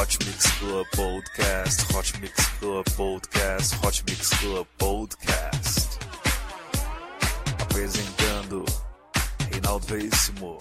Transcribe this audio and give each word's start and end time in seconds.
Hot 0.00 0.16
Mix 0.24 0.46
Club 0.58 0.86
Podcast, 0.92 1.92
Hot 1.92 2.20
Mix 2.22 2.46
Club 2.58 2.86
Podcast, 2.96 3.74
Hot 3.84 4.02
Mix 4.08 4.30
Club 4.30 4.66
Podcast. 4.78 5.98
Apresentando 7.60 8.64
Reinaldo 9.52 9.86
Veríssimo. 9.86 10.58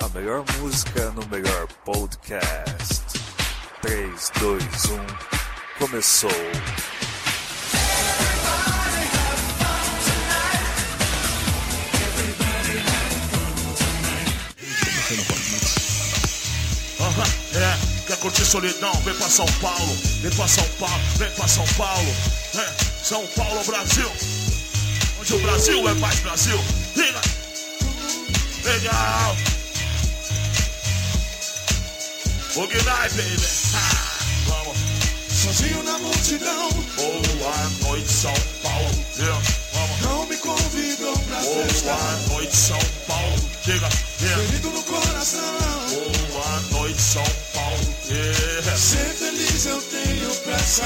A 0.00 0.08
melhor 0.08 0.44
música 0.58 1.12
no 1.12 1.24
melhor 1.28 1.68
podcast. 1.84 3.04
3, 3.80 4.32
2, 4.40 4.64
1, 4.86 5.06
começou. 5.78 6.30
Aham, 15.08 15.22
é, 15.42 15.45
quer 18.06 18.16
curtir 18.18 18.44
solidão? 18.44 18.92
Vem 19.02 19.14
pra 19.14 19.28
São 19.28 19.46
Paulo, 19.60 19.96
vem 20.22 20.30
pra 20.30 20.46
São 20.46 20.64
Paulo, 20.78 21.02
vem 21.16 21.30
pra 21.30 21.48
São 21.48 21.66
Paulo. 21.76 22.14
É, 22.54 22.72
São 23.02 23.26
Paulo, 23.28 23.64
Brasil. 23.64 24.10
Onde 25.20 25.34
o 25.34 25.38
Brasil 25.40 25.88
é 25.88 25.94
mais 25.94 26.20
Brasil. 26.20 26.58
Liga! 26.94 27.20
Legal! 28.64 29.36
O 32.54 32.66
Guinai, 32.66 33.08
baby. 33.10 33.46
Ah, 33.74 34.18
vamos. 34.46 34.78
Sozinho 35.28 35.82
na 35.82 35.98
multidão, 35.98 36.70
Boa 36.96 37.70
noite, 37.82 38.10
São 38.10 38.34
Paulo. 38.62 39.06
Yeah, 39.18 39.42
vamos. 39.72 40.00
não 40.00 40.26
me 40.26 40.36
convidam 40.38 41.12
pra 41.18 41.40
festa. 41.40 41.92
Boa 41.92 42.16
noite, 42.28 42.56
São 42.56 42.78
Paulo. 43.06 43.50
Diga, 43.62 43.88
yeah. 44.22 44.42
Ferido 44.44 44.70
no 44.70 44.82
coração, 44.84 45.40
Boa 46.32 46.60
noite, 46.70 47.00
São 47.00 47.22
Paulo. 47.22 47.45
Yeah. 48.08 48.76
ser 48.76 48.98
feliz 49.18 49.66
eu 49.66 49.82
tenho 49.82 50.32
pressa. 50.44 50.84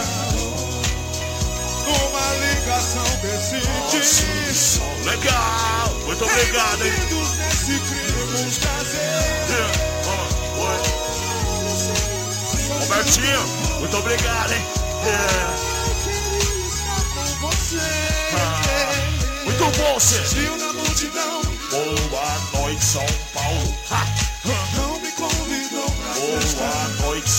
Uma 1.87 2.35
ligação 2.37 3.05
decide. 3.21 4.81
Legal! 5.05 5.91
Muito 6.07 6.25
obrigado, 6.25 6.87
hein? 6.87 6.93
Nesse 7.37 7.79
crime, 7.81 8.23
uns. 8.47 8.59
Yeah. 9.51 9.91
Robertinho, 12.79 13.43
muito 13.81 13.97
obrigado, 13.99 14.53
hein? 14.53 14.65
Yeah. 15.05 15.57
Quero 16.05 16.67
estar 16.69 17.05
com 17.15 17.49
você. 17.49 17.89
Ah, 18.33 18.63
muito 19.45 19.65
bom. 19.77 20.01
Sozinho 20.01 20.57
na 20.57 20.73
multidão, 20.73 21.43
Boa 21.71 22.39
noite, 22.55 22.83
São 22.83 23.05
Paulo. 23.35 23.75
Ha. 23.91 24.90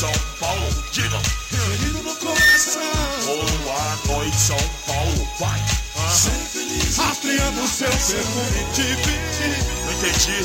São 0.02 0.12
Paulo. 0.40 0.68
Diga. 0.92 1.20
Ferido 1.52 2.02
no 2.02 2.16
coração, 2.16 2.82
Boa 3.24 4.00
noite, 4.08 4.36
São 4.36 4.58
Paulo. 4.88 5.28
Vai. 5.40 5.64
Ah, 5.96 6.10
ser 6.10 6.32
feliz 6.32 6.96
seu 7.68 7.88
perfume 7.88 8.50
vi. 8.74 9.14
não 9.86 9.94
entendi. 9.94 10.44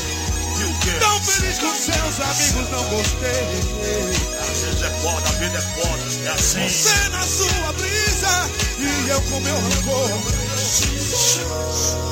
E 0.59 0.63
o 0.63 0.79
quê? 0.81 0.91
Tão 0.99 1.19
feliz 1.23 1.57
com 1.57 1.73
seus 1.73 2.19
amigos, 2.19 2.69
não 2.69 2.83
gostei. 2.83 3.45
Às 4.39 4.57
vezes 4.59 4.83
é 4.83 4.89
foda, 5.01 5.27
a 5.27 5.31
vida 5.31 5.57
é 5.57 5.61
foda. 5.61 6.03
É 6.23 6.29
assim. 6.29 6.69
Você 6.69 7.09
na 7.09 7.23
sua 7.23 7.73
brisa 7.73 8.51
e 8.77 9.09
eu 9.09 9.21
com 9.23 9.39
meu 9.39 9.55
rancor. 9.55 10.11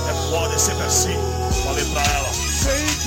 É 0.10 0.30
foda, 0.32 0.56
é 0.56 0.58
sempre 0.58 0.84
assim. 0.84 1.35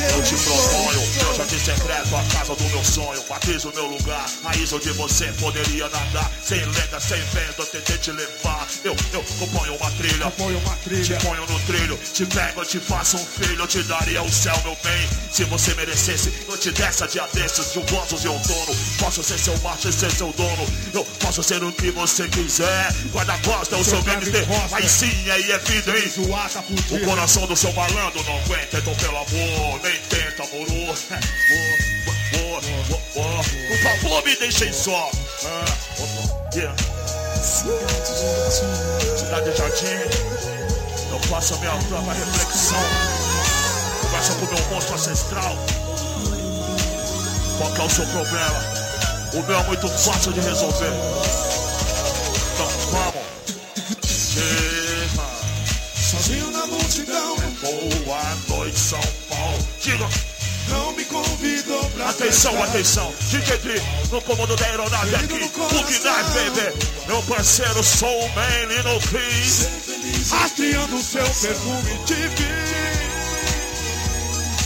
Eu 0.01 0.19
Eu 0.19 0.23
te 0.23 0.35
proponho, 0.37 1.03
estou. 1.03 1.25
meu 1.25 1.35
jardim 1.35 1.59
secreto, 1.59 2.17
a 2.17 2.23
casa 2.37 2.55
do 2.55 2.65
meu 2.65 2.85
sonho. 2.85 3.23
Batizo 3.29 3.73
meu 3.75 3.87
lugar, 3.87 4.27
raiz 4.45 4.73
onde 4.73 4.91
você 4.93 5.27
poderia 5.41 5.89
nadar. 5.89 6.31
Sem 6.43 6.61
lenda, 6.65 7.01
sem 7.01 7.19
eu 7.59 7.67
tentei 7.67 7.99
te 7.99 8.13
levar. 8.13 8.67
Eu, 8.85 8.95
eu 9.13 9.23
componho 9.39 9.75
uma 9.75 9.91
trilha. 9.93 10.27
Apoio 10.27 10.59
uma 10.59 10.77
Te 10.77 10.85
trilha. 10.85 11.19
ponho 11.21 11.47
no 11.47 11.61
trilho, 11.61 11.99
te 12.15 12.25
pego, 12.27 12.61
eu 12.61 12.65
te 12.65 12.79
faço 12.79 13.17
um 13.17 13.25
filho, 13.27 13.63
eu 13.63 13.67
te 13.67 13.83
daria 13.83 14.23
o 14.23 14.31
céu, 14.31 14.59
meu 14.65 14.77
bem. 14.83 15.09
Se 15.33 15.45
você 15.45 15.75
merecesse, 15.75 16.33
eu 16.49 16.57
te 16.57 16.71
desse 16.73 17.05
a 17.05 17.07
dia 17.07 17.27
desses, 17.33 17.73
de 17.73 17.79
um 17.81 17.87
gozos 17.87 18.25
e 18.25 18.29
outono. 18.29 18.77
Posso 18.99 19.23
ser 19.23 19.39
seu 19.39 19.57
macho 19.59 19.89
e 19.89 19.93
ser 19.93 20.11
seu 20.11 20.33
dono. 20.33 20.67
Eu 20.95 21.05
posso 21.21 21.43
ser 21.43 21.63
o 21.63 21.73
que 21.73 21.91
você 21.91 22.29
quiser. 22.29 22.93
Guarda-costa 23.13 23.77
o 23.77 23.85
seu 23.85 24.03
gangster. 24.03 24.47
Aí 24.73 24.89
sim, 24.89 25.31
aí 25.31 25.51
é 25.51 25.59
vida, 25.59 25.99
hein? 25.99 26.09
Zoata 26.09 26.65
O 26.91 27.01
coração 27.05 27.47
do 27.47 27.57
seu 27.57 27.73
malandro 27.73 28.23
não 28.25 28.39
aguenta, 28.39 28.79
então 28.79 28.95
pelo 28.95 29.17
amor, 29.17 29.81
boa. 33.15 33.43
Por 33.69 33.79
favor, 33.83 34.25
me 34.25 34.37
deixem 34.37 34.73
só. 34.73 35.11
Ah, 35.45 35.65
yeah. 36.55 36.75
Cidade 39.17 39.57
Jardim, 39.57 40.03
eu 41.11 41.19
faço 41.29 41.55
a 41.55 41.59
minha 41.59 41.73
própria 41.89 42.15
reflexão. 42.15 42.79
Conversa 44.01 44.35
com 44.35 44.47
meu 44.47 44.65
monstro 44.71 44.95
ancestral. 44.95 45.57
Qual 47.59 47.73
que 47.73 47.81
é 47.81 47.85
o 47.85 47.91
seu 47.91 48.07
problema? 48.07 48.65
O 49.35 49.43
meu 49.43 49.59
é 49.59 49.63
muito 49.65 49.89
fácil 49.89 50.33
de 50.33 50.41
resolver. 50.41 50.93
Então 52.55 52.69
vamos. 52.91 53.29
Sozinho 56.11 56.51
na 56.51 56.67
multidão, 56.67 57.37
Boa 57.61 58.23
noite, 58.49 58.79
São 58.79 59.01
Paulo. 59.29 59.59
Diga, 59.83 60.09
não 60.69 60.93
me 60.93 61.05
convidou 61.05 61.85
pra 61.91 62.11
atenção, 62.11 62.63
atenção. 62.63 63.13
DJ 63.31 63.59
Dri, 63.59 63.83
no 64.11 64.21
comando 64.23 64.57
da 64.57 64.67
aeronave 64.67 65.15
aqui. 65.15 65.35
O 65.35 65.85
Guinness, 65.85 66.03
baby. 66.03 66.73
Meu 67.07 67.23
parceiro 67.23 67.83
Soulman, 67.83 68.67
Lino 68.69 69.01
Chris. 69.09 69.53
Ser 69.53 69.71
feliz 69.81 70.31
rastreando 70.31 71.03
seu 71.03 71.25
perfume 71.25 71.91
vi. 72.37 72.49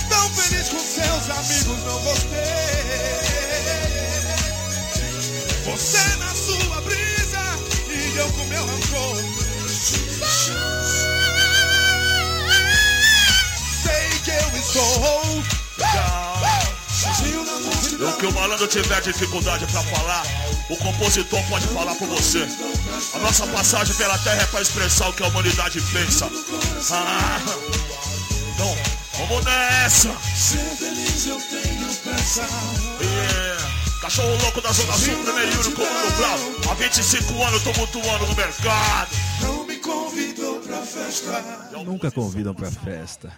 Tão 0.08 0.28
feliz 0.30 0.68
com 0.68 0.78
seus 0.78 1.30
amigos, 1.30 1.84
não 1.84 2.02
gostei. 2.02 2.82
Você 5.64 6.16
na 6.16 6.34
sua 6.34 6.80
brisa 6.82 7.58
e 7.88 8.16
eu 8.16 8.28
com 8.32 8.44
meu 8.46 8.66
rancor. 8.66 9.16
Sei 13.82 14.10
que 14.24 14.30
eu 14.30 14.58
estou 14.60 15.31
o 18.08 18.12
que 18.18 18.26
o 18.26 18.32
malandro 18.32 18.66
tiver 18.66 19.00
dificuldade 19.00 19.66
pra 19.66 19.82
falar, 19.82 20.22
o 20.68 20.76
compositor 20.76 21.42
pode 21.48 21.66
falar 21.68 21.94
por 21.94 22.08
você. 22.08 22.46
A 23.14 23.18
nossa 23.18 23.46
passagem 23.46 23.94
pela 23.96 24.18
terra 24.18 24.42
é 24.42 24.46
pra 24.46 24.60
expressar 24.60 25.08
o 25.08 25.12
que 25.12 25.22
a 25.22 25.28
humanidade 25.28 25.80
pensa. 25.92 26.28
Ah, 26.90 27.40
então, 28.54 28.76
vamos 29.18 29.44
nessa. 29.44 30.10
Ser 30.36 30.58
feliz 30.76 31.26
eu 31.26 31.40
tenho 31.40 31.94
pressa. 31.96 32.42
Yeah. 33.00 33.72
Cachorro 34.00 34.36
louco 34.42 34.60
da 34.60 34.72
Zona 34.72 34.94
Sul, 34.94 35.16
primeiro 35.22 35.52
e 35.52 35.56
único 35.58 35.80
no 35.80 36.10
Brau. 36.16 36.72
Há 36.72 36.74
25 36.74 37.44
anos 37.44 37.62
tô 37.62 37.72
mutuando 37.74 38.26
no 38.26 38.34
mercado. 38.34 39.10
Não 39.40 39.64
me 39.64 39.76
convidou 39.76 40.58
pra 40.60 40.78
festa. 40.78 41.70
Nunca 41.84 42.10
convidam 42.10 42.52
pra 42.52 42.68
festa. 42.70 43.32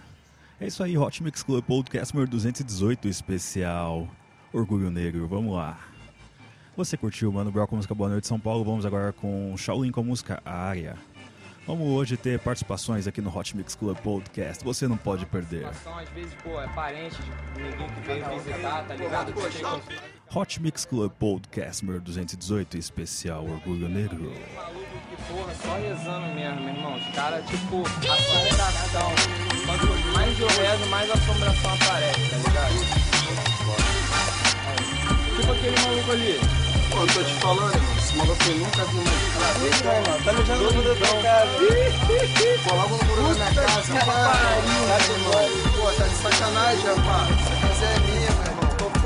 É 0.60 0.66
isso 0.66 0.82
aí, 0.82 0.96
Hot 0.96 1.22
Mix 1.22 1.42
Club 1.42 1.64
Podcast 1.64 2.14
número 2.14 2.30
218, 2.30 3.08
especial 3.08 4.08
Orgulho 4.52 4.90
Negro. 4.90 5.26
Vamos 5.26 5.54
lá. 5.54 5.78
Você 6.76 6.96
curtiu 6.96 7.30
Mano 7.32 7.50
Brown 7.52 7.66
com 7.66 7.74
a 7.74 7.78
música 7.78 7.94
Boa 7.94 8.08
Noite 8.10 8.26
São 8.26 8.38
Paulo? 8.38 8.64
Vamos 8.64 8.86
agora 8.86 9.12
com 9.12 9.54
Shaolin 9.56 9.90
com 9.90 10.00
a 10.00 10.04
música 10.04 10.40
Área. 10.44 10.96
Vamos 11.66 11.86
hoje 11.88 12.16
ter 12.16 12.38
participações 12.40 13.06
aqui 13.06 13.20
no 13.22 13.34
Hot 13.36 13.56
Mix 13.56 13.74
Club 13.74 13.96
Podcast. 13.98 14.62
Você 14.64 14.86
não 14.86 14.96
pode 14.98 15.24
perder. 15.26 15.66
Às 15.66 16.08
vezes, 16.10 16.34
pô, 16.42 16.60
é 16.60 16.68
parente 16.68 17.16
de 17.54 17.62
ninguém 17.62 17.88
que 17.88 18.00
veio 18.06 18.38
visitar, 18.38 18.84
tá 18.86 18.94
ligado? 18.94 19.32
Hot 20.34 20.62
Mix 20.62 20.84
Club 20.84 21.10
Podcast 21.12 21.84
número 21.84 22.02
218, 22.04 22.76
especial 22.76 23.46
Orgulho 23.46 23.88
Negro. 23.88 24.30
maluco 24.54 24.84
que, 25.10 25.32
porra, 25.32 25.54
só 25.54 25.74
rezando 25.76 26.34
mesmo, 26.34 26.60
meu 26.60 26.74
irmão. 26.74 26.96
Os 26.96 27.14
caras, 27.14 27.46
tipo, 27.46 27.82
assombração. 27.82 29.10
Mais 30.34 30.40
eu 30.40 30.48
rezo, 30.48 30.86
mais 30.86 31.08
assombração 31.12 31.74
aparece, 31.74 32.28
tá 32.28 32.36
ligado? 32.38 32.74
Tipo 35.36 35.52
aquele 35.52 35.80
maluco 35.80 36.10
ali. 36.10 36.40
Pô, 36.90 36.96
eu 36.98 37.06
tô 37.06 37.22
te 37.22 37.34
falando, 37.34 37.74
irmão. 37.74 37.96
Esse 37.96 38.16
maluco 38.16 38.44
eu 38.48 38.56
nunca 38.56 38.84
vi 38.84 38.96
mais. 38.96 40.22
Tá 40.24 40.32
me 40.32 40.42
dando 40.42 40.72
no 40.72 40.82
teu 40.82 41.22
cara. 41.22 41.50
Colava 42.68 42.96
no 42.96 43.04
muro 43.04 43.22
da 43.22 43.34
minha 43.34 43.54
casa, 43.54 43.94
pá. 44.04 44.32
Pô, 45.76 45.86
tá 45.92 46.04
de 46.08 46.14
sacanagem, 46.16 46.84
rapaz. 46.84 47.30
Essa 47.30 47.54
casa 47.68 47.84
é 47.84 47.98
minha, 48.00 48.32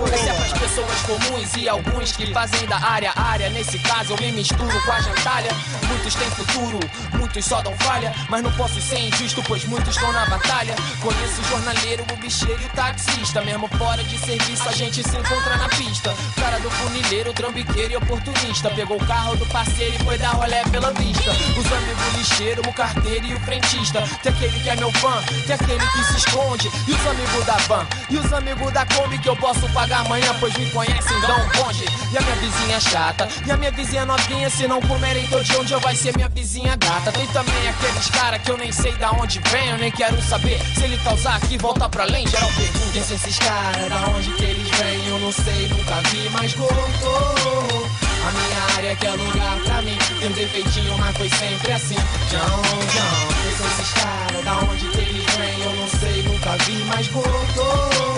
se 0.07 0.29
afastou 0.29 0.59
pessoas 0.59 1.03
comuns 1.03 1.57
e 1.57 1.69
alguns 1.69 2.13
que 2.13 2.33
fazem 2.33 2.67
da 2.67 2.77
área 2.77 3.13
área. 3.17 3.51
Nesse 3.51 3.79
caso 3.79 4.13
eu 4.13 4.19
me 4.19 4.33
misturo 4.33 4.81
com 4.85 4.93
a 4.93 5.01
jantalha. 5.01 5.51
Muitos 5.89 6.15
têm 6.15 6.31
futuro, 6.31 6.79
muitos 7.15 7.45
só 7.45 7.61
dão 7.63 7.75
falha. 7.79 8.15
Mas 8.29 8.43
não 8.43 8.53
posso 8.53 8.81
ser 8.81 8.99
injusto, 8.99 9.43
pois 9.47 9.65
muitos 9.65 9.95
estão 9.95 10.13
na 10.13 10.27
batalha. 10.27 10.75
Conheço 11.01 11.41
o 11.41 11.45
jornaleiro, 11.45 12.05
o 12.13 12.17
bicheiro 12.17 12.61
e 12.61 12.67
o 12.67 12.69
taxista. 12.71 13.43
Mesmo 13.43 13.69
fora 13.79 14.03
de 14.05 14.19
serviço, 14.19 14.69
a 14.69 14.73
gente 14.73 15.03
se 15.03 15.17
encontra 15.17 15.57
na 15.57 15.69
pista. 15.71 16.15
Cara 16.37 16.59
do 16.61 16.71
funileiro, 16.71 17.33
trambiqueiro 17.33 17.93
e 17.95 17.97
oportunista. 17.97 18.71
Pegou 18.71 18.97
o 18.97 19.07
carro 19.07 19.37
do 19.37 19.47
parceiro 19.47 19.95
e 19.95 20.05
foi 20.05 20.19
dar 20.19 20.31
rolé 20.31 20.63
pela 20.65 20.93
vista. 20.93 21.31
Os 21.31 21.73
amigos 21.73 22.15
lixeiro, 22.19 22.63
o 22.69 22.73
carteiro 22.73 23.27
e 23.27 23.35
o 23.35 23.41
frentista. 23.41 24.03
Tem 24.23 24.33
aquele 24.33 24.61
que 24.61 24.69
é 24.69 24.77
meu 24.77 24.93
fã, 24.93 25.23
tem 25.47 25.55
aquele 25.55 25.87
que 25.87 26.05
se 26.05 26.17
esconde. 26.19 26.71
E 26.87 26.93
os 26.93 27.07
amigos 27.07 27.45
da 27.47 27.57
van, 27.69 27.87
e 28.11 28.17
os 28.17 28.33
amigos 28.33 28.73
da 28.73 28.87
Kombi 28.87 29.19
que 29.19 29.29
eu 29.29 29.37
posso 29.37 29.69
pagar 29.89 30.05
amanhã, 30.05 30.35
pois 30.39 30.55
me 30.55 30.67
conhecem, 30.71 31.21
dão 31.23 31.41
um 31.41 31.49
bonde. 31.49 31.85
E 32.13 32.19
a 32.19 32.21
minha 32.21 32.37
vizinha 32.37 32.81
chata, 32.81 33.29
e 33.47 33.51
a 33.51 33.57
minha 33.57 33.71
vizinha 33.71 34.05
novinha, 34.05 34.51
se 34.51 34.69
não 34.69 34.81
comerem 34.83 35.27
todo 35.29 35.43
dia 35.43 35.59
onde 35.59 35.73
eu 35.73 35.81
vai 35.81 35.97
ser 35.97 36.15
minha 36.15 36.29
vizinha 36.29 36.77
gata. 36.77 37.11
Tem 37.11 37.27
também 37.29 37.69
aqueles 37.69 38.11
cara 38.11 38.39
que 38.39 38.51
eu 38.51 38.59
nem 38.59 38.71
sei 38.71 38.93
da 38.93 39.11
onde 39.13 39.41
vem, 39.51 39.71
eu 39.71 39.79
nem 39.79 39.91
quero 39.91 40.21
saber 40.23 40.61
se 40.75 40.85
ele 40.85 40.99
causar 40.99 41.37
aqui, 41.37 41.57
volta 41.57 41.89
pra 41.89 42.05
além. 42.05 42.27
Geral 42.27 42.51
pergunta: 42.55 42.99
esses 42.99 43.39
caras, 43.39 43.89
da 43.89 44.07
onde 44.11 44.31
que 44.33 44.45
eles 44.45 44.69
vêm? 44.69 45.09
Eu 45.09 45.19
não 45.21 45.33
sei, 45.33 45.69
nunca 45.69 45.95
vi, 46.11 46.29
mas 46.31 46.53
gostou. 46.55 47.89
A 48.19 48.31
minha 48.31 48.77
área 48.77 48.97
que 48.97 49.07
é 49.07 49.11
lugar 49.11 49.57
pra 49.65 49.81
mim 49.81 49.97
Tem 50.19 50.29
um 50.29 50.33
defeitinho, 50.33 50.99
mas 50.99 51.17
foi 51.17 51.31
sempre 51.31 51.73
assim 51.73 51.95
João, 52.31 52.63
João, 52.93 53.71
esses 53.71 53.93
caras? 53.95 54.45
Da 54.45 54.59
onde 54.59 54.87
que 54.89 54.99
eles 54.99 55.25
vêm? 55.35 55.63
Eu 55.63 55.77
não 55.77 55.89
sei, 55.89 56.23
nunca 56.25 56.57
vi, 56.65 56.85
mas 56.85 57.09
gostou 57.09 58.18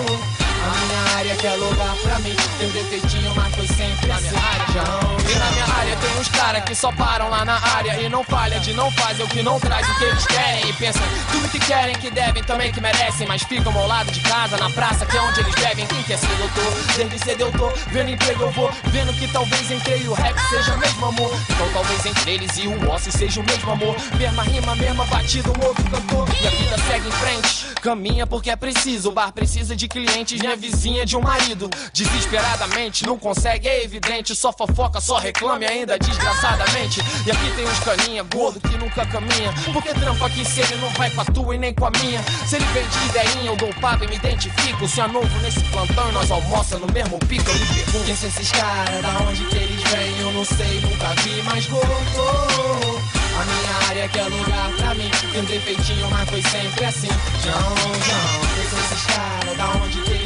minha 1.31 1.35
área 1.35 1.35
que 1.35 1.47
é 1.47 1.55
lugar 1.55 1.95
pra 1.97 2.19
mim. 2.19 2.35
Tem 2.57 2.67
um 2.67 2.71
defeitinho, 2.71 3.33
mas 3.35 3.55
foi 3.55 3.67
sempre 3.67 4.11
assim 4.11 4.29
João, 4.71 5.17
E 5.29 5.35
na 5.35 5.51
minha 5.51 5.65
área 5.65 5.95
tem 5.97 6.19
uns 6.19 6.27
caras 6.29 6.63
que 6.63 6.75
só 6.75 6.91
param 6.91 7.29
lá 7.29 7.43
na 7.43 7.59
área 7.75 8.01
E 8.01 8.09
não 8.09 8.23
falha 8.23 8.59
de 8.59 8.73
não 8.73 8.91
fazer 8.91 9.23
o 9.23 9.27
que 9.27 9.41
não 9.41 9.59
traz 9.59 9.87
o 9.89 9.97
que 9.97 10.03
eles 10.05 10.25
querem. 10.25 10.69
E 10.69 10.73
pensam 10.73 11.01
tudo 11.31 11.49
que 11.49 11.59
querem, 11.59 11.95
que 11.95 12.09
devem, 12.09 12.43
também 12.43 12.71
que 12.71 12.81
merecem 12.81 13.27
Mas 13.27 13.43
ficam 13.43 13.75
ao 13.77 13.87
lado 13.87 14.11
de 14.11 14.19
casa, 14.21 14.57
na 14.57 14.69
praça, 14.69 15.05
que 15.05 15.17
é 15.17 15.21
onde 15.21 15.39
eles 15.39 15.55
devem. 15.55 15.85
Quem 15.87 16.03
quer 16.03 16.17
ser 16.17 16.35
doutor? 16.37 16.73
Desde 16.95 17.19
cedo 17.19 17.41
eu 17.41 17.51
tô 17.51 17.69
vendo 17.91 18.09
emprego 18.09 18.43
eu 18.43 18.51
vou. 18.51 18.71
Vendo 18.85 19.13
que 19.13 19.27
talvez 19.27 19.71
entre 19.71 19.97
e 19.97 20.07
o 20.07 20.13
rap 20.13 20.37
seja 20.49 20.73
o 20.73 20.77
mesmo 20.77 21.05
amor. 21.05 21.31
Então 21.49 21.69
talvez 21.73 22.05
entre 22.05 22.31
eles 22.31 22.57
e 22.57 22.67
o 22.67 22.91
osso 22.91 23.11
seja 23.11 23.39
o 23.39 23.43
mesmo 23.43 23.71
amor. 23.71 23.95
Mesma 24.17 24.43
rima, 24.43 24.75
mesma 24.75 25.05
batida, 25.05 25.49
um 25.49 25.65
outro 25.65 25.83
cantor. 25.89 26.27
E 26.41 26.47
a 26.47 26.49
vida 26.49 26.77
segue 26.87 27.07
em 27.07 27.11
frente, 27.11 27.65
caminha 27.81 28.27
porque 28.27 28.49
é 28.49 28.55
preciso. 28.55 29.09
O 29.09 29.11
bar 29.11 29.31
precisa 29.31 29.75
de 29.75 29.87
clientes, 29.87 30.39
minha 30.39 30.55
vizinha 30.55 31.05
de 31.05 31.17
um 31.17 31.20
marido. 31.21 31.69
Desesperadamente, 31.93 33.05
não 33.05 33.17
consegue, 33.17 33.67
é 33.67 33.83
evidente. 33.83 34.35
Só 34.35 34.51
fofoca, 34.51 34.99
só 34.99 35.17
reclame 35.17 35.65
ainda 35.65 35.97
desgraçadamente. 35.97 37.01
E 37.25 37.31
aqui 37.31 37.51
tem 37.55 37.65
uns 37.65 37.79
caninha 37.79 38.23
gordo 38.23 38.59
que 38.59 38.77
nunca 38.77 39.05
caminha. 39.05 39.53
Porque 39.73 39.93
trampa 39.93 40.25
aqui 40.25 40.43
se 40.45 40.61
ele 40.61 40.75
não 40.77 40.89
vai 40.91 41.09
com 41.11 41.21
a 41.21 41.25
tua 41.25 41.55
e 41.55 41.57
nem 41.57 41.73
com 41.73 41.85
a 41.85 41.91
minha? 41.91 42.21
Se 42.47 42.55
ele 42.55 42.65
vem 42.65 42.87
de 42.87 43.05
ideinha, 43.09 43.51
eu 43.51 43.55
dou 43.55 43.73
pago 43.75 44.03
e 44.03 44.07
me 44.07 44.15
identifico. 44.15 44.87
Se 44.87 45.01
é 45.01 45.07
novo 45.07 45.39
nesse 45.41 45.61
plantão 45.65 46.09
e 46.09 46.11
nós 46.11 46.31
almoça 46.31 46.77
no 46.77 46.87
mesmo 46.91 47.17
pico. 47.19 47.49
Eu 47.49 47.55
me 47.55 47.65
pergunto 47.65 48.05
quem 48.05 48.15
são 48.15 48.29
esses 48.29 48.51
caras, 48.51 49.01
da 49.01 49.19
onde 49.19 49.45
que 49.45 49.55
eles 49.55 49.83
vêm? 49.83 50.19
Eu 50.19 50.31
não 50.31 50.45
sei, 50.45 50.81
nunca 50.81 51.07
vi, 51.21 51.41
mas 51.43 51.65
gostou 51.67 53.01
a 53.41 53.45
minha 53.45 53.89
área 53.89 54.07
que 54.07 54.19
é 54.19 54.23
lugar 54.23 54.69
pra 54.77 54.93
mim. 54.93 55.09
Tem 55.31 55.41
um 55.41 55.45
defeitinho, 55.45 56.09
mas 56.09 56.29
foi 56.29 56.41
sempre 56.41 56.85
assim. 56.85 57.09
João, 57.43 57.75
João, 57.75 58.41
quem 58.55 58.69
são 58.69 58.79
esses 58.79 59.05
caras? 59.05 59.57
Da 59.57 59.69
onde 59.83 60.01
que 60.01 60.11
eles 60.11 60.20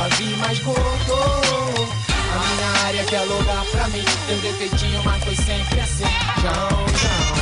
nunca 0.00 0.16
vi, 0.16 0.36
mas 0.36 0.58
gostou 0.60 1.88
A 2.32 2.38
minha 2.54 2.86
área 2.86 3.04
que 3.04 3.14
é 3.14 3.20
lugar 3.20 3.64
pra 3.66 3.88
mim 3.88 4.04
Tem 4.26 4.36
um 4.36 4.40
defeitinho, 4.40 5.02
mas 5.04 5.22
foi 5.24 5.36
sempre 5.36 5.80
assim 5.80 6.04
João, 6.40 6.86
João 6.96 7.34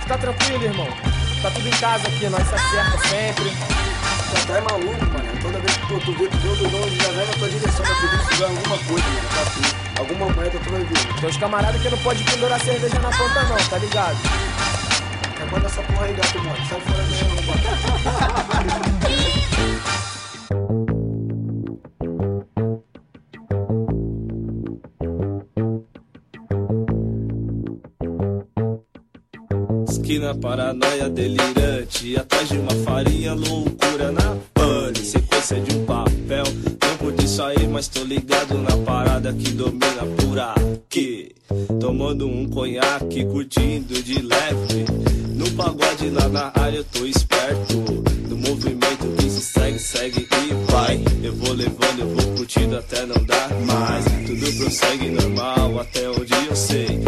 Fica 0.00 0.18
tranquilo, 0.18 0.64
irmão 0.64 0.88
Tá 1.42 1.50
tudo 1.50 1.68
em 1.68 1.72
casa 1.72 2.08
aqui, 2.08 2.28
nós 2.28 2.48
se 2.48 2.54
acerta 2.54 2.98
sempre 3.08 3.52
Tu 4.26 4.46
tá 4.48 4.54
é 4.54 4.60
maluco, 4.60 5.04
mano. 5.06 5.40
Toda 5.40 5.58
vez 5.60 5.76
que 5.76 5.86
tu, 5.86 6.12
vê, 6.12 6.28
tu 6.28 6.36
vê 6.38 6.48
o 6.48 6.56
dono 6.68 6.96
já 6.96 7.12
vai 7.12 7.26
na 7.26 7.32
tua 7.32 7.48
direção 7.48 7.86
pra 7.86 7.94
se 7.94 8.28
tiver 8.28 8.44
alguma 8.44 8.78
coisa, 8.78 9.06
mano. 9.06 9.28
Pra 9.28 9.44
tu. 9.44 9.60
Alguma 10.00 10.26
moeda 10.30 10.58
tu 10.58 10.70
vai 10.70 10.82
ver. 10.82 11.20
Tem 11.20 11.28
uns 11.28 11.36
camaradas 11.36 11.80
que 11.80 11.88
não 11.88 11.98
pode 11.98 12.24
pendurar 12.24 12.60
cerveja 12.60 12.98
na 12.98 13.10
ponta 13.10 13.42
não, 13.44 13.56
tá 13.56 13.78
ligado? 13.78 14.16
Manda 15.52 15.66
essa 15.66 15.80
porra 15.82 16.06
aí, 16.06 16.14
gato, 16.14 16.38
mano. 16.42 16.66
Sai 16.68 16.80
fora 16.80 17.04
daí, 19.00 20.72
mano. 30.06 30.16
Esquina 30.16 30.34
paranoia 30.34 31.08
delirante 31.10 32.16
Atrás 32.16 32.48
de 32.48 32.58
uma 32.58 32.70
farinha, 32.84 33.34
loucura 33.34 34.12
na 34.12 34.36
pane. 34.54 34.98
Sequência 34.98 35.60
de 35.60 35.76
um 35.76 35.84
papel 35.84 36.44
Tempo 36.78 37.12
de 37.12 37.28
sair, 37.28 37.68
mas 37.68 37.88
tô 37.88 38.04
ligado 38.04 38.56
na 38.58 38.76
parada 38.84 39.32
que 39.32 39.50
domina 39.50 40.06
por 40.16 40.38
aqui. 40.38 41.34
Tomando 41.80 42.28
um 42.28 42.48
conhaque, 42.48 43.24
curtindo 43.24 44.00
de 44.02 44.22
leve. 44.22 44.84
No 45.34 45.50
pagode 45.52 46.10
lá 46.10 46.28
na 46.28 46.52
área 46.54 46.78
eu 46.78 46.84
tô 46.84 47.04
esperto. 47.04 47.76
No 48.28 48.36
movimento 48.36 49.06
que 49.18 49.28
se 49.28 49.42
segue, 49.42 49.78
segue 49.78 50.20
e 50.20 50.72
vai. 50.72 51.04
Eu 51.22 51.34
vou 51.34 51.52
levando, 51.52 52.00
eu 52.00 52.08
vou 52.14 52.36
curtindo 52.36 52.76
até 52.76 53.04
não 53.04 53.22
dar 53.24 53.50
mais. 53.66 54.04
Tudo 54.04 54.56
prossegue 54.56 55.10
normal 55.10 55.80
até 55.80 56.08
onde 56.08 56.32
eu 56.48 56.56
sei 56.56 57.05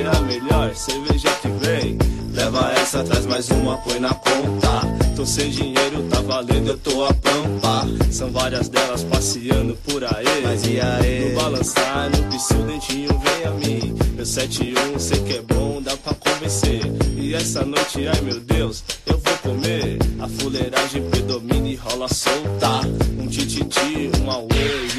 é 0.00 0.16
a 0.16 0.20
melhor 0.20 0.74
cerveja 0.74 1.30
que 1.42 1.48
vem. 1.48 1.98
Leva 2.32 2.72
essa, 2.72 3.04
traz 3.04 3.26
mais 3.26 3.48
uma, 3.50 3.76
põe 3.78 3.98
na 3.98 4.14
conta. 4.14 4.80
Tô 5.16 5.26
sem 5.26 5.50
dinheiro, 5.50 6.02
tá 6.10 6.20
valendo, 6.20 6.68
eu 6.68 6.78
tô 6.78 7.04
a 7.04 7.12
pampa. 7.12 7.86
São 8.10 8.30
várias 8.30 8.68
delas 8.68 9.04
passeando 9.04 9.76
por 9.84 10.02
aí. 10.04 10.42
Mas 10.42 10.66
e 10.66 10.80
aí? 10.80 11.30
No 11.30 11.40
balançar, 11.40 12.10
no 12.10 12.22
piscil, 12.30 12.62
dentinho 12.66 13.10
vem 13.18 13.44
a 13.44 13.50
mim. 13.50 13.94
Meu 14.14 14.24
71, 14.26 14.98
sei 14.98 15.20
que 15.22 15.34
é 15.34 15.42
bom, 15.42 15.82
dá 15.82 15.96
pra 15.96 16.14
convencer. 16.14 16.80
E 17.16 17.34
essa 17.34 17.64
noite, 17.64 18.06
ai 18.06 18.20
meu 18.22 18.40
Deus, 18.40 18.82
eu 19.06 19.18
vou 19.18 19.38
comer. 19.38 19.98
A 20.18 20.28
fuleiragem 20.28 21.02
predomina 21.10 21.68
e 21.68 21.76
rola 21.76 22.08
solta. 22.08 22.80
Um 23.18 23.26
tititi, 23.26 24.10
um 24.22 24.30
auê, 24.30 24.49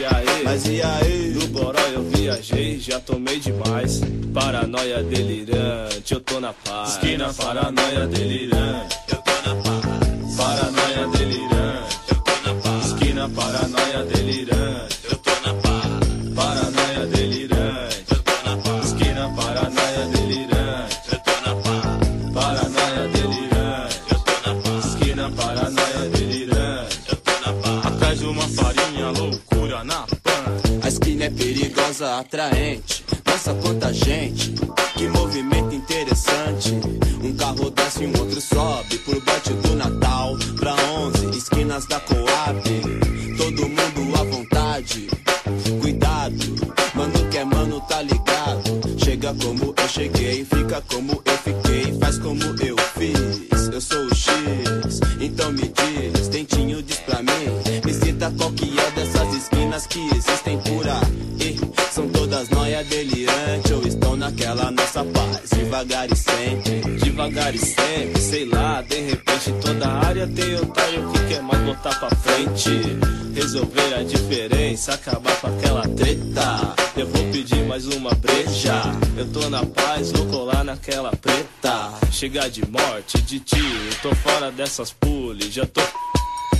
e 0.02 0.06
aí? 0.06 0.44
Mas 0.44 0.66
e 0.66 0.82
aí? 0.82 1.30
No 1.36 1.48
goró 1.50 1.80
eu 1.94 2.04
viajei, 2.04 2.80
já 2.80 3.00
tomei 3.00 3.40
demais. 3.40 4.02
Paranoia 4.34 5.04
delirante, 5.04 6.14
eu 6.14 6.20
tô 6.20 6.40
na 6.40 6.54
paz. 6.54 6.94
Esquina 6.94 7.34
paranoia 7.34 8.08
delirante, 8.08 8.98
eu 9.10 9.18
tô 9.18 9.32
na 9.32 9.56
paz. 9.62 10.36
Paranoia 10.36 11.08
delirante, 11.08 11.98
eu 12.10 12.16
tô 12.16 12.32
na 12.48 12.62
paz. 12.62 12.86
Esquina 12.86 13.30
paranoia 13.30 14.04
delirante, 14.06 14.51
perigosa, 32.02 32.20
atraente. 32.20 33.06
Nossa, 33.26 33.54
quanta 33.54 33.94
gente, 33.94 34.54
que 34.96 35.08
movimento 35.08 35.76
interessante. 35.76 36.74
Um 37.24 37.36
carro 37.36 37.70
desce 37.70 38.04
e 38.04 38.08
um 38.08 38.20
outro 38.20 38.42
sobe 38.42 38.98
por 39.00 39.22
bote 39.22 39.54
tô 79.42 79.50
na 79.50 79.66
paz, 79.66 80.12
vou 80.12 80.28
colar 80.28 80.64
naquela 80.64 81.12
preta. 81.16 81.94
Chegar 82.12 82.50
de 82.50 82.64
morte, 82.70 83.22
de 83.22 83.40
tiro, 83.40 83.96
tô 84.02 84.14
fora 84.16 84.52
dessas 84.52 84.92
pules, 84.92 85.52
já 85.52 85.66
tô 85.66 85.82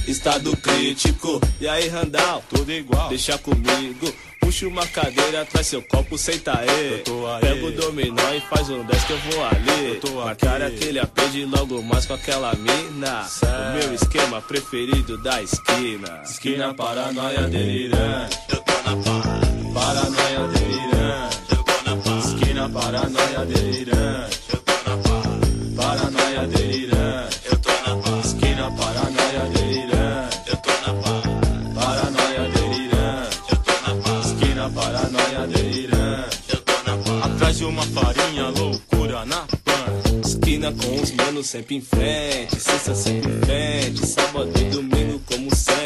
estado 0.08 0.56
crítico. 0.58 1.40
E 1.60 1.68
aí, 1.68 1.88
Randall? 1.88 2.44
Tudo 2.50 2.72
igual. 2.72 3.10
Deixa 3.10 3.38
comigo. 3.38 4.12
Puxa 4.40 4.68
uma 4.68 4.86
cadeira, 4.88 5.46
traz 5.46 5.68
seu 5.68 5.82
copo, 5.84 6.18
senta 6.18 6.60
aí. 6.60 7.04
Pega 7.40 7.66
o 7.66 7.72
dominó 7.72 8.34
e 8.34 8.42
faz 8.42 8.68
um 8.70 8.84
10 8.84 9.04
que 9.04 9.14
eu 9.14 9.18
vou 9.20 9.46
ali. 9.46 10.02
Eu 10.04 10.36
cara 10.36 10.68
aquele 10.68 11.00
aprende 11.00 11.46
logo 11.46 11.82
mais 11.84 12.08
com 12.08 12.16
aquela 12.16 12.54
mina. 12.56 13.24
Certo. 13.26 13.54
O 13.54 13.74
meu 13.74 13.94
esquema 13.94 14.42
preferido 14.42 15.22
da 15.22 15.42
esquina. 15.42 16.22
Esquina 16.24 16.74
paranoia 16.74 17.48
delirante. 17.48 18.40
Eu 18.50 18.58
tô 18.58 18.74
na. 18.74 19.74
Paranoia 19.74 20.48
delirante. 20.48 20.91
Paranoia 22.74 23.46
delirante. 23.46 24.40
Eu 24.52 24.60
tô 24.60 24.74
na 24.90 24.98
paz. 24.98 25.76
Paranoia 25.76 26.48
delirante. 26.48 27.42
Eu 27.46 27.58
tô 27.58 27.70
na 27.70 27.98
paz. 28.02 28.26
Esquina 28.26 28.72
paranoia 28.72 29.50
delirante. 29.54 30.42
Eu 30.48 30.58
tô 30.58 30.72
na 30.72 30.94
paz. 31.02 31.24
Paranoia 31.76 32.50
delirante. 32.52 33.38
Eu 33.50 33.58
tô 33.58 33.74
na 33.86 33.96
paz. 34.02 34.26
Esquina 34.26 34.70
paranoia 34.70 35.48
delirante. 35.48 36.40
Eu 36.50 36.62
tô 36.62 36.74
na 36.86 36.98
paz. 36.98 37.34
Atrás 37.34 37.58
de 37.58 37.66
uma 37.66 37.84
farinha, 37.84 38.50
loucura 38.50 39.26
na 39.26 39.46
pan. 39.64 40.22
Esquina 40.26 40.72
com 40.72 41.02
os 41.02 41.12
manos 41.12 41.48
sempre 41.48 41.76
em 41.76 41.82
frente, 41.82 42.60
sexta 42.60 42.94
sempre 42.94 43.32
em 43.32 43.42
frente, 43.42 44.06
sábado 44.06 44.52
e 44.60 44.64
domingo 44.66 45.22
como 45.26 45.41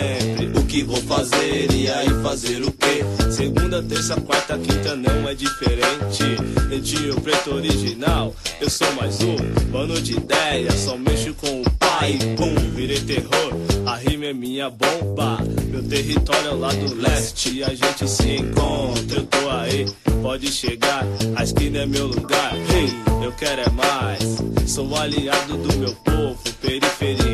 sempre. 0.06 0.60
O 0.60 0.66
que 0.66 0.84
vou 0.84 0.98
fazer 0.98 1.72
e 1.72 1.90
aí 1.90 2.10
fazer 2.22 2.62
o 2.62 2.72
quê? 2.72 3.04
Segunda, 3.32 3.82
terça, 3.82 4.20
quarta, 4.22 4.58
quinta 4.58 4.96
não 4.96 5.28
é 5.28 5.34
diferente. 5.34 6.24
Rentinho 6.70 7.20
preto 7.22 7.54
original, 7.54 8.36
eu 8.60 8.70
sou 8.70 8.92
mais 8.94 9.20
um, 9.22 9.36
mano 9.72 10.02
de 10.02 10.14
ideia, 10.14 10.72
só 10.72 10.98
mexo 10.98 11.34
com 11.36 11.62
o 11.62 11.72
pai. 11.72 12.18
Pum, 12.38 12.54
virei 12.76 13.00
terror, 13.02 13.54
a 13.86 13.96
rima 13.96 14.26
é 14.26 14.34
minha 14.34 14.70
bomba. 14.70 15.40
Meu 15.70 15.84
território 15.84 16.50
é 16.50 16.54
lá 16.54 16.70
do 16.70 16.96
leste 16.96 17.64
a 17.64 17.70
gente 17.70 18.08
se 18.08 18.38
encontra. 18.38 19.20
Eu 19.20 19.26
tô 19.26 19.50
aí, 19.50 19.86
pode 20.22 20.52
chegar, 20.52 21.06
a 21.36 21.44
esquina 21.44 21.80
é 21.80 21.86
meu 21.86 22.08
lugar. 22.08 22.54
Hey, 22.54 22.90
eu 23.24 23.32
quero 23.34 23.62
é 23.62 23.70
mais. 23.70 24.44
Sou 24.68 24.96
aliado 24.96 25.58
do 25.58 25.78
meu 25.78 25.94
povo, 25.96 26.40
periferia 26.62 27.25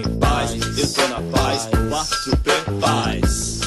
paz. 2.81 3.59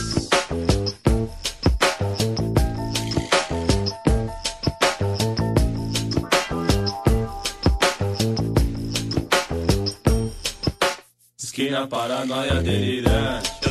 Esquina 11.38 11.86
paranoia 11.86 12.60
delirante. 12.60 13.63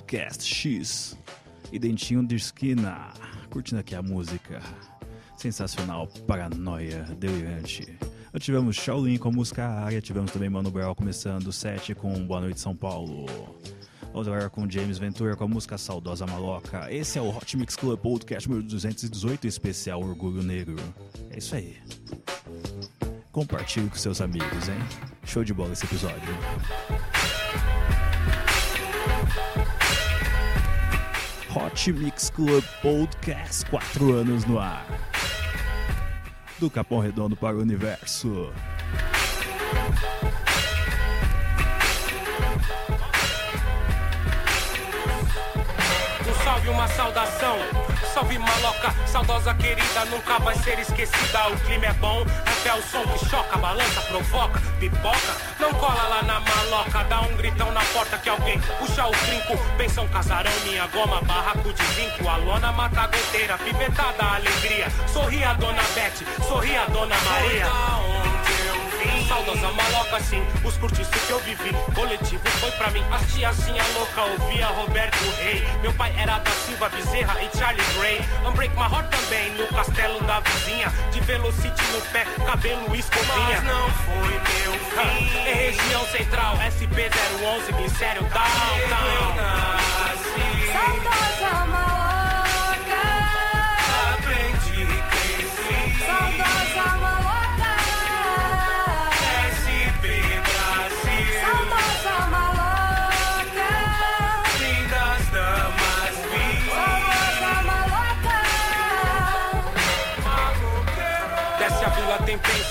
Podcast 0.00 0.42
X 0.44 1.16
e 1.70 1.78
Dentinho 1.78 2.26
de 2.26 2.34
Esquina, 2.34 3.12
curtindo 3.50 3.80
aqui 3.80 3.94
a 3.94 4.02
música 4.02 4.60
sensacional, 5.36 6.08
Paranoia 6.26 7.02
Delirante. 7.18 7.98
Tivemos 8.38 8.76
Shaolin 8.76 9.18
com 9.18 9.28
a 9.28 9.32
música 9.32 9.66
Área, 9.66 10.00
tivemos 10.00 10.32
também 10.32 10.48
Mano 10.48 10.70
Brown 10.70 10.94
começando 10.94 11.48
o 11.48 11.52
set 11.52 11.94
com 11.94 12.26
Boa 12.26 12.40
Noite 12.40 12.60
São 12.60 12.74
Paulo. 12.74 13.26
Vamos 14.12 14.26
agora 14.26 14.48
com 14.48 14.68
James 14.68 14.98
Ventura 14.98 15.36
com 15.36 15.44
a 15.44 15.48
música 15.48 15.76
Saudosa 15.76 16.26
Maloca. 16.26 16.92
Esse 16.92 17.18
é 17.18 17.22
o 17.22 17.28
Hot 17.28 17.56
Mix 17.56 17.76
Club 17.76 18.00
Podcast 18.00 18.48
número 18.48 18.66
218, 18.66 19.46
especial 19.46 20.00
Orgulho 20.00 20.42
Negro. 20.42 20.76
É 21.30 21.38
isso 21.38 21.54
aí. 21.54 21.76
Compartilhe 23.30 23.88
com 23.88 23.96
seus 23.96 24.20
amigos, 24.20 24.68
hein? 24.68 24.78
Show 25.24 25.44
de 25.44 25.52
bola 25.52 25.72
esse 25.72 25.84
episódio. 25.84 26.34
Hot 31.52 31.92
Mix 31.92 32.30
Club 32.30 32.62
Podcast, 32.80 33.68
4 33.70 34.12
anos 34.12 34.44
no 34.44 34.60
ar. 34.60 34.86
Do 36.60 36.70
Capão 36.70 37.00
Redondo 37.00 37.34
para 37.34 37.56
o 37.56 37.60
Universo. 37.60 38.52
Salve, 46.60 46.68
uma 46.68 46.88
saudação. 46.88 47.56
Salve 48.12 48.38
maloca, 48.38 48.94
saudosa 49.06 49.54
querida, 49.54 50.04
nunca 50.06 50.38
vai 50.38 50.54
ser 50.56 50.78
esquecida. 50.78 51.48
O 51.48 51.56
clima 51.60 51.86
é 51.86 51.92
bom, 51.94 52.24
até 52.44 52.74
o 52.74 52.82
som 52.82 53.02
que 53.02 53.26
choca, 53.26 53.56
balança, 53.56 54.00
provoca, 54.02 54.60
pipoca. 54.78 55.36
Não 55.58 55.72
cola 55.74 56.02
lá 56.08 56.22
na 56.22 56.40
maloca, 56.40 57.04
dá 57.04 57.20
um 57.22 57.36
gritão 57.36 57.70
na 57.72 57.80
porta 57.92 58.18
que 58.18 58.28
alguém 58.28 58.58
puxa 58.78 59.06
o 59.06 59.10
trinco. 59.10 59.56
Pensa 59.76 60.02
um 60.02 60.08
casarão, 60.08 60.52
minha 60.64 60.86
goma, 60.88 61.20
barraco 61.22 61.72
de 61.72 61.84
zinco. 61.94 62.28
A 62.28 62.36
lona 62.36 62.72
mata 62.72 63.02
a 63.02 63.06
goteira, 63.06 63.56
pivetada, 63.58 64.24
alegria. 64.34 64.88
Sorri 65.06 65.42
a 65.44 65.54
dona 65.54 65.82
Beth, 65.94 66.44
sorri 66.46 66.76
a 66.76 66.84
dona 66.86 67.16
Maria. 67.20 67.66
Saudosa 69.28 69.72
maloca, 69.72 70.20
sim, 70.20 70.42
os 70.64 70.76
curtiços 70.76 71.14
que 71.26 71.30
eu 71.30 71.38
vivi. 71.40 71.72
Coletivo 71.94 72.48
foi 72.60 72.70
pra 72.72 72.90
mim, 72.90 73.02
as 73.10 73.32
tiazinha 73.32 73.82
louca 73.94 74.22
ouvia 74.22 74.66
Roberto 74.66 75.18
Rei. 75.42 75.64
Meu 75.82 75.92
pai 75.94 76.14
era 76.18 76.38
da 76.38 76.50
Silva 76.50 76.88
Bezerra 76.88 77.42
e 77.42 77.56
Charlie 77.56 77.84
Gray. 77.98 78.20
Unbreak 78.46 78.74
my 78.76 78.82
heart 78.82 79.08
também, 79.10 79.50
no 79.54 79.66
castelo 79.68 80.20
da 80.22 80.40
vizinha. 80.40 80.92
De 81.12 81.20
Velocity 81.20 81.82
no 81.92 82.00
pé, 82.12 82.24
cabelo 82.46 82.94
escovinha. 82.94 83.62
Mas 83.62 83.64
não 83.64 83.90
foi 83.90 84.30
meu 84.30 84.72
fim. 84.72 85.38
É 85.46 85.54
região 85.54 86.04
central, 86.06 86.56
SP011, 86.56 87.76
glicério 87.76 88.22
downtown. 88.22 88.80
Saudosa 88.88 89.79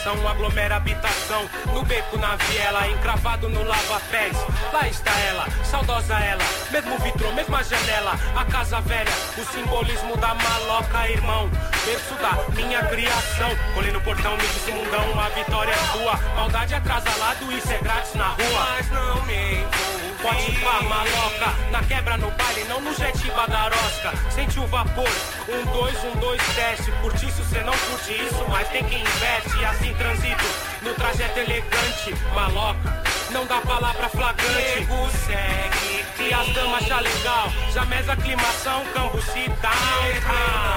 aglomera 0.08 0.76
habitação. 0.78 1.50
No 1.74 1.84
beco, 1.84 2.18
na 2.18 2.36
viela, 2.36 2.88
encravado 2.88 3.50
no 3.50 3.64
lava-pés. 3.64 4.36
Lá 4.72 4.88
está 4.88 5.12
ela, 5.20 5.48
saudosa 5.64 6.18
ela. 6.20 6.44
Mesmo 6.72 6.98
vitrô, 7.00 7.32
mesma 7.34 7.64
janela. 7.64 8.14
A 8.36 8.46
casa 8.46 8.80
velha, 8.82 9.12
o 9.38 9.46
simbolismo 9.46 10.16
da 10.18 10.34
maloca, 10.34 11.10
irmão. 11.10 11.50
Berço 11.86 12.16
da 12.16 12.54
minha 12.54 12.84
criação. 12.86 13.50
Colei 13.74 13.92
no 13.92 14.02
portão, 14.02 14.38
me 14.38 14.48
disse 14.48 14.72
mundão, 14.72 15.20
a 15.20 15.30
vitória 15.30 15.72
é 15.72 15.98
sua. 15.98 16.18
Maldade 16.36 16.76
atrasalado, 16.76 17.52
isso 17.52 17.72
é 17.72 17.78
grátis 17.80 18.14
na 18.16 18.30
rua. 18.30 18.68
Mas 18.78 18.90
não 18.92 19.26
me 19.26 19.34
envolvi. 19.34 19.99
Pode 20.22 20.52
pá, 20.60 20.82
maloca. 20.82 21.56
Na 21.72 21.82
quebra, 21.84 22.18
no 22.18 22.30
baile, 22.32 22.66
não 22.66 22.82
no 22.82 22.94
jet 22.94 23.32
badarosca. 23.32 24.12
Sente 24.30 24.60
o 24.60 24.68
vapor. 24.68 25.10
Um, 25.48 25.66
dois, 25.72 25.96
um, 26.04 26.20
dois, 26.20 26.42
teste. 26.56 26.92
Curte 27.02 27.26
isso, 27.26 27.44
cê 27.46 27.64
não 27.64 27.74
curte 27.74 28.14
isso, 28.14 28.46
mas 28.50 28.68
tem 28.70 28.84
quem 28.84 29.02
investe. 29.02 29.66
Assim 29.66 29.94
transito 29.94 30.44
no 30.82 30.94
trajeto 30.94 31.40
elegante. 31.40 32.14
Maloca, 32.34 33.04
não 33.32 33.46
dá 33.46 33.62
palavra 33.62 34.10
flagrante. 34.10 34.80
Nego 34.80 35.10
segue. 35.26 36.06
E 36.20 36.34
as 36.34 36.48
damas 36.54 36.86
já 36.86 37.00
legal. 37.00 37.50
Já 37.74 37.86
mesa 37.86 38.14
aclimação, 38.14 38.84
cambuci 38.94 39.48
down. 39.62 40.70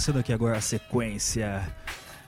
Começando 0.00 0.20
aqui 0.20 0.32
agora 0.32 0.56
a 0.56 0.62
sequência 0.62 1.62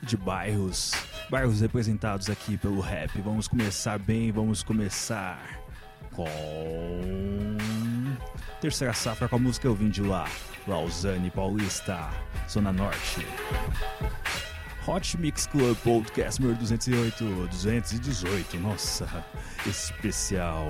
de 0.03 0.15
bairros, 0.15 0.93
bairros 1.31 1.63
representados 1.63 2.29
aqui 2.29 2.59
pelo 2.59 2.81
rap. 2.81 3.19
Vamos 3.23 3.49
começar 3.49 3.99
bem, 3.99 4.31
vamos 4.31 4.63
começar 4.63 5.59
com 6.11 7.57
terceira 8.61 8.93
safra 8.93 9.27
com 9.27 9.37
a 9.37 9.39
música 9.39 9.67
Eu 9.67 9.75
Vim 9.75 9.89
de 9.89 10.03
Lá, 10.03 10.29
Lausanne 10.69 11.31
Paulista, 11.31 12.11
Zona 12.47 12.71
Norte. 12.75 13.27
Hot 14.87 15.17
Mix 15.17 15.47
Club 15.47 15.75
Podcast 15.79 16.43
número 16.43 16.59
208, 16.59 17.25
218, 17.25 18.59
nossa, 18.59 19.09
especial 19.65 20.69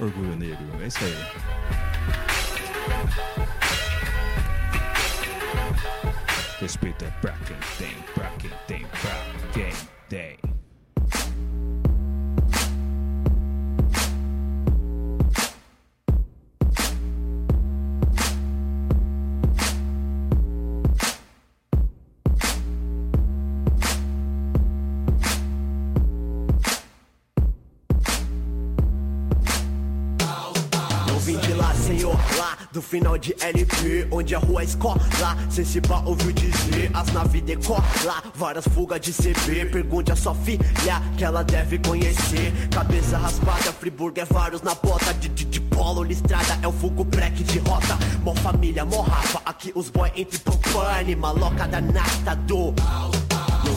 Orgulho 0.00 0.34
Negro, 0.34 0.66
é 0.82 0.88
isso 0.88 0.98
aí. 1.04 1.14
Respeito 6.62 7.04
é 7.04 7.10
pra 7.20 7.32
quem 7.38 7.56
tem, 7.76 8.02
pra 8.14 8.30
quem 8.38 8.50
tem, 8.68 8.86
pra 8.86 10.51
do 32.82 32.88
final 32.88 33.16
de 33.16 33.34
LP, 33.40 34.08
onde 34.10 34.34
a 34.34 34.38
rua 34.38 34.62
é 34.62 34.64
escola, 34.64 35.00
sem 35.48 35.64
se 35.64 35.80
pá 35.80 36.02
ouviu 36.04 36.32
dizer, 36.32 36.90
as 36.92 37.12
naves 37.12 37.40
decola, 37.42 37.82
várias 38.34 38.66
fugas 38.68 39.00
de 39.00 39.12
CB, 39.12 39.66
pergunte 39.66 40.10
a 40.10 40.16
sua 40.16 40.34
filha 40.34 40.60
que 41.16 41.24
ela 41.24 41.44
deve 41.44 41.78
conhecer, 41.78 42.52
cabeça 42.70 43.16
raspada, 43.16 43.72
Friburgo 43.72 44.20
é 44.20 44.24
vários 44.24 44.62
na 44.62 44.74
bota, 44.74 45.14
de, 45.14 45.28
de, 45.28 45.44
de 45.44 45.60
polo 45.60 46.02
listrada, 46.02 46.58
é 46.60 46.68
o 46.68 46.72
fogo 46.72 47.04
break 47.04 47.44
de 47.44 47.58
rota, 47.60 47.96
mó 48.22 48.34
família, 48.34 48.84
mó 48.84 49.02
rafa, 49.02 49.40
aqui 49.46 49.72
os 49.74 49.88
boy 49.88 50.10
entre 50.16 50.38
propane, 50.40 51.14
maloca 51.14 51.68
da 51.68 51.80
nata 51.80 52.34
do... 52.34 52.74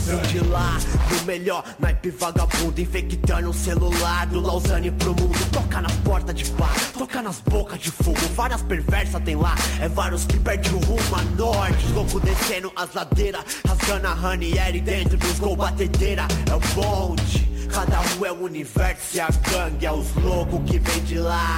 Vim 0.05 0.17
de 0.27 0.39
lá, 0.49 0.77
do 1.09 1.25
melhor 1.25 1.63
naipe 1.79 2.11
vagabundo 2.11 2.79
Infectando 2.79 3.49
o 3.49 3.53
celular 3.53 4.27
do 4.27 4.39
Lausanne 4.39 4.91
pro 4.91 5.15
mundo. 5.15 5.51
Toca 5.51 5.81
nas 5.81 5.91
portas 5.93 6.35
de 6.35 6.45
bar, 6.51 6.75
toca 6.93 7.23
nas 7.23 7.39
bocas 7.39 7.79
de 7.79 7.89
fogo 7.89 8.19
Várias 8.35 8.61
perversas 8.61 9.19
tem 9.23 9.35
lá, 9.35 9.55
é 9.81 9.89
vários 9.89 10.25
que 10.25 10.37
perde 10.37 10.69
o 10.69 10.77
rumo. 10.77 11.15
A 11.15 11.23
norte 11.35 11.87
Louco 11.93 12.19
descendo 12.19 12.71
as 12.75 12.93
ladeiras, 12.93 13.43
rasgando 13.67 14.05
a 14.05 14.13
Ranieri 14.13 14.79
dentro 14.79 15.17
dos 15.17 15.39
gol 15.39 15.55
batedeira. 15.55 16.27
É 16.51 16.53
o 16.53 16.59
bonde, 16.75 17.67
cada 17.73 17.99
um 17.99 18.25
é 18.25 18.31
o 18.31 18.43
universo 18.43 19.17
e 19.17 19.19
a 19.19 19.29
gangue 19.49 19.87
é 19.87 19.91
os 19.91 20.13
loucos 20.17 20.69
que 20.69 20.77
vem 20.77 21.03
de 21.03 21.17
lá. 21.17 21.57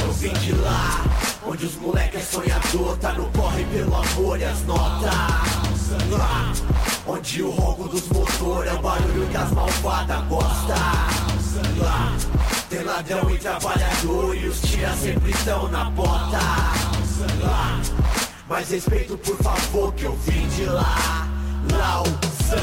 Eu 0.00 0.12
vim 0.12 0.32
de 0.34 0.52
lá, 0.52 1.04
onde 1.44 1.66
os 1.66 1.74
moleques 1.74 2.20
é 2.20 2.22
sonhador 2.22 2.96
Tá 2.98 3.12
no 3.14 3.24
corre 3.32 3.64
pelo 3.64 3.96
amor 3.96 4.38
e 4.38 4.44
as 4.44 4.62
notas 4.62 5.77
Onde 7.06 7.42
o 7.42 7.50
ronco 7.50 7.88
dos 7.88 8.08
motores 8.08 8.70
é 8.70 8.74
o 8.74 8.82
barulho 8.82 9.28
que 9.28 9.36
as 9.36 9.50
malvadas 9.52 10.24
gostam. 10.26 10.76
Tem 12.68 12.82
ladrão 12.82 13.30
e 13.30 13.38
trabalhador 13.38 14.36
e 14.36 14.48
os 14.48 14.60
tiras 14.60 14.98
sempre 14.98 15.30
estão 15.30 15.68
na 15.68 15.90
porta. 15.90 16.38
Mas 18.48 18.70
respeito 18.70 19.16
por 19.18 19.36
favor 19.38 19.92
que 19.94 20.04
eu 20.04 20.16
vim 20.16 20.46
de 20.48 20.64
lá 20.64 21.37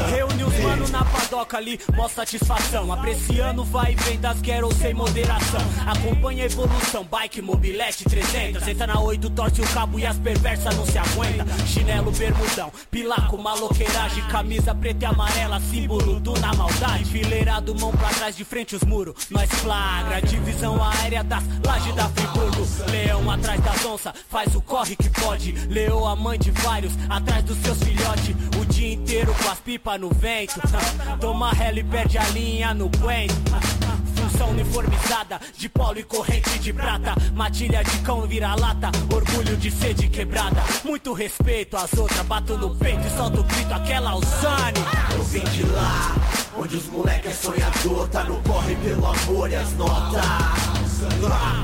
Reúne 0.09 0.43
os 0.43 0.59
mano 0.59 0.87
na 0.87 1.05
padoca 1.05 1.57
ali, 1.57 1.79
mostra 1.93 2.25
satisfação. 2.25 2.91
Apreciando 2.91 3.63
vai 3.63 3.93
e 3.93 3.95
vem 3.95 4.19
das 4.19 4.41
quero 4.41 4.73
sem 4.73 4.93
moderação. 4.93 5.61
Acompanha 5.85 6.43
a 6.43 6.45
evolução, 6.47 7.03
bike, 7.03 7.41
mobilete 7.41 8.03
300 8.03 8.63
Senta 8.63 8.87
na 8.87 8.99
8, 8.99 9.29
torce 9.29 9.61
o 9.61 9.67
cabo 9.67 9.99
e 9.99 10.05
as 10.05 10.17
perversas 10.17 10.75
não 10.75 10.85
se 10.85 10.97
aguenta 10.97 11.45
Chinelo, 11.67 12.11
bermudão, 12.11 12.71
pilaco, 12.89 13.37
maloqueiragem 13.37 14.23
Camisa 14.27 14.73
preta 14.73 15.05
e 15.05 15.07
amarela, 15.07 15.59
símbolo 15.59 16.19
do 16.19 16.33
na 16.39 16.53
maldade. 16.53 17.05
Fileirado, 17.05 17.75
mão 17.75 17.91
pra 17.91 18.09
trás, 18.09 18.35
de 18.35 18.43
frente 18.43 18.75
os 18.75 18.83
muros 18.83 19.27
Nós 19.29 19.49
flagra, 19.49 20.21
divisão 20.21 20.81
aérea 20.83 21.23
das 21.23 21.43
lajes 21.63 21.93
da 21.95 22.09
Friburgo. 22.09 22.65
Leão 22.91 23.29
atrás 23.29 23.61
das 23.61 23.85
onças, 23.85 24.13
faz 24.29 24.55
o 24.55 24.61
corre 24.61 24.95
que 24.95 25.09
pode. 25.09 25.51
Leou 25.69 26.07
a 26.07 26.15
mãe 26.15 26.39
de 26.39 26.51
vários, 26.51 26.93
atrás 27.09 27.43
dos 27.43 27.57
seus 27.59 27.77
filhotes. 27.79 28.35
O 28.59 28.65
dia 28.65 28.94
inteiro 28.95 29.33
com 29.35 29.49
as 29.49 29.59
pipa 29.59 29.97
no 29.97 30.09
vento. 30.09 30.59
Toma 31.19 31.51
rela 31.51 31.79
e 31.79 31.83
perde 31.83 32.17
a 32.17 32.27
linha 32.29 32.73
no 32.73 32.89
guento 32.89 33.35
Função 34.15 34.49
uniformizada 34.49 35.39
de 35.57 35.69
polo 35.69 35.99
e 35.99 36.03
corrente 36.03 36.57
de 36.59 36.73
prata. 36.73 37.13
Matilha 37.33 37.83
de 37.83 37.99
cão 37.99 38.21
vira-lata, 38.21 38.89
orgulho 39.13 39.55
de 39.57 39.69
sede 39.69 40.07
quebrada. 40.07 40.63
Muito 40.83 41.13
respeito 41.13 41.77
às 41.77 41.93
outras, 41.93 42.21
bato 42.25 42.57
no 42.57 42.75
peito 42.75 43.05
e 43.05 43.09
solto 43.11 43.41
o 43.41 43.43
grito 43.43 43.73
aquela 43.73 44.11
Alzane. 44.11 44.79
Eu 45.13 45.23
vim 45.25 45.43
de 45.43 45.63
lá, 45.63 46.15
onde 46.57 46.77
os 46.77 46.87
moleques 46.87 47.31
é 47.31 47.33
sonhador 47.33 48.07
Tá 48.07 48.23
no 48.23 48.41
corre 48.43 48.75
pelo 48.75 49.05
amor 49.05 49.51
e 49.51 49.55
as 49.55 49.71
notas. 49.73 50.25
Lá, 51.21 51.63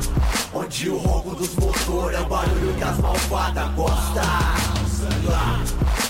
Onde 0.54 0.89
o 0.89 0.98
ronco 0.98 1.36
dos 1.36 1.56
motores 1.56 2.20
é 2.20 2.22
o 2.22 2.26
barulho 2.26 2.74
que 2.76 2.84
as 2.84 2.98
malvadas 3.00 3.72
gostam 3.74 4.81
lá, 5.26 5.64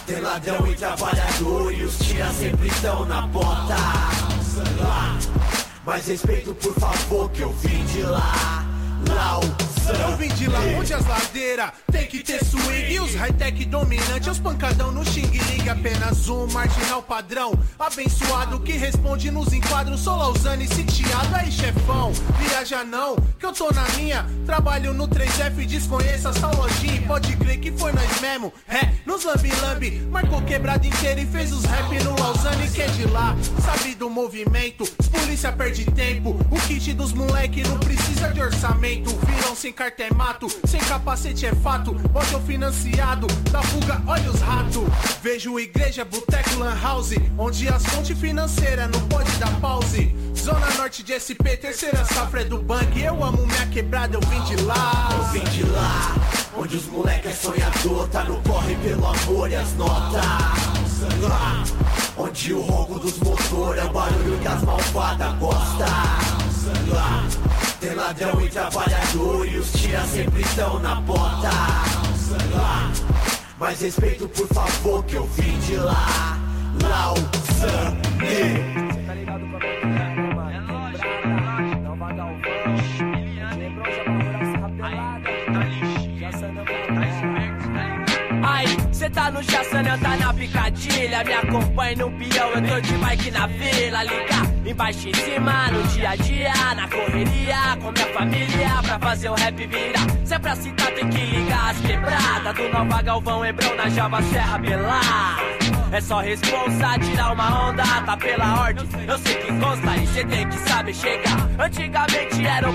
Tem 0.06 0.20
ladrão 0.20 0.68
e 0.68 0.76
trabalhador 0.76 1.74
e 1.74 1.84
os 1.84 1.98
tiras 1.98 2.36
sempre 2.36 2.68
estão 2.68 3.06
na 3.06 3.28
porta. 3.28 3.76
Lá, 4.80 5.18
Mas 5.86 6.08
respeito 6.08 6.54
por 6.56 6.74
favor 6.74 7.30
que 7.32 7.42
eu 7.42 7.52
vim 7.54 7.86
de 7.86 8.02
lá 8.04 8.71
Eu 10.00 10.16
vim 10.16 10.30
de 10.30 10.48
lá 10.48 10.60
onde 10.78 10.94
as 10.94 11.06
ladeiras 11.06 11.72
tem 11.92 12.08
que 12.08 12.24
ter 12.24 12.44
swing. 12.46 12.94
E 12.94 13.00
os 13.00 13.14
high-tech 13.16 13.66
dominante, 13.66 14.30
os 14.30 14.40
pancadão 14.40 14.92
no 14.92 15.04
xing. 15.06 15.28
Ling 15.28 15.70
Apenas 15.70 16.28
um 16.28 16.48
marginal 16.48 17.02
padrão 17.02 17.54
Abençoado 17.80 18.60
que 18.60 18.74
responde 18.74 19.32
nos 19.32 19.54
enquadros. 19.54 20.02
Sou 20.02 20.16
Lausanne 20.16 20.68
sitiado, 20.68 21.36
aí 21.36 21.52
chefão. 21.52 22.12
Viaja 22.40 22.84
não, 22.84 23.16
que 23.40 23.46
eu 23.46 23.52
tô 23.52 23.72
na 23.72 23.88
minha 23.98 24.26
Trabalho 24.46 24.94
no 24.94 25.08
3F, 25.08 25.66
desconheço 25.66 26.30
essa 26.30 26.48
lojinha. 26.48 27.02
Pode 27.08 27.36
crer 27.38 27.60
que 27.60 27.72
foi 27.72 27.92
nós 27.92 28.22
mesmo 28.22 28.54
É, 28.68 28.92
nos 29.06 29.24
lambi-lambi. 29.24 30.02
Marcou 30.12 30.42
quebrada 30.42 30.86
inteira 30.86 31.20
e 31.20 31.26
fez 31.26 31.52
os 31.52 31.66
rap 31.66 32.04
no 32.04 32.20
Lausanne 32.20 32.70
Que 32.70 32.84
é 32.84 32.88
de 32.88 33.06
lá, 33.06 33.36
sabe 33.64 33.96
do 33.96 34.10
movimento 34.10 34.86
polícia 35.32 35.52
perde 35.54 35.86
tempo. 35.86 36.38
O 36.52 36.60
kit 36.68 36.94
dos 36.94 37.14
moleque 37.14 37.64
não 37.64 37.80
precisa 37.80 38.30
de 38.30 38.42
orçamento 38.42 38.91
Viram 39.00 39.56
sem 39.56 39.72
carta 39.72 40.04
é 40.04 40.14
mato, 40.14 40.48
sem 40.66 40.82
capacete 40.82 41.46
é 41.46 41.56
fato. 41.56 41.96
Hoje 42.14 42.34
eu 42.34 42.42
financiado, 42.42 43.26
da 43.50 43.64
fuga, 43.64 44.02
olha 44.06 44.30
os 44.30 44.42
ratos. 44.42 44.84
Vejo 45.24 45.58
igreja, 45.58 46.04
boteco, 46.04 46.60
lan 46.60 46.78
house, 46.82 47.14
onde 47.38 47.70
as 47.70 47.86
fontes 47.86 48.20
financeiras 48.20 48.90
não 48.92 49.00
pode 49.08 49.32
dar 49.38 49.50
pause. 49.62 50.14
Zona 50.38 50.70
Norte 50.76 51.04
de 51.04 51.14
SP, 51.16 51.56
terceira 51.56 52.04
safra 52.04 52.42
é 52.42 52.44
do 52.44 52.58
banco. 52.58 53.00
Eu 53.00 53.24
amo 53.24 53.48
minha 53.48 53.66
quebrada, 53.68 54.18
eu 54.18 54.22
vim 54.22 54.42
de 54.44 54.62
lá. 54.64 55.10
Eu 55.14 55.24
vim 55.32 55.44
de 55.52 55.64
lá, 55.64 56.16
onde 56.58 56.76
os 56.76 56.86
moleques 56.88 57.32
é 57.32 57.34
sonhador, 57.34 58.10
tá 58.10 58.26
no 58.26 58.42
corre 58.42 58.76
pelo 58.76 59.08
amor 59.08 59.50
e 59.50 59.56
as 59.56 59.74
notas. 59.76 60.22
Lá, 61.22 61.64
onde 62.18 62.54
o 62.54 62.60
ronco 62.60 63.00
dos 63.00 63.18
motores 63.20 63.82
é 63.82 63.86
o 63.86 63.94
barulho 63.94 64.38
que 64.40 64.48
as 64.48 64.62
malvadas 64.64 65.34
gostam. 65.38 65.88
Lá, 66.90 67.24
tem 67.82 67.96
ladrão 67.96 68.40
e 68.40 68.48
trabalhador 68.48 69.48
e 69.48 69.58
os 69.58 69.72
tiras 69.72 70.08
sempre 70.10 70.42
estão 70.42 70.80
na 70.80 71.02
porta. 71.02 71.50
Mas 73.60 73.82
respeito 73.82 74.30
por 74.30 74.48
favor 74.48 75.04
que 75.06 75.16
eu 75.16 75.26
vim 75.26 75.58
de 75.60 75.78
lá. 75.78 76.38
Cê 77.60 78.62
tá 89.12 89.32
no 89.32 89.44
Jassanã, 89.44 89.98
tá 90.00 90.18
na 90.18 90.34
picadilha 90.34 91.24
Me 91.24 91.34
acompanha 91.34 91.96
no 91.98 92.12
peão, 92.12 92.50
eu 92.50 92.62
tô 92.68 92.82
de 92.82 92.94
bike 92.94 93.32
na 93.32 93.48
vila 93.48 94.04
Liga 94.04 94.52
embaixo 94.66 95.10
em 95.10 95.14
cima, 95.14 95.68
no 95.72 95.84
dia 95.90 96.10
a 96.12 96.16
dia 96.16 96.54
Na 96.76 96.88
correria, 96.88 97.78
com 97.82 97.92
minha 97.92 98.14
família 98.14 98.70
Pra 98.84 99.00
fazer 99.00 99.30
o 99.30 99.34
rap 99.34 99.56
virar 99.56 100.08
Se 100.26 100.34
é 100.34 100.40
pra 100.40 100.56
citar 100.56 100.92
tem 100.92 101.10
que 101.10 101.18
ligar 101.18 101.72
as 101.72 101.82
quebradas 101.82 102.56
Do 102.56 102.70
Nova 102.70 103.02
Galvão, 103.02 103.46
Hebrão, 103.46 103.76
na 103.76 103.90
Java, 103.90 104.22
Serra, 104.24 104.58
Belar 104.58 105.40
É 105.92 106.02
só 106.02 106.20
responsa, 106.20 107.00
tirar 107.00 107.34
uma 107.34 107.70
onda, 107.70 107.84
tá 107.84 108.16
pela 108.16 108.62
ordem. 108.62 108.88
Eu 109.08 109.18
sei 109.18 109.36
que 109.36 109.54
consta 109.60 109.98
e 109.98 110.08
cê 110.08 110.24
tem 110.24 110.48
que 110.48 110.58
saber 110.60 110.94
chegar. 110.94 111.50
Antigamente 111.60 112.46
era 112.46 112.70
o 112.70 112.74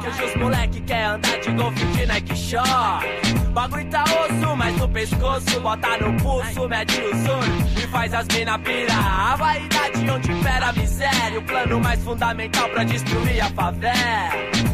que 0.00 0.08
hoje 0.08 0.24
os 0.24 0.36
moleque 0.36 0.80
quer 0.80 1.04
andar 1.04 1.38
de 1.38 1.50
golfe 1.50 1.84
de 1.84 2.06
Nike 2.06 2.34
Short. 2.34 3.43
Bagulho 3.54 3.84
tá 3.88 4.02
osso, 4.02 4.56
mas 4.56 4.76
no 4.76 4.88
pescoço, 4.88 5.60
bota 5.60 5.96
no 5.98 6.12
pulso, 6.20 6.68
mete 6.68 7.00
o 7.00 7.10
sono 7.24 7.68
e 7.76 7.86
faz 7.86 8.12
as 8.12 8.26
mina 8.26 8.58
pirar. 8.58 9.32
A 9.32 9.36
vaidade 9.36 10.10
onde 10.10 10.32
impera 10.32 10.70
a 10.70 10.72
miséria, 10.72 11.38
o 11.38 11.42
plano 11.42 11.80
mais 11.80 12.02
fundamental 12.02 12.68
pra 12.70 12.82
destruir 12.82 13.40
a 13.40 13.48
favela. 13.50 13.94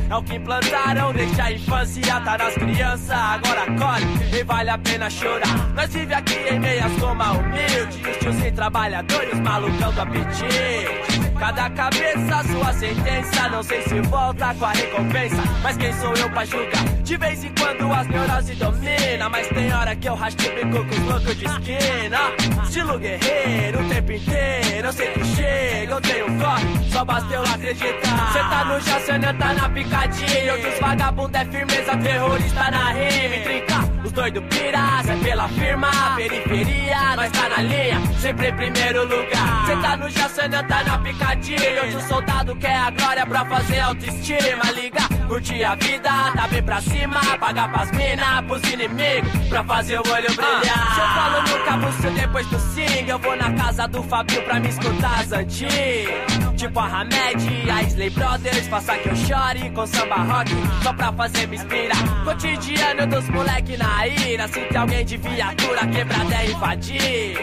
É 0.08 0.16
o 0.16 0.22
que 0.22 0.34
implantaram, 0.36 1.12
deixa 1.12 1.44
a 1.44 1.52
infância, 1.52 2.20
tá 2.20 2.38
nas 2.38 2.54
crianças, 2.54 3.10
agora 3.10 3.66
colhe, 3.78 4.38
e 4.40 4.44
vale 4.44 4.70
a 4.70 4.78
pena 4.78 5.10
chorar. 5.10 5.68
Nós 5.74 5.92
vive 5.92 6.14
aqui 6.14 6.38
em 6.50 6.58
meias 6.58 6.92
goma 6.96 7.32
humilde, 7.32 8.10
os 8.10 8.16
tios 8.16 8.34
sem 8.36 8.52
trabalhadores, 8.52 9.38
malucão 9.40 9.92
do 9.92 10.00
apetite. 10.00 11.29
Cada 11.40 11.70
cabeça, 11.70 12.44
sua 12.52 12.72
sentença, 12.74 13.48
não 13.48 13.62
sei 13.62 13.80
se 13.82 13.98
volta 14.02 14.54
com 14.54 14.64
a 14.66 14.72
recompensa, 14.72 15.42
mas 15.62 15.74
quem 15.78 15.90
sou 15.94 16.14
eu 16.14 16.30
pra 16.30 16.44
julgar? 16.44 16.84
De 17.02 17.16
vez 17.16 17.42
em 17.42 17.54
quando 17.54 17.90
as 17.90 18.06
neuroses 18.08 18.58
dominam, 18.58 19.30
mas 19.30 19.48
tem 19.48 19.72
hora 19.72 19.96
que 19.96 20.06
eu 20.06 20.14
rasto 20.14 20.46
o 20.46 20.54
bico 20.54 20.84
com 20.84 20.94
os 20.94 21.08
loucos 21.08 21.36
de 21.38 21.46
esquina. 21.46 22.18
Estilo 22.62 22.98
guerreiro 22.98 23.80
o 23.80 23.88
tempo 23.88 24.12
inteiro, 24.12 24.88
eu 24.88 24.92
sei 24.92 25.12
que 25.12 25.24
chega, 25.24 25.92
eu 25.94 26.00
tenho 26.02 26.26
corre, 26.38 26.90
só 26.92 27.04
basta 27.06 27.34
eu 27.34 27.42
acreditar. 27.42 28.32
Cê 28.32 28.38
tá 28.38 28.64
no 28.66 28.80
Jaçanã, 28.80 29.34
tá 29.34 29.54
na 29.54 29.68
picadinha, 29.70 30.54
onde 30.54 30.66
os 30.66 30.78
vagabundo 30.78 31.36
é 31.38 31.44
firmeza, 31.46 31.96
terrorista 31.96 32.70
na 32.70 32.92
rima 32.92 33.36
e 33.36 33.42
trinca. 33.42 33.99
Os 34.10 34.14
doidos 34.14 34.42
piras, 34.46 35.08
é 35.08 35.16
pela 35.22 35.48
firma, 35.50 35.88
periferia, 36.16 37.14
nós 37.14 37.30
tá 37.30 37.48
na 37.48 37.62
linha, 37.62 38.00
sempre 38.18 38.48
em 38.48 38.56
primeiro 38.56 39.04
lugar. 39.04 39.66
Cê 39.66 39.76
tá 39.76 39.96
no 39.96 40.10
Jaçanã, 40.10 40.64
tá 40.64 40.82
na 40.82 40.98
picadinha, 40.98 41.84
onde 41.84 41.96
o 41.96 42.00
soldado 42.00 42.56
quer 42.56 42.76
a 42.76 42.90
glória 42.90 43.24
pra 43.24 43.44
fazer 43.44 43.78
autoestima. 43.78 44.72
Liga, 44.74 45.02
curtir 45.28 45.62
a 45.62 45.76
vida, 45.76 46.10
tá 46.34 46.48
bem 46.48 46.60
pra 46.60 46.80
cima, 46.80 47.20
pagar 47.38 47.70
pras 47.70 47.92
mina, 47.92 48.42
pros 48.42 48.62
inimigos, 48.64 49.48
pra 49.48 49.62
fazer 49.62 50.00
o 50.00 50.02
olho 50.12 50.34
brilhar. 50.34 50.94
Se 50.94 51.00
eu 51.00 51.06
falo 51.06 51.42
no 51.42 51.64
cabuço 51.64 52.10
depois 52.10 52.46
do 52.48 52.58
sing, 52.58 53.08
eu 53.08 53.18
vou 53.20 53.36
na 53.36 53.52
casa 53.52 53.86
do 53.86 54.02
Fabio 54.02 54.42
pra 54.42 54.58
me 54.58 54.70
escutar 54.70 55.20
as 55.20 55.30
antigas. 55.30 56.50
Tipo 56.56 56.78
a 56.78 56.84
Hamed, 56.84 57.70
a 57.70 57.82
Slay 57.84 58.10
Brothers, 58.10 58.68
faça 58.68 58.94
que 58.98 59.08
eu 59.08 59.16
chore 59.16 59.70
com 59.70 59.86
samba 59.86 60.16
rock, 60.16 60.50
só 60.82 60.92
pra 60.92 61.10
fazer 61.10 61.46
me 61.46 61.56
inspirar. 61.56 61.96
Cotidiano 62.22 63.06
dos 63.06 63.26
moleque 63.30 63.78
na 63.78 63.99
ira, 64.06 64.48
se 64.48 64.60
tem 64.60 64.78
alguém 64.78 65.04
de 65.04 65.16
viatura 65.16 65.86
quebrada 65.86 66.34
é 66.34 66.50
invadir. 66.50 67.36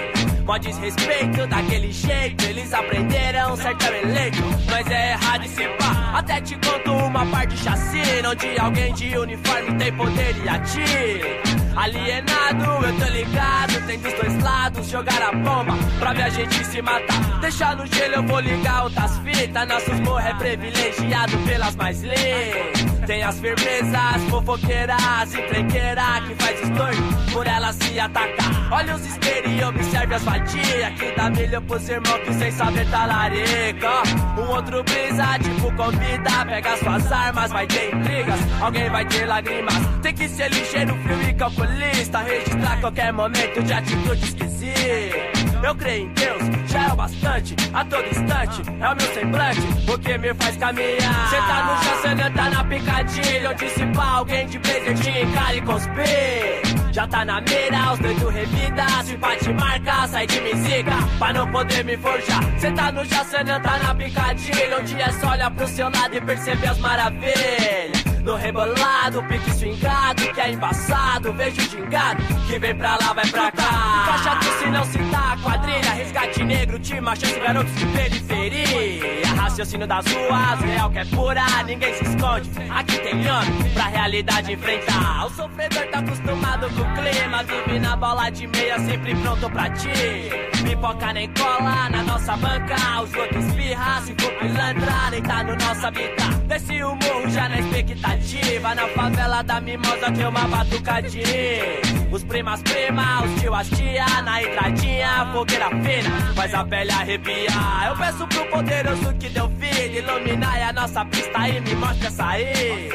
Mó 0.46 0.58
desrespeito 0.58 1.46
daquele 1.48 1.91
jeito, 1.91 2.46
eles 2.46 2.74
aprenderam 2.74 3.58
sertão 3.58 3.93
eleito. 3.93 4.43
Mas 4.72 4.88
é 4.89 5.12
errado 5.12 5.43
esse 5.43 5.67
pá. 5.78 6.13
Até 6.13 6.39
te 6.39 6.56
conto 6.56 6.93
uma 6.93 7.26
parte 7.26 7.58
chacina, 7.58 8.30
onde 8.30 8.58
alguém 8.58 8.93
de 8.93 9.17
uniforme 9.17 9.78
tem 9.78 9.93
poder 9.93 10.36
e 10.43 10.50
atira. 10.50 11.58
Alienado, 11.76 12.86
eu 12.86 12.98
tô 12.98 13.06
ligado, 13.12 13.86
tem 13.86 14.00
dos 14.00 14.13
dois 14.13 14.41
lados 14.41 14.89
jogar 14.89 15.22
a 15.22 15.32
bomba 15.34 15.78
pra 16.00 16.13
ver 16.13 16.24
a 16.24 16.30
gente 16.30 16.65
se 16.65 16.82
matar. 16.82 17.39
Deixar 17.39 17.76
no 17.76 17.86
gelo, 17.86 18.15
eu 18.15 18.24
vou 18.24 18.39
ligar 18.39 18.86
outras 18.86 19.17
fitas. 19.20 19.67
Nossos 19.67 20.00
morros 20.00 20.26
é 20.26 20.34
privilegiado 20.34 21.38
pelas 21.39 21.76
mais 21.76 22.02
leis. 22.02 22.96
Tem 23.08 23.24
as 23.24 23.39
firmezas, 23.39 24.24
fofoqueiras 24.30 25.34
e 25.34 25.41
tranqueira 25.43 26.22
que 26.28 26.36
faz 26.36 26.62
estorno 26.62 27.32
por 27.32 27.48
ela 27.48 27.72
se 27.72 27.98
atacar. 27.98 28.70
Olha 28.70 28.96
os 28.96 29.08
e 29.46 29.63
observe 29.63 30.15
as 30.15 30.24
vadias 30.24 30.93
que 31.00 31.12
dá 31.15 31.30
milho 31.30 31.62
pros 31.62 31.88
irmãos 31.88 32.20
que 32.26 32.34
sem 32.34 32.52
saber 32.52 32.89
tá 32.89 33.06
larica. 33.06 34.04
Um 34.38 34.50
outro 34.50 34.84
brisa, 34.84 35.39
tipo 35.39 35.74
convida, 35.76 36.46
pega 36.46 36.78
suas 36.78 37.12
armas, 37.12 37.52
vai 37.52 37.65
ter 37.65 37.96
intrigas, 37.96 38.39
alguém 38.62 38.89
vai 38.89 39.06
ter 39.06 39.26
lágrimas. 39.26 39.74
Tem 40.02 40.13
que 40.13 40.28
ser 40.28 40.50
ligeiro, 40.52 40.96
frio 41.04 41.30
e 41.30 41.34
calculista, 41.34 42.20
registrar 42.20 42.82
qualquer 42.82 43.13
momento 43.13 43.63
de 43.63 43.74
atitude 43.74 44.26
esquisita. 44.26 45.38
Eu 45.63 45.76
creio 45.76 46.06
em 46.06 46.13
Deus, 46.13 46.57
já 46.67 46.84
é 46.84 46.93
o 46.93 46.95
bastante. 46.95 47.56
A 47.73 47.86
todo 47.86 48.06
instante 48.06 48.62
é 48.80 48.89
o 48.89 48.95
meu 48.95 49.13
semblante, 49.13 49.91
o 49.91 49.97
que 49.97 50.17
me 50.17 50.34
faz 50.34 50.58
caminhar. 50.58 51.30
Cê 51.30 51.38
tá 51.38 51.63
no 51.63 51.84
Jaçanã, 51.84 52.32
tá 52.32 52.49
na 52.49 52.63
picadilha. 52.63 53.51
Onde 53.51 53.69
se 53.69 53.86
pá, 53.88 54.06
alguém 54.06 54.47
de 54.47 54.60
presentinho, 54.60 55.34
cara 55.34 55.56
e 55.56 55.62
cuspir. 55.62 56.93
Já 56.93 57.08
tá 57.08 57.25
na 57.25 57.41
mira, 57.41 57.93
os 57.93 57.99
doidos 57.99 58.34
revida. 58.34 58.86
Se 59.03 59.17
bate 59.17 59.53
marca, 59.53 60.08
sai 60.08 60.27
de 60.27 60.41
misica, 60.41 60.91
pra 61.17 61.34
não 61.34 61.51
poder 61.51 61.84
me 61.86 61.97
forjar. 61.97 62.43
Cê 62.60 62.71
tá 62.71 62.91
no 62.91 63.06
Jaçanã, 63.06 63.60
tá 63.62 63.77
na 63.80 63.95
picadilha. 63.95 64.80
Onde 64.80 65.01
é 65.01 65.12
só 65.13 65.32
olhar 65.32 65.51
pro 65.51 65.67
seu 65.67 65.89
lado 65.89 66.15
e 66.15 66.21
perceber 66.21 66.67
as 66.67 66.80
maravilhas. 66.80 68.16
No 68.28 68.36
rebolado, 68.36 69.24
pique 69.24 69.50
swingado, 69.52 70.22
que 70.34 70.42
é 70.42 70.52
embaçado. 70.52 71.32
Vejo 71.32 71.62
gingado, 71.62 72.22
que 72.46 72.60
vem 72.60 72.76
pra 72.76 72.98
lá, 72.98 73.13
vai 73.13 73.26
pra 73.26 73.50
cá. 73.54 74.04
Faixa 74.06 74.36
tu 74.36 74.60
se 74.60 74.70
não 74.70 74.84
citar, 74.84 75.42
quadrilha, 75.42 75.94
resgate 75.94 76.44
negro, 76.44 76.78
time, 76.78 77.08
chance, 77.16 77.40
garotos 77.40 77.74
de 77.76 77.86
periferia. 77.86 79.34
Raciocínio 79.34 79.88
das 79.88 80.06
ruas, 80.08 80.60
real 80.60 80.92
que 80.92 81.00
é 81.00 81.06
pura, 81.06 81.46
ninguém 81.66 81.94
se 81.94 82.04
esconde. 82.04 82.50
Aqui 82.70 82.98
tem 82.98 83.26
ano 83.26 83.70
pra 83.74 83.86
realidade 83.86 84.52
enfrentar. 84.52 85.28
O 85.28 85.30
sofredor 85.30 85.88
tá 85.88 86.00
acostumado 86.00 86.70
com 86.72 86.82
o 86.82 86.94
clima, 86.96 87.44
vive 87.44 87.80
na 87.80 87.96
bola 87.96 88.30
de 88.30 88.46
meia, 88.46 88.78
sempre 88.80 89.16
pronto 89.16 89.50
pra 89.50 89.70
ti. 89.70 89.88
Pipoca 90.67 91.13
nem 91.13 91.30
cola 91.34 91.89
na 91.89 92.03
nossa 92.03 92.36
banca, 92.36 92.75
os 93.01 93.13
outros 93.13 93.45
espirra, 93.45 94.01
se 94.01 94.13
for 94.19 94.32
pilantra, 94.34 95.10
nem 95.12 95.21
tá 95.21 95.41
no 95.41 95.56
nosso 95.56 95.88
habitat. 95.88 96.36
Desce 96.45 96.84
o 96.84 96.93
morro 96.93 97.30
já 97.30 97.47
na 97.47 97.60
expectativa. 97.60 98.75
Na 98.75 98.88
favela 98.89 99.41
da 99.43 99.62
mimosa 99.62 100.12
tem 100.12 100.25
uma 100.25 100.41
batucadinha. 100.41 101.23
Os 102.12 102.21
primas 102.25 102.62
prima, 102.63 103.23
os 103.23 103.41
tio 103.41 103.56
as 103.56 103.69
tia, 103.69 104.06
na 104.23 104.43
entradinha, 104.43 105.30
fogueira 105.32 105.69
fina, 105.69 106.34
faz 106.36 106.53
a 106.53 106.65
pele 106.65 106.91
arrepiar. 106.91 107.88
Eu 107.88 107.95
peço 107.95 108.27
pro 108.27 108.45
poderoso 108.47 109.13
que 109.13 109.30
deu 109.30 109.47
vida, 109.47 109.99
iluminar 109.99 110.62
a 110.63 110.73
nossa 110.73 111.06
pista 111.06 111.47
e 111.47 111.62
me 111.62 111.75
mostra 111.75 112.12
sair. 112.12 112.89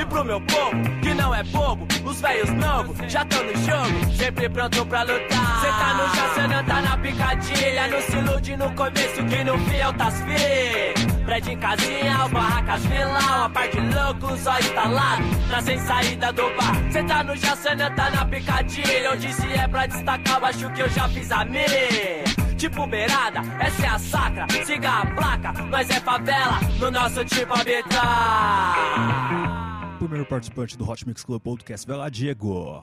E 0.00 0.06
pro 0.06 0.24
meu 0.24 0.40
povo, 0.40 0.82
que 1.02 1.12
não 1.12 1.34
é 1.34 1.42
bobo, 1.42 1.86
os 2.06 2.22
velhos 2.22 2.48
novos 2.52 2.96
já 3.06 3.22
tão 3.26 3.44
no 3.44 3.52
jogo, 3.52 4.12
sempre 4.16 4.48
pronto 4.48 4.86
pra 4.86 5.02
lutar. 5.02 5.60
Cê 5.60 5.66
tá 5.66 5.92
no 5.94 6.08
Jaçanã, 6.16 6.64
tá 6.64 6.80
na 6.80 6.96
picadilha, 6.96 7.86
não 7.88 8.00
se 8.00 8.16
ilude 8.16 8.56
no 8.56 8.72
começo 8.72 9.22
que 9.26 9.44
no 9.44 9.58
fiel 9.58 9.92
tá 9.92 10.10
fi. 10.10 10.94
Prédio 11.26 11.52
em 11.52 11.58
casinha, 11.58 12.24
os 12.24 12.32
barracas 12.32 12.82
vilão, 12.86 13.44
a 13.44 13.50
parte 13.50 13.78
louco, 13.78 14.38
só 14.38 14.58
instalado, 14.58 15.22
na 15.50 15.60
sem 15.60 15.78
saída 15.78 16.32
do 16.32 16.44
bar. 16.56 16.74
Cê 16.90 17.02
tá 17.02 17.22
no 17.22 17.36
Jaçanã, 17.36 17.90
tá 17.90 18.08
na 18.08 18.24
picadilha, 18.24 19.12
onde 19.12 19.30
se 19.34 19.52
é 19.52 19.68
pra 19.68 19.84
destacar, 19.84 20.42
acho 20.44 20.70
que 20.70 20.80
eu 20.80 20.88
já 20.88 21.10
fiz 21.10 21.30
a 21.30 21.44
minha. 21.44 22.24
Tipo 22.56 22.86
beirada, 22.86 23.42
essa 23.60 23.84
é 23.84 23.88
a 23.90 23.98
sacra, 23.98 24.46
siga 24.64 24.88
a 24.88 25.04
placa, 25.14 25.52
nós 25.64 25.90
é 25.90 26.00
favela, 26.00 26.58
no 26.78 26.90
nosso 26.90 27.22
tipo 27.26 27.52
habitar. 27.52 28.70
Primeiro 30.00 30.24
participante 30.24 30.78
do 30.78 30.90
Hot 30.90 31.06
Mix 31.06 31.22
Club 31.22 31.42
Podcast, 31.42 31.86
vai 31.86 31.94
lá, 31.94 32.08
Diego. 32.08 32.82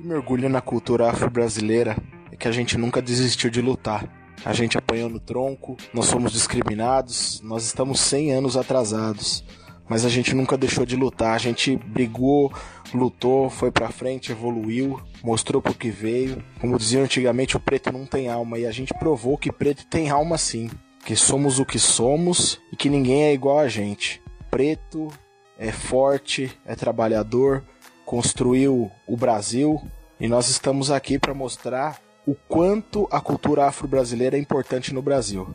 Mergulho 0.00 0.48
na 0.48 0.62
cultura 0.62 1.10
afro-brasileira 1.10 1.98
é 2.32 2.36
que 2.36 2.48
a 2.48 2.50
gente 2.50 2.78
nunca 2.78 3.02
desistiu 3.02 3.50
de 3.50 3.60
lutar. 3.60 4.10
A 4.42 4.54
gente 4.54 4.78
apanhou 4.78 5.10
no 5.10 5.20
tronco, 5.20 5.76
nós 5.92 6.10
fomos 6.10 6.32
discriminados, 6.32 7.42
nós 7.42 7.66
estamos 7.66 8.00
100 8.00 8.32
anos 8.32 8.56
atrasados. 8.56 9.44
Mas 9.86 10.06
a 10.06 10.08
gente 10.08 10.34
nunca 10.34 10.56
deixou 10.56 10.86
de 10.86 10.96
lutar, 10.96 11.34
a 11.34 11.38
gente 11.38 11.76
brigou, 11.76 12.50
lutou, 12.94 13.50
foi 13.50 13.70
pra 13.70 13.90
frente, 13.90 14.32
evoluiu, 14.32 14.98
mostrou 15.22 15.60
pro 15.60 15.74
que 15.74 15.90
veio. 15.90 16.42
Como 16.58 16.78
diziam 16.78 17.04
antigamente, 17.04 17.54
o 17.54 17.60
preto 17.60 17.92
não 17.92 18.06
tem 18.06 18.30
alma 18.30 18.58
e 18.58 18.64
a 18.64 18.72
gente 18.72 18.94
provou 18.94 19.36
que 19.36 19.52
preto 19.52 19.86
tem 19.88 20.08
alma 20.08 20.38
sim, 20.38 20.70
que 21.04 21.14
somos 21.14 21.58
o 21.58 21.66
que 21.66 21.78
somos 21.78 22.58
e 22.72 22.76
que 22.76 22.88
ninguém 22.88 23.24
é 23.24 23.34
igual 23.34 23.58
a 23.58 23.68
gente. 23.68 24.22
Preto 24.50 25.12
é 25.58 25.72
forte, 25.72 26.56
é 26.66 26.74
trabalhador, 26.74 27.62
construiu 28.04 28.90
o 29.06 29.16
Brasil 29.16 29.82
e 30.20 30.28
nós 30.28 30.48
estamos 30.48 30.90
aqui 30.90 31.18
para 31.18 31.34
mostrar 31.34 32.00
o 32.26 32.34
quanto 32.34 33.08
a 33.10 33.20
cultura 33.20 33.66
afro-brasileira 33.66 34.36
é 34.36 34.40
importante 34.40 34.92
no 34.92 35.02
Brasil. 35.02 35.54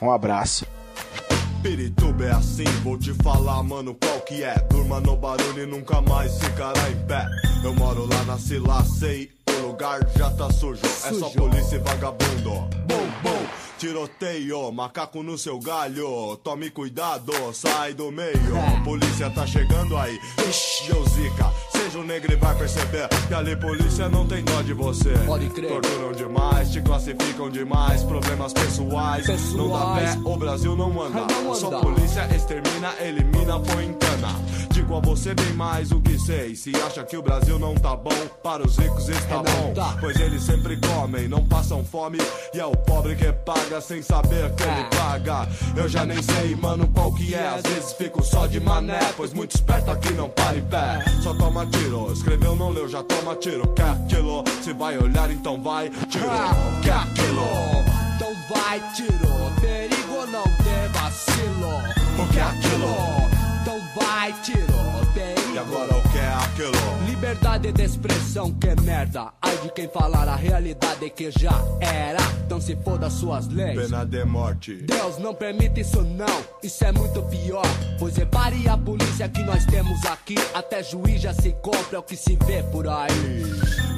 Um 0.00 0.10
abraço. 0.10 0.66
Pirituba 1.62 2.24
é 2.24 2.30
assim, 2.30 2.64
vou 2.82 2.98
te 2.98 3.12
falar, 3.22 3.62
mano, 3.62 3.94
qual 3.94 4.20
que 4.20 4.42
é? 4.42 4.54
Durma 4.70 4.98
no 5.00 5.16
barulho 5.16 5.62
e 5.62 5.66
nunca 5.66 6.00
mais 6.00 6.38
ficará 6.38 6.90
em 6.90 7.06
pé. 7.06 7.26
Eu 7.62 7.74
moro 7.74 8.06
lá 8.06 8.24
na 8.24 8.38
Sila, 8.38 8.82
sei, 8.84 9.30
o 9.48 9.66
lugar 9.66 10.00
já 10.16 10.30
tá 10.30 10.50
sujo. 10.50 10.80
É 10.84 11.12
só 11.12 11.28
polícia 11.30 11.76
e 11.76 11.78
vagabundo. 11.78 12.50
Bom, 12.86 13.06
bom. 13.22 13.59
Tiroteio, 13.80 14.70
macaco 14.70 15.22
no 15.22 15.38
seu 15.38 15.58
galho. 15.58 16.36
Tome 16.44 16.68
cuidado, 16.68 17.32
sai 17.54 17.94
do 17.94 18.12
meio. 18.12 18.34
Polícia 18.84 19.30
tá 19.30 19.46
chegando 19.46 19.96
aí. 19.96 20.20
Ixi, 20.50 20.92
deu 20.92 21.02
zica. 21.08 21.50
Seja 21.72 21.98
um 21.98 22.04
negro 22.04 22.30
e 22.30 22.36
vai 22.36 22.54
perceber 22.58 23.08
que 23.26 23.32
ali 23.32 23.56
polícia 23.56 24.06
não 24.10 24.26
tem 24.26 24.44
dó 24.44 24.60
de 24.60 24.74
você. 24.74 25.14
Pode 25.24 25.48
crer. 25.48 25.70
Torturam 25.70 26.12
demais, 26.12 26.70
te 26.70 26.82
classificam 26.82 27.48
demais. 27.48 28.02
Problemas 28.02 28.52
pessoais. 28.52 29.26
Pessoais. 29.26 29.54
Não 29.54 29.70
dá 29.70 29.94
pé, 29.94 30.18
o 30.28 30.36
Brasil 30.36 30.76
não 30.76 31.02
anda. 31.02 31.20
Não 31.42 31.54
Só 31.54 31.68
anda. 31.68 31.80
polícia 31.80 32.28
extermina, 32.36 32.92
elimina, 33.00 33.58
põe 33.60 33.86
em 33.86 33.94
cana. 33.94 34.28
Digo 34.90 34.98
a 34.98 35.00
você 35.02 35.32
bem 35.34 35.52
mais 35.52 35.92
o 35.92 36.00
que 36.00 36.18
sei. 36.18 36.56
Se 36.56 36.72
acha 36.74 37.04
que 37.04 37.16
o 37.16 37.22
Brasil 37.22 37.60
não 37.60 37.76
tá 37.76 37.94
bom, 37.94 38.10
para 38.42 38.66
os 38.66 38.76
ricos 38.76 39.08
está 39.08 39.36
não 39.36 39.44
bom. 39.44 39.72
tá. 39.72 39.96
Pois 40.00 40.18
eles 40.18 40.42
sempre 40.42 40.76
comem, 40.78 41.28
não 41.28 41.46
passam 41.46 41.84
fome. 41.84 42.18
E 42.52 42.58
é 42.58 42.66
o 42.66 42.72
pobre 42.72 43.14
que 43.14 43.32
paga 43.32 43.80
sem 43.80 44.02
saber 44.02 44.52
que 44.56 44.64
ele 44.64 44.84
paga. 44.90 45.48
Eu 45.76 45.88
já 45.88 46.04
nem 46.04 46.20
sei, 46.20 46.56
mano, 46.56 46.88
qual 46.88 47.12
que 47.12 47.32
é. 47.32 47.46
Às 47.46 47.62
vezes 47.62 47.92
fico 47.92 48.20
só 48.24 48.48
de 48.48 48.58
mané, 48.58 48.98
pois 49.16 49.32
muito 49.32 49.54
esperto 49.54 49.92
aqui 49.92 50.12
não 50.12 50.28
para 50.28 50.58
em 50.58 50.64
pé. 50.64 51.04
Só 51.22 51.34
toma 51.34 51.64
tiro, 51.66 52.12
escreveu, 52.12 52.56
não 52.56 52.70
leu, 52.70 52.88
já 52.88 53.04
toma 53.04 53.36
tiro. 53.36 53.68
Quer 53.68 53.90
aquilo? 53.90 54.42
Se 54.60 54.72
vai 54.72 54.98
olhar, 54.98 55.30
então 55.30 55.62
vai, 55.62 55.88
tiro. 56.08 56.26
Quer 56.82 56.94
aquilo? 56.94 57.46
Então 58.16 58.34
vai, 58.48 58.82
tiro. 58.96 59.60
Perigo 59.60 60.26
não 60.32 60.42
ter 60.42 60.88
vacilo. 60.92 61.78
O 62.18 62.32
que 62.32 62.40
é 62.40 62.42
aquilo? 62.42 63.19
Vai, 63.94 64.32
tiro. 64.42 64.66
Perigo. 65.12 65.54
E 65.54 65.58
agora 65.58 65.96
o 65.96 66.02
que 66.10 66.18
é 66.18 66.32
aquilo? 66.44 67.06
Liberdade 67.06 67.72
de 67.72 67.82
expressão, 67.82 68.52
que 68.52 68.80
merda. 68.82 69.32
Ai 69.42 69.56
de 69.58 69.72
quem 69.72 69.88
falar 69.88 70.28
a 70.28 70.36
realidade 70.36 71.10
que 71.10 71.30
já 71.32 71.60
era. 71.80 72.20
Então 72.46 72.60
se 72.60 72.76
foda 72.76 73.10
suas 73.10 73.48
leis. 73.48 73.80
Pena 73.80 74.04
de 74.04 74.24
morte. 74.24 74.74
Deus 74.74 75.18
não 75.18 75.34
permite 75.34 75.80
isso 75.80 76.02
não, 76.02 76.44
isso 76.62 76.84
é 76.84 76.92
muito 76.92 77.22
pior. 77.22 77.66
Pois 77.98 78.16
repare 78.16 78.68
a 78.68 78.78
polícia 78.78 79.28
que 79.28 79.42
nós 79.42 79.64
temos 79.66 80.04
aqui. 80.04 80.36
Até 80.54 80.82
juiz 80.82 81.20
já 81.20 81.34
se 81.34 81.50
compra 81.60 81.96
é 81.96 81.98
o 81.98 82.02
que 82.02 82.16
se 82.16 82.38
vê 82.46 82.62
por 82.62 82.86
aí. 82.88 83.42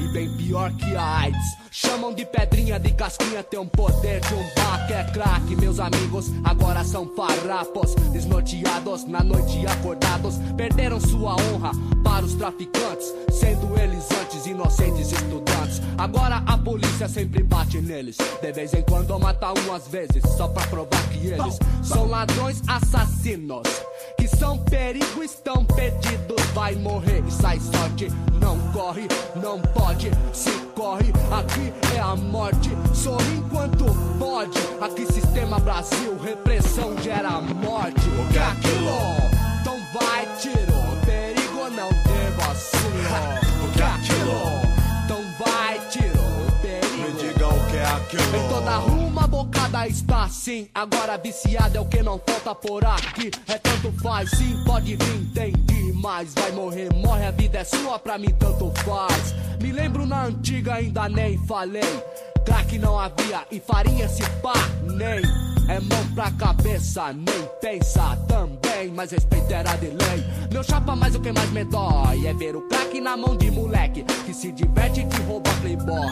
E 0.01 0.12
bem 0.23 0.37
pior 0.37 0.73
que 0.73 0.95
a 0.95 1.19
AIDS. 1.21 1.59
Chamam 1.71 2.13
de 2.13 2.25
pedrinha, 2.25 2.79
de 2.79 2.93
casquinha, 2.93 3.43
tem 3.43 3.59
um 3.59 3.67
poder 3.67 4.21
de 4.21 4.35
um 4.35 4.45
bar 4.55 4.87
que 4.87 4.93
é 4.93 5.05
craque. 5.05 5.57
Meus 5.57 5.81
amigos 5.81 6.31
agora 6.45 6.85
são 6.85 7.11
farrapos, 7.17 7.95
desnorteados, 8.13 9.05
na 9.05 9.25
noite 9.25 9.67
acordados. 9.67 10.37
Perderam 10.57 11.01
sua 11.01 11.35
honra 11.35 11.73
para 12.05 12.25
os 12.25 12.35
traficantes, 12.35 13.13
sendo 13.33 13.79
eles 13.81 14.07
antes 14.21 14.47
inocentes 14.47 15.13
estudantes. 15.13 15.81
Agora 15.97 16.43
a 16.47 16.59
polícia 16.59 17.09
sempre 17.09 17.43
bate 17.43 17.81
neles. 17.81 18.19
De 18.41 18.53
vez 18.53 18.75
em 18.75 18.83
quando 18.83 19.19
mata 19.19 19.53
um 19.53 19.73
às 19.75 19.89
vezes, 19.89 20.23
só 20.37 20.49
pra 20.49 20.67
provar 20.67 21.09
que 21.09 21.27
eles 21.29 21.59
são 21.83 22.07
ladrões 22.07 22.61
assassinos. 22.69 23.63
Que 24.17 24.29
são 24.29 24.59
perigo, 24.59 25.23
estão 25.23 25.65
perdidos. 25.65 26.43
Vai 26.55 26.75
morrer 26.75 27.23
e 27.27 27.31
sai 27.31 27.59
sorte. 27.61 28.09
Não 28.41 28.59
corre, 28.73 29.09
não 29.37 29.61
pode, 29.61 30.11
se 30.33 30.51
corre. 30.75 31.13
Aqui 31.31 31.73
é 31.97 32.01
a 32.01 32.17
morte. 32.17 32.71
Sorri 32.95 33.37
enquanto 33.37 33.87
pode. 34.19 34.59
Aqui, 34.81 35.07
sistema 35.13 35.59
Brasil, 35.59 36.19
repressão 36.23 36.97
gera 37.03 37.41
morte. 37.41 38.09
O 38.09 38.33
que 38.33 38.39
é 38.39 38.43
aquilo? 38.43 39.33
Então 39.61 39.79
vai, 39.95 40.27
tiro. 40.39 40.73
Perigo 41.07 41.71
não 41.71 41.89
ter 41.89 42.31
vacilo. 42.39 42.83
O 43.63 43.73
que 43.73 43.81
é 43.81 43.87
aquilo? 43.87 44.62
Em 48.15 48.49
toda 48.49 48.77
rua 48.77 49.07
uma 49.07 49.27
bocada 49.27 49.89
está 49.89 50.25
assim. 50.25 50.69
Agora 50.75 51.17
viciado 51.17 51.79
é 51.79 51.81
o 51.81 51.87
que 51.87 52.03
não 52.03 52.21
falta 52.27 52.55
por 52.55 52.85
aqui. 52.85 53.31
É 53.49 53.57
tanto 53.57 53.91
faz, 54.03 54.31
sim, 54.31 54.63
pode 54.67 54.97
vir, 54.97 55.15
entendi. 55.17 55.93
Mas 55.95 56.35
vai 56.35 56.53
morrer, 56.53 56.93
morre, 56.93 57.27
a 57.27 57.31
vida 57.31 57.59
é 57.59 57.65
sua, 57.65 57.99
pra 57.99 58.19
mim 58.19 58.35
tanto 58.39 58.71
faz. 58.83 59.35
Me 59.63 59.73
lembro 59.73 60.05
na 60.05 60.25
antiga, 60.25 60.75
ainda 60.75 61.09
nem 61.09 61.39
falei. 61.47 62.03
Crack 62.45 62.79
não 62.79 62.99
havia 62.99 63.47
e 63.51 63.59
farinha 63.59 64.07
se 64.09 64.23
pá, 64.43 64.53
nem. 64.83 65.23
É 65.69 65.81
mão 65.81 66.15
pra 66.15 66.31
cabeça, 66.33 67.13
nem 67.15 67.49
pensa 67.63 68.17
também. 68.29 68.72
Mas 68.91 69.11
respeito 69.13 69.53
era 69.53 69.77
de 69.77 69.87
lei. 69.87 70.25
Meu 70.51 70.63
chapa, 70.63 70.95
mas 70.97 71.15
o 71.15 71.21
que 71.21 71.33
mais 71.33 71.51
me 71.51 71.65
dói 71.65 72.27
é 72.27 72.35
ver 72.35 72.57
o 72.57 72.63
crack 72.63 73.01
na 73.01 73.17
mão 73.17 73.37
de 73.37 73.51
moleque 73.51 74.05
que 74.25 74.35
se 74.35 74.53
diverte 74.53 75.01
e 75.01 75.07
que 75.07 75.21
rouba 75.23 75.51
playboy. 75.61 76.11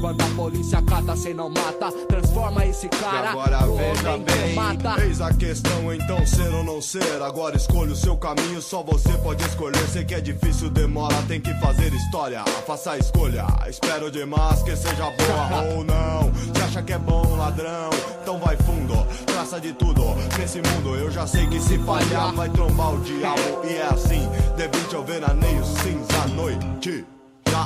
Quando 0.00 0.22
a 0.22 0.26
polícia 0.28 0.80
cata, 0.82 1.14
cê 1.14 1.34
não 1.34 1.50
mata, 1.50 1.92
transforma 2.08 2.64
esse 2.64 2.86
E 2.86 2.88
cara 2.88 3.30
agora 3.32 3.60
no 3.66 3.76
veja 3.76 4.16
bem, 4.16 4.54
mata. 4.54 5.04
eis 5.04 5.20
a 5.20 5.34
questão 5.34 5.92
então 5.92 6.26
ser 6.26 6.48
ou 6.54 6.64
não 6.64 6.80
ser. 6.80 7.20
Agora 7.22 7.54
escolha 7.56 7.92
o 7.92 7.96
seu 7.96 8.16
caminho, 8.16 8.62
só 8.62 8.82
você 8.82 9.12
pode 9.18 9.44
escolher. 9.44 9.86
Sei 9.88 10.02
que 10.02 10.14
é 10.14 10.20
difícil, 10.20 10.70
demora, 10.70 11.14
tem 11.28 11.38
que 11.38 11.52
fazer 11.60 11.92
história. 11.92 12.42
Faça 12.66 12.92
a 12.92 12.98
escolha, 12.98 13.44
espero 13.68 14.10
demais 14.10 14.62
que 14.62 14.74
seja 14.74 15.10
boa 15.10 15.64
ou 15.76 15.84
não. 15.84 16.32
Se 16.54 16.62
acha 16.62 16.82
que 16.82 16.94
é 16.94 16.98
bom, 16.98 17.36
ladrão, 17.36 17.90
então 18.22 18.38
vai 18.38 18.56
fundo, 18.56 18.94
traça 19.50 19.60
de 19.60 19.72
tudo. 19.72 20.02
Nesse 20.38 20.58
mundo 20.58 20.94
eu 20.96 21.10
já 21.10 21.26
sei 21.26 21.46
que 21.48 21.58
se 21.60 21.76
falhar 21.78 22.32
vai 22.32 22.48
trombar 22.48 22.94
o 22.94 23.00
diabo. 23.00 23.64
E 23.64 23.74
é 23.74 23.86
assim, 23.86 24.28
de 24.56 24.78
20 24.78 24.94
ao 24.94 25.02
veraneio 25.02 25.64
cinza 25.64 26.22
à 26.22 26.28
noite. 26.28 27.04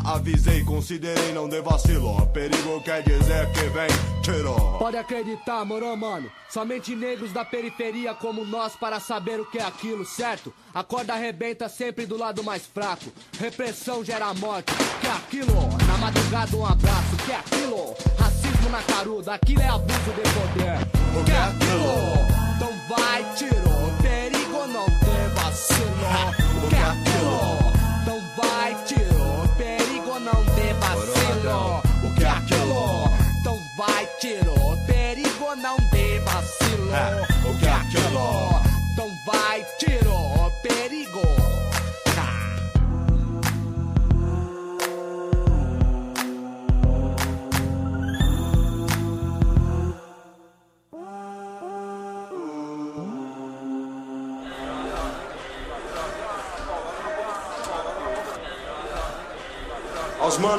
Avisei, 0.04 0.64
considerei, 0.64 1.32
não 1.32 1.48
dê 1.48 1.60
vacilo. 1.60 2.26
Perigo 2.28 2.80
quer 2.82 3.02
dizer 3.02 3.50
que 3.52 3.62
vem 3.68 3.88
tiro. 4.22 4.54
Pode 4.78 4.96
acreditar, 4.96 5.64
moro, 5.64 5.96
mano. 5.96 6.30
Somente 6.48 6.94
negros 6.94 7.32
da 7.32 7.44
periferia 7.44 8.14
como 8.14 8.44
nós 8.44 8.74
para 8.74 9.00
saber 9.00 9.40
o 9.40 9.44
que 9.44 9.58
é 9.58 9.64
aquilo, 9.64 10.04
certo? 10.04 10.52
A 10.74 10.82
corda 10.82 11.14
arrebenta 11.14 11.68
sempre 11.68 12.06
do 12.06 12.16
lado 12.16 12.42
mais 12.42 12.66
fraco. 12.66 13.12
Repressão 13.38 14.04
gera 14.04 14.32
morte. 14.34 14.72
Que 15.00 15.06
é 15.06 15.10
aquilo? 15.10 15.68
Na 15.86 15.98
madrugada 15.98 16.56
um 16.56 16.64
abraço. 16.64 17.16
Que 17.24 17.32
é 17.32 17.36
aquilo? 17.36 17.94
Racismo 18.18 18.70
na 18.70 18.82
caruda. 18.82 19.34
Aquilo 19.34 19.62
é 19.62 19.68
abuso 19.68 19.98
de 19.98 20.22
poder. 20.22 21.24
Que 21.24 21.32
é 21.32 21.38
aquilo? 21.38 22.34
Então 22.56 22.96
vai, 22.96 23.34
tiro. 23.34 23.63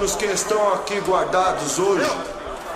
Manos 0.06 0.18
que 0.18 0.26
estão 0.26 0.72
aqui 0.72 1.00
guardados 1.00 1.80
hoje, 1.80 2.12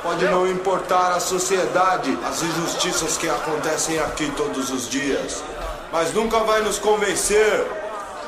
pode 0.01 0.25
não 0.25 0.47
importar 0.47 1.11
a 1.11 1.19
sociedade, 1.19 2.17
as 2.27 2.41
injustiças 2.41 3.17
que 3.17 3.29
acontecem 3.29 3.99
aqui 3.99 4.31
todos 4.35 4.71
os 4.71 4.89
dias, 4.89 5.43
mas 5.91 6.11
nunca 6.11 6.39
vai 6.39 6.61
nos 6.61 6.79
convencer, 6.79 7.67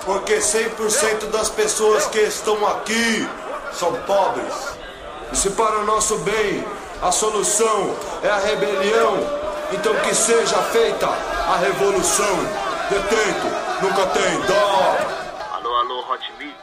porque 0.05 0.37
100% 0.37 1.31
das 1.31 1.49
pessoas 1.49 2.05
que 2.05 2.19
estão 2.19 2.63
aqui 2.67 3.27
são 3.73 3.91
pobres. 4.03 4.53
E 5.31 5.35
se 5.35 5.49
para 5.49 5.79
o 5.79 5.83
nosso 5.83 6.19
bem 6.19 6.63
a 7.01 7.11
solução 7.11 7.95
é 8.21 8.29
a 8.29 8.37
rebelião, 8.37 9.17
então 9.71 9.95
que 10.01 10.13
seja 10.13 10.57
feita 10.57 11.07
a 11.07 11.57
revolução. 11.57 12.37
Detento, 12.87 13.47
nunca 13.81 14.05
tem 14.11 14.41
dó. 14.41 14.97
Alô, 15.55 15.75
alô, 15.77 16.13
Hot 16.13 16.33
Mix, 16.37 16.53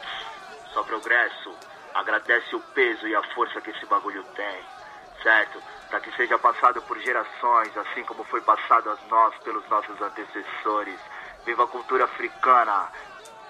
só 0.73 0.83
progresso. 0.83 1.68
Agradece 1.99 2.55
o 2.55 2.61
peso 2.73 3.05
e 3.09 3.13
a 3.13 3.21
força 3.33 3.59
que 3.59 3.71
esse 3.71 3.85
bagulho 3.87 4.23
tem, 4.33 4.63
certo? 5.21 5.61
Para 5.89 5.99
que 5.99 6.09
seja 6.15 6.39
passado 6.39 6.81
por 6.83 6.97
gerações, 6.97 7.75
assim 7.77 8.05
como 8.05 8.23
foi 8.23 8.39
passado 8.39 8.89
a 8.89 8.97
nós 9.09 9.35
pelos 9.39 9.67
nossos 9.67 10.01
antecessores. 10.01 10.97
Viva 11.45 11.65
a 11.65 11.67
cultura 11.67 12.05
africana, 12.05 12.89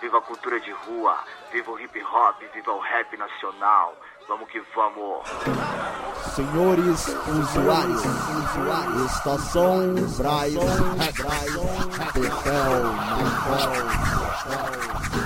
viva 0.02 0.18
a 0.18 0.22
cultura 0.22 0.60
de 0.60 0.72
rua, 0.72 1.24
viva 1.52 1.70
o 1.70 1.80
hip 1.80 2.04
hop, 2.04 2.42
viva 2.52 2.74
o 2.74 2.80
rap 2.80 3.16
nacional. 3.18 3.96
Vamos 4.30 4.48
que 4.52 4.62
vamos. 4.76 5.28
Senhores 6.36 7.08
usuários, 7.28 8.02
usuários, 8.06 9.12
estação 9.12 9.96
Braz, 10.18 10.54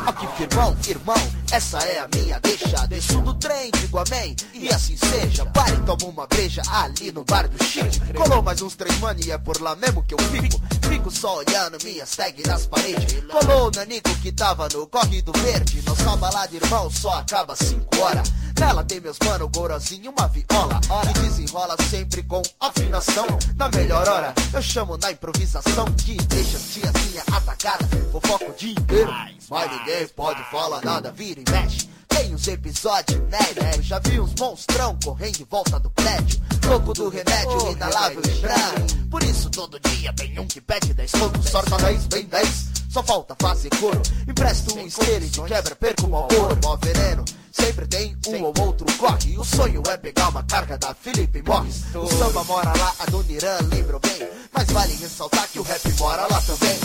Aqui 0.08 0.28
firmão, 0.38 0.78
irmão, 0.88 1.16
essa 1.52 1.80
é 1.80 2.00
a 2.00 2.08
minha 2.16 2.40
deixa. 2.40 2.88
Desço 2.88 3.20
do 3.22 3.34
trem, 3.34 3.72
digo 3.78 4.00
amém, 4.00 4.38
e 4.54 4.70
assim 4.70 4.96
seja. 4.96 5.46
Pare, 5.48 5.76
toma 5.86 6.06
uma 6.06 6.26
breja 6.26 6.62
ali 6.72 7.12
no 7.12 7.26
bar 7.26 7.50
do 7.50 7.62
Chico. 7.62 8.14
Colou 8.16 8.42
mais 8.42 8.62
uns 8.62 8.76
três 8.76 8.98
mano 9.00 9.20
e 9.26 9.32
é 9.32 9.38
por 9.38 9.60
lá 9.60 9.76
mesmo 9.76 10.02
que 10.04 10.14
eu 10.14 10.20
fico. 10.20 10.62
Fico 10.88 11.12
só 11.12 11.40
olhando 11.40 11.78
minhas 11.84 12.16
tags 12.16 12.46
nas 12.46 12.68
paredes. 12.68 13.22
Colou 13.30 13.68
o 13.68 13.72
Nanico 13.76 14.16
que 14.22 14.32
tava 14.32 14.70
no 14.74 14.88
corre 14.88 15.22
do 15.22 15.34
verde. 15.34 15.82
Nossa 15.86 16.16
balada, 16.16 16.56
irmão, 16.56 16.90
só 16.90 17.16
acaba 17.16 17.54
cinco 17.58 18.00
horas. 18.00 18.32
Nela 18.60 18.84
tem 18.94 19.02
meus 19.02 19.18
mano, 19.26 19.50
gorozinho, 19.50 20.12
uma 20.12 20.28
viola. 20.28 20.80
Que 21.08 21.20
desenrola 21.22 21.76
sempre 21.90 22.22
com 22.22 22.44
afinação. 22.60 23.26
Na 23.56 23.68
melhor 23.70 24.08
hora, 24.08 24.34
eu 24.54 24.62
chamo 24.62 24.98
na 24.98 25.12
improvisação 25.12 25.86
Que 25.94 26.16
deixa 26.28 26.58
as 26.58 26.64
tiazinha 26.64 27.24
atacada. 27.32 27.88
Fofoca 28.12 28.52
o 28.52 28.54
dia 28.54 28.72
inteiro 28.72 29.12
Mas 29.50 29.72
ninguém 29.72 30.08
pode 30.10 30.44
falar 30.52 30.84
nada, 30.84 31.12
vira 31.12 31.40
e 31.40 31.52
mexe 31.52 31.94
tem 32.10 32.36
uns 32.36 32.48
episódios 32.48 33.20
inéditos 33.20 33.86
Já 33.88 33.98
vi 33.98 34.20
uns 34.20 34.36
monstrão 34.40 34.96
correndo 35.04 35.40
em 35.40 35.46
volta 35.46 35.80
do 35.80 35.90
prédio. 35.90 36.40
Louco 36.68 36.94
do 36.94 37.10
remédio 37.10 37.72
inalável 37.72 38.22
estranho 38.22 39.08
Por 39.10 39.24
isso 39.24 39.50
todo 39.50 39.80
dia 39.80 40.14
tem 40.14 40.38
um 40.40 40.46
que 40.46 40.62
pede 40.62 40.94
10 40.94 41.12
contos 41.12 41.50
Sorta 41.50 41.76
10, 41.78 42.06
bem 42.06 42.26
10 42.26 42.66
Só 42.92 43.02
falta 43.02 43.36
fazer 43.42 43.72
coro. 43.80 44.00
Empresto 44.28 44.78
um 44.78 44.86
esteiro 44.86 45.26
e 45.26 45.30
de 45.30 45.42
quebra 45.42 45.76
perco 45.76 46.06
o 46.06 46.12
ouro 46.12 46.60
Mó 46.64 46.76
veneno 46.76 47.26
Sempre 47.54 47.86
tem 47.86 48.18
um 48.28 48.44
ou 48.44 48.54
outro 48.62 48.86
corre. 48.98 49.38
O 49.38 49.46
sonho 49.46 49.84
é 49.88 49.96
pegar 49.96 50.30
uma 50.30 50.42
carga 50.44 50.76
da 50.76 50.94
Felipe 50.96 51.44
Morris. 51.44 51.84
O 51.94 52.08
samba 52.08 52.44
mora 52.46 52.74
lá, 52.76 52.94
a 52.98 53.06
Dona 53.06 53.32
Irã 53.32 53.58
lembra 53.72 54.00
bem. 54.00 54.28
Mas 54.52 54.68
vale 54.72 54.96
ressaltar 54.96 55.48
que 55.48 55.60
o 55.60 55.62
rap 55.62 55.94
mora 56.00 56.24
lá 56.24 56.42
também. 56.42 56.80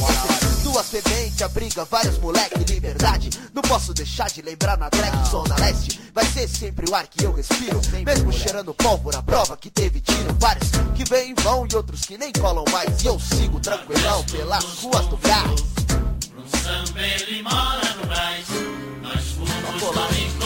Duas 0.62 0.86
semente 0.86 1.42
abriga 1.42 1.86
vários 1.86 2.18
moleque 2.18 2.58
liberdade. 2.70 3.30
Não 3.54 3.62
posso 3.62 3.94
deixar 3.94 4.28
de 4.28 4.42
lembrar 4.42 4.76
na 4.76 4.90
drag 4.90 5.30
Zona 5.30 5.56
Leste. 5.58 5.98
Vai 6.14 6.26
ser 6.26 6.46
sempre 6.46 6.90
o 6.90 6.94
ar 6.94 7.06
que 7.06 7.24
eu 7.24 7.32
respiro. 7.32 7.80
Mesmo 8.04 8.30
cheirando 8.30 8.74
pólvora, 8.74 9.22
prova 9.22 9.56
que 9.56 9.70
teve 9.70 10.02
tiro. 10.02 10.36
Vários 10.38 10.68
que 10.94 11.04
vêm 11.04 11.30
e 11.30 11.42
vão 11.42 11.66
e 11.66 11.74
outros 11.74 12.02
que 12.02 12.18
nem 12.18 12.30
colam 12.32 12.64
mais. 12.70 13.02
E 13.02 13.06
eu 13.06 13.18
sigo 13.18 13.58
tranquilão 13.58 14.22
pelas 14.24 14.64
ruas 14.82 15.06
do 15.06 15.16
Brás. 15.16 15.60
Um 16.36 16.58
samba 16.58 17.00
ele 17.00 17.42
mora 17.42 17.94
no 17.94 18.06
Brás. 18.06 18.46
Nós 19.02 19.24
fomos, 19.32 20.37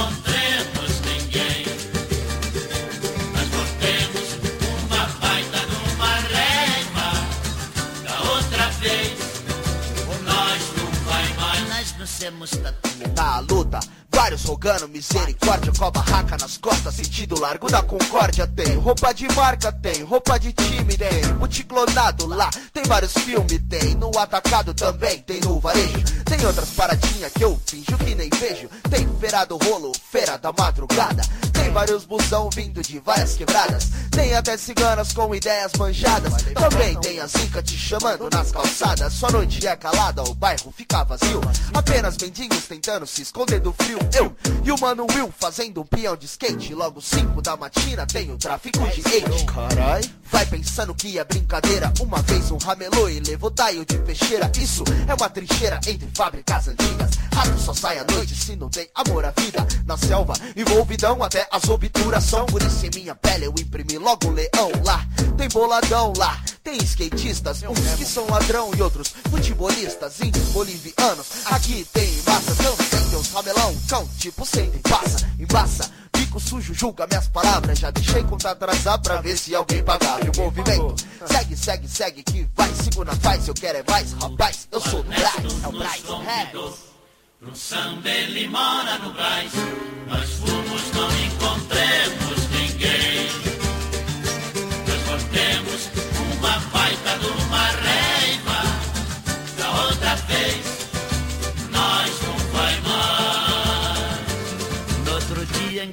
Somos 12.23 12.51
tatu 12.51 12.89
Na 13.17 13.41
luta 13.41 13.81
Vários 14.14 14.44
rogando 14.44 14.88
misericórdia 14.88 15.72
com 15.77 15.85
a 15.85 15.90
barraca 15.90 16.37
nas 16.38 16.57
costas, 16.59 16.94
sentido 16.94 17.40
largo 17.40 17.68
da 17.68 17.83
concórdia. 17.83 18.46
Tem 18.46 18.77
roupa 18.77 19.12
de 19.12 19.27
marca, 19.35 19.72
tem 19.72 20.03
roupa 20.03 20.38
de 20.38 20.53
time, 20.53 20.96
tem 20.96 21.35
multiclonado 21.38 22.27
lá. 22.27 22.51
Tem 22.72 22.85
vários 22.85 23.12
filmes, 23.12 23.61
tem 23.68 23.94
no 23.94 24.16
atacado 24.18 24.75
também, 24.75 25.18
tem 25.22 25.40
no 25.40 25.59
varejo. 25.59 26.03
Tem 26.25 26.46
outras 26.46 26.70
paradinhas 26.70 27.33
que 27.33 27.42
eu 27.42 27.61
finjo 27.66 27.96
que 27.98 28.14
nem 28.14 28.29
vejo. 28.38 28.68
Tem 28.90 29.09
feira 29.18 29.44
do 29.44 29.57
rolo, 29.57 29.92
feira 30.11 30.37
da 30.37 30.53
madrugada. 30.53 31.22
Tem 31.53 31.70
vários 31.70 32.05
busão 32.05 32.51
vindo 32.51 32.83
de 32.83 32.98
várias 32.98 33.35
quebradas. 33.35 33.88
Tem 34.11 34.35
até 34.35 34.57
ciganas 34.57 35.12
com 35.12 35.35
ideias 35.35 35.72
manjadas. 35.79 36.33
Também 36.55 36.98
tem 37.01 37.20
a 37.20 37.27
zica 37.27 37.62
te 37.62 37.79
chamando 37.79 38.29
nas 38.31 38.53
calçadas. 38.53 39.12
Sua 39.12 39.31
noite 39.31 39.66
é 39.66 39.75
calada, 39.77 40.22
o 40.25 40.35
bairro 40.35 40.72
fica 40.77 41.05
vazio. 41.05 41.40
Apenas 41.72 42.16
mendigos 42.18 42.66
tentando 42.66 43.07
se 43.07 43.22
esconder 43.22 43.61
do 43.61 43.72
frio. 43.72 44.02
Eu 44.15 44.35
e 44.65 44.73
o 44.73 44.81
mano 44.81 45.07
Will 45.11 45.33
fazendo 45.38 45.81
um 45.81 45.85
peão 45.85 46.17
de 46.17 46.27
skate. 46.27 46.75
Logo 46.75 47.01
5 47.01 47.41
da 47.43 47.57
matina 47.57 48.07
tem 48.07 48.31
o 48.31 48.37
tráfico 48.37 48.79
de 48.88 49.01
hate. 49.01 49.45
Carai, 49.47 50.03
vai 50.31 50.47
pensando 50.47 50.95
que 50.95 51.19
é 51.19 51.25
brincadeira. 51.25 51.93
Uma 52.01 52.21
vez 52.23 52.51
um 52.51 52.59
ramelô 52.59 53.09
e 53.09 53.21
levou 53.21 53.51
taio 53.51 53.85
de 53.85 53.99
peixeira. 53.99 54.51
Isso 54.59 54.85
é 55.09 55.15
uma 55.15 55.29
trincheira 55.29 55.81
entre 55.87 56.09
fábricas 56.15 56.69
antigas. 56.69 57.11
Rato 57.35 57.59
só 57.59 57.75
sai 57.75 57.99
à 57.99 58.05
noite 58.05 58.35
se 58.35 58.57
não 58.57 58.69
tem 58.69 58.88
amor 58.95 59.25
à 59.25 59.31
vida. 59.31 59.67
Na 59.87 59.97
selva, 59.97 60.35
envolvidão 60.57 61.23
até 61.23 61.49
as 61.51 61.69
obturação. 61.69 62.47
Por 62.47 62.62
isso 62.62 62.87
em 62.87 62.91
minha 62.95 63.15
pele 63.15 63.47
eu 63.47 63.55
imprimi 63.59 63.99
logo 63.99 64.29
um 64.29 64.33
leão 64.33 64.71
lá. 64.85 65.07
Tem 65.37 65.49
boladão 65.49 66.12
lá, 66.17 66.38
tem 66.62 66.77
skatistas, 66.83 67.62
uns 67.62 67.95
que 67.97 68.05
são 68.05 68.27
ladrão 68.29 68.71
e 68.77 68.83
outros 68.83 69.09
futebolistas, 69.31 70.21
índios 70.21 70.49
bolivianos. 70.51 71.27
Aqui 71.47 71.87
tem 71.93 72.09
massa, 72.27 72.55
também 72.55 73.02
tem 73.23 73.29
os 73.29 73.31
ramelão, 73.31 73.77
cão, 73.89 74.09
tipo 74.19 74.45
sempre 74.45 74.79
passa, 74.81 75.31
embaça. 75.39 75.91
Bico 76.15 76.41
sujo, 76.41 76.75
julga 76.75 77.07
minhas 77.07 77.29
palavras. 77.29 77.79
Já 77.79 77.91
deixei 77.91 78.23
conta 78.25 78.51
atrasar 78.51 79.01
pra 79.01 79.21
ver 79.21 79.37
se 79.37 79.55
alguém 79.55 79.83
pagava. 79.83 80.21
E 80.25 80.29
o 80.29 80.43
movimento 80.43 80.95
segue, 81.27 81.57
segue, 81.57 81.89
segue. 81.89 82.23
Que 82.23 82.49
vai, 82.55 82.71
segura, 82.75 83.15
faz. 83.17 83.49
Eu 83.49 83.55
quero 83.55 83.79
é 83.79 83.85
mais, 83.89 84.13
rapaz. 84.13 84.69
Eu 84.71 84.81
sou 84.81 85.03
do 85.03 85.09
Braz, 85.09 85.65
é 85.65 85.69
o 85.69 85.73
Braz, 85.73 86.03
é. 86.29 86.47
Pro 86.47 87.57
samba 87.57 88.09
ele 88.09 88.49
mora 88.49 88.99
no 88.99 89.13
Nós 89.13 90.52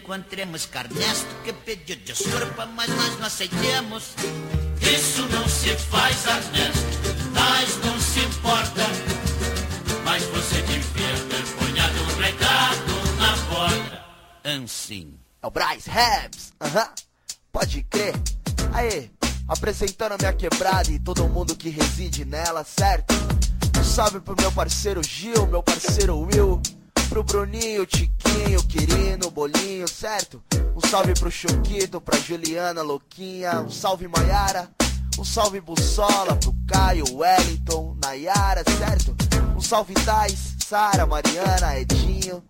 encontremos 0.09 0.65
Carnesto 0.65 1.27
Que 1.43 1.53
pediu 1.53 1.95
desculpa, 1.97 2.65
mas 2.65 2.89
nós 2.89 3.19
não 3.19 3.27
aceitemos. 3.27 4.15
Isso 4.81 5.21
não 5.29 5.47
se 5.47 5.75
faz, 5.75 6.25
Ernesto. 6.25 7.29
Nós 7.31 7.85
não 7.85 7.99
se 7.99 8.19
importa 8.21 8.81
Mas 10.03 10.23
você 10.23 10.61
devia 10.63 11.13
ter 11.29 11.43
ponhado 11.53 12.01
um 12.01 12.19
recado 12.19 13.17
na 13.19 13.37
porta. 13.53 14.05
Assim 14.63 15.13
É 15.43 15.47
o 15.47 15.51
Braz 15.51 15.85
Habs, 15.87 16.53
aham, 16.59 16.89
pode 17.51 17.83
crer. 17.83 18.15
Aê, 18.73 19.11
apresentando 19.47 20.13
a 20.13 20.17
minha 20.17 20.33
quebrada 20.33 20.89
e 20.89 20.97
todo 20.97 21.27
mundo 21.29 21.55
que 21.55 21.69
reside 21.69 22.25
nela, 22.25 22.63
certo? 22.63 23.13
Um 23.79 23.83
salve 23.83 24.19
pro 24.19 24.35
meu 24.39 24.51
parceiro 24.51 25.03
Gil, 25.03 25.45
meu 25.47 25.61
parceiro 25.61 26.19
Will, 26.19 26.59
pro 27.09 27.23
Bruninho, 27.23 27.85
Tiquinho, 27.87 28.63
Quirino, 28.63 29.31
Bolinho, 29.31 29.87
certo? 29.87 30.41
Um 30.75 30.87
salve 30.87 31.13
pro 31.15 31.31
Choquito, 31.31 31.99
pra 31.99 32.17
Juliana, 32.19 32.83
Louquinha, 32.83 33.59
um 33.61 33.69
salve 33.71 34.07
Maiara, 34.07 34.69
um 35.17 35.25
salve 35.25 35.59
Bussola, 35.59 36.35
pro 36.35 36.53
Caio, 36.67 37.03
Wellington, 37.11 37.97
Nayara, 38.01 38.63
certo? 38.77 39.15
Um 39.57 39.61
salve 39.61 39.95
Tais, 39.95 40.55
Sara, 40.59 41.05
Mariana, 41.07 41.79
Edinho, 41.79 42.43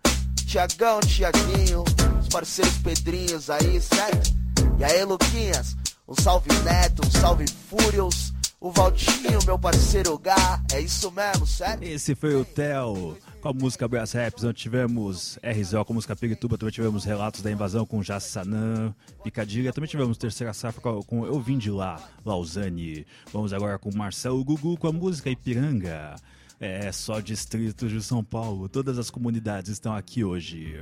Tiagão, 0.46 1.00
Tiaguinho, 1.00 1.82
os 2.20 2.28
parceiros 2.28 2.76
Pedrinhos 2.78 3.48
aí, 3.48 3.80
certo? 3.80 4.30
E 4.78 4.84
aí, 4.84 5.02
Luquinhas, 5.04 5.74
um 6.06 6.14
salve 6.14 6.50
Neto, 6.62 7.02
um 7.06 7.10
salve 7.10 7.46
Furious, 7.48 8.32
o 8.60 8.70
Valtinho, 8.70 9.38
meu 9.46 9.58
parceiro 9.58 10.18
Gá, 10.18 10.60
é 10.72 10.80
isso 10.80 11.10
mesmo, 11.10 11.46
certo? 11.46 11.82
Esse 11.82 12.14
foi 12.14 12.34
o 12.34 12.44
Theo 12.44 13.16
com 13.40 13.48
a 13.48 13.52
música 13.52 13.88
Brass 13.88 14.12
Raps. 14.12 14.42
Nós 14.42 14.54
tivemos 14.54 15.38
RZO 15.42 15.84
com 15.84 15.92
a 15.92 15.94
música 15.94 16.14
Pirituba, 16.14 16.58
também 16.58 16.72
tivemos 16.72 17.04
Relatos 17.04 17.40
da 17.40 17.50
Invasão 17.50 17.86
com 17.86 18.02
Jassanã, 18.02 18.94
Picadilha, 19.24 19.72
também 19.72 19.88
tivemos 19.88 20.18
Terceira 20.18 20.52
Safra 20.52 20.80
com, 20.80 21.02
com 21.02 21.26
Eu 21.26 21.40
Vim 21.40 21.58
de 21.58 21.70
Lá, 21.70 22.00
Lausanne. 22.24 23.06
Vamos 23.32 23.52
agora 23.52 23.78
com 23.78 23.90
Marcelo 23.96 24.44
Gugu 24.44 24.76
com 24.76 24.86
a 24.86 24.92
música 24.92 25.30
Ipiranga. 25.30 26.14
É 26.60 26.92
só 26.92 27.20
distritos 27.20 27.90
de 27.90 28.02
São 28.02 28.22
Paulo, 28.22 28.68
todas 28.68 28.98
as 28.98 29.08
comunidades 29.08 29.70
estão 29.70 29.94
aqui 29.94 30.22
hoje. 30.22 30.76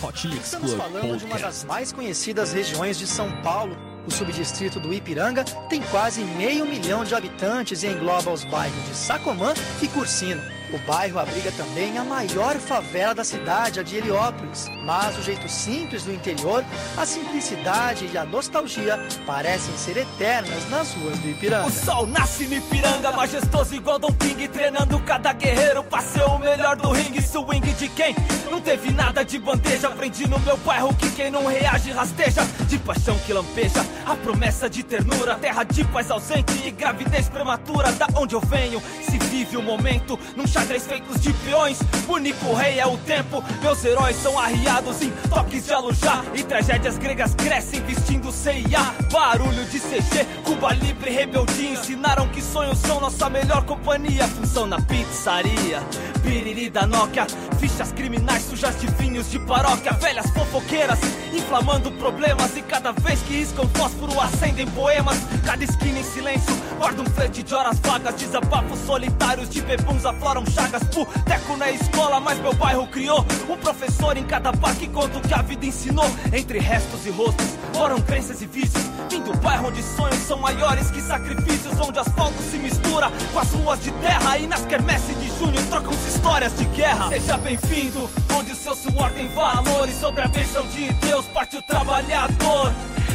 Hot 0.00 0.28
Mix 0.28 0.44
Estamos 0.44 0.72
Club 0.72 0.78
falando 0.78 1.18
de 1.18 1.24
uma 1.24 1.38
das 1.38 1.64
mais 1.64 1.92
conhecidas 1.92 2.52
regiões 2.52 2.96
de 2.96 3.06
São 3.06 3.42
Paulo. 3.42 3.97
O 4.08 4.10
subdistrito 4.10 4.80
do 4.80 4.90
Ipiranga 4.90 5.44
tem 5.68 5.82
quase 5.82 6.24
meio 6.24 6.64
milhão 6.64 7.04
de 7.04 7.14
habitantes 7.14 7.82
e 7.82 7.88
engloba 7.88 8.32
os 8.32 8.42
bairros 8.42 8.82
de 8.86 8.94
Sacomã 8.94 9.52
e 9.82 9.88
Cursino. 9.88 10.40
O 10.72 10.78
bairro 10.86 11.18
abriga 11.18 11.50
também 11.52 11.96
a 11.96 12.04
maior 12.04 12.56
favela 12.56 13.14
da 13.14 13.24
cidade, 13.24 13.80
a 13.80 13.82
de 13.82 13.96
Heliópolis. 13.96 14.66
Mas 14.84 15.16
o 15.18 15.22
jeito 15.22 15.48
simples 15.48 16.04
do 16.04 16.12
interior, 16.12 16.62
a 16.96 17.06
simplicidade 17.06 18.08
e 18.12 18.18
a 18.18 18.24
nostalgia 18.24 18.98
parecem 19.26 19.74
ser 19.76 19.96
eternas 19.96 20.68
nas 20.68 20.92
ruas 20.94 21.18
do 21.18 21.28
Ipiranga. 21.30 21.66
O 21.66 21.70
sol 21.70 22.06
nasce 22.06 22.46
no 22.46 22.56
Ipiranga, 22.56 23.12
majestoso 23.12 23.74
igual 23.74 23.98
Don 23.98 24.12
King, 24.12 24.46
treinando 24.48 25.00
cada 25.00 25.32
guerreiro 25.32 25.82
pra 25.84 26.02
ser 26.02 26.24
o 26.24 26.38
melhor 26.38 26.76
do 26.76 26.90
ringue. 26.90 27.22
Swing 27.22 27.72
de 27.72 27.88
quem 27.88 28.14
não 28.50 28.60
teve 28.60 28.90
nada 28.90 29.24
de 29.24 29.38
bandeja. 29.38 29.88
Aprendi 29.88 30.26
no 30.26 30.38
meu 30.40 30.56
bairro 30.58 30.94
que 30.94 31.10
quem 31.12 31.30
não 31.30 31.46
reage 31.46 31.90
rasteja. 31.92 32.42
De 32.68 32.78
paixão 32.78 33.18
que 33.20 33.32
lampeja, 33.32 33.82
a 34.06 34.14
promessa 34.16 34.68
de 34.68 34.82
ternura. 34.82 35.34
Terra 35.36 35.64
de 35.64 35.84
paz 35.84 36.10
ausente 36.10 36.52
e 36.64 36.70
gravidez 36.70 37.28
prematura. 37.28 37.92
Da 37.92 38.06
onde 38.16 38.34
eu 38.34 38.40
venho, 38.40 38.82
se 39.02 39.18
vive 39.18 39.56
o 39.56 39.62
momento 39.62 40.18
num 40.36 40.46
xadrez 40.46 40.86
feitos 40.86 41.20
de 41.20 41.32
peões. 41.32 41.78
O 42.08 42.12
único 42.12 42.52
rei 42.54 42.78
é 42.78 42.86
o 42.86 42.96
tempo. 42.98 43.42
Meus 43.62 43.84
heróis 43.84 44.16
são 44.16 44.38
arriados 44.38 45.02
em 45.02 45.10
toques 45.28 45.66
de 45.66 45.72
alujá. 45.72 46.24
E 46.34 46.42
tragédias 46.42 46.98
gregas 46.98 47.34
crescem 47.34 47.82
vestindo 47.82 48.32
CIA. 48.32 48.94
Barulho 49.10 49.64
de 49.66 49.78
CG, 49.78 50.26
Cuba 50.44 50.72
Libre, 50.72 51.10
rebeldia. 51.10 51.70
Ensinaram 51.70 52.28
que 52.28 52.42
sonhos 52.42 52.78
são 52.78 53.00
nossa 53.00 53.28
melhor 53.28 53.64
companhia. 53.64 54.26
Função 54.28 54.66
na 54.66 54.80
pizzaria, 54.80 55.80
piriri 56.22 56.70
da 56.70 56.86
Nokia. 56.86 57.26
Fichas 57.58 57.92
criminais 57.92 58.44
sujas 58.44 58.80
de 58.80 58.86
vinhos 58.86 59.30
de 59.30 59.38
paróquia. 59.40 59.92
Velhas 59.94 60.30
fofoqueiras, 60.30 60.98
inflamando 61.32 61.90
problemas. 61.92 62.56
E 62.56 62.62
cada 62.62 62.92
vez 62.92 63.20
que 63.22 63.34
riscam 63.34 63.68
fósforo, 63.74 64.20
acendem 64.20 64.66
poemas. 64.68 65.18
Cada 65.44 65.64
esquina 65.64 65.98
em 65.98 66.04
silêncio, 66.04 66.54
guarda 66.78 67.02
um 67.02 67.06
flete 67.06 67.42
de 67.42 67.54
horas 67.54 67.78
vagas. 67.80 68.14
Desabafos 68.14 68.78
solitários 68.86 69.48
de 69.48 69.60
bebuns 69.60 70.04
afloram 70.04 70.44
chagas. 70.46 70.82
Puteco 70.84 71.56
na 71.56 71.70
escola, 71.70 72.20
mas 72.20 72.38
meu 72.38 72.54
bairro 72.54 72.86
criou. 72.86 73.24
Um 73.48 73.56
professor 73.56 74.16
em 74.16 74.24
cada 74.24 74.52
bar 74.52 74.74
que 74.76 74.86
conta 74.88 75.18
o 75.18 75.20
que 75.20 75.34
a 75.34 75.42
vida 75.42 75.66
ensinou. 75.66 76.08
Entre 76.32 76.58
restos 76.60 77.06
e 77.06 77.10
rostos, 77.10 77.46
moram 77.74 78.00
crenças 78.00 78.40
e 78.40 78.46
vícios. 78.46 78.84
Vim 79.10 79.20
do 79.22 79.36
bairro 79.38 79.68
onde 79.68 79.82
sonhos 79.82 80.18
são 80.26 80.38
maiores 80.38 80.90
que 80.90 81.00
sacrifícios. 81.00 81.78
Onde 81.80 81.98
asfalto 81.98 82.40
se 82.50 82.56
mistura 82.56 83.10
com 83.32 83.38
as 83.40 83.50
ruas 83.52 83.82
de 83.82 83.90
terra. 83.92 84.38
E 84.38 84.46
nas 84.46 84.64
quermesses 84.66 85.18
de 85.18 85.28
junho 85.38 85.60
trocam-se 85.68 86.08
histórias 86.08 86.56
de 86.56 86.64
guerra. 86.66 87.08
Seja 87.08 87.36
bem-vindo, 87.48 88.10
onde 88.36 88.52
o 88.52 88.56
seu 88.56 88.74
suor 88.74 89.10
tem 89.12 89.26
valor. 89.28 89.88
E 89.88 89.92
sobre 89.92 90.20
a 90.20 90.28
bênção 90.28 90.66
de 90.68 90.92
Deus 90.94 91.24
parte 91.26 91.56
o 91.56 91.62
trabalhador. 91.62 92.72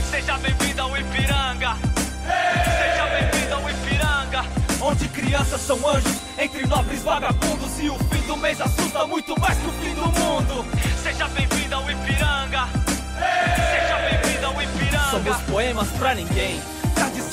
Seja 0.09 0.38
bem-vindo 0.39 0.81
ao 0.81 0.97
Ipiranga. 0.97 1.77
Seja 2.25 3.05
bem-vindo 3.13 3.53
ao 3.53 3.69
Ipiranga. 3.69 4.45
Onde 4.81 5.07
crianças 5.09 5.61
são 5.61 5.77
anjos, 5.88 6.17
entre 6.38 6.65
nobres 6.65 7.03
vagabundos. 7.03 7.79
E 7.79 7.89
o 7.89 7.97
fim 7.99 8.21
do 8.25 8.36
mês 8.38 8.59
assusta 8.59 9.05
muito 9.05 9.39
mais 9.39 9.57
que 9.59 9.67
o 9.67 9.71
fim 9.73 9.93
do 9.93 10.07
mundo. 10.07 10.65
Seja 11.03 11.27
bem-vindo 11.27 11.75
ao 11.75 11.91
Ipiranga. 11.91 12.67
Seja 12.73 13.97
bem-vindo 14.09 14.45
ao 14.47 14.61
Ipiranga. 14.61 15.09
Somos 15.11 15.38
poemas 15.43 15.88
pra 15.89 16.15
ninguém. 16.15 16.59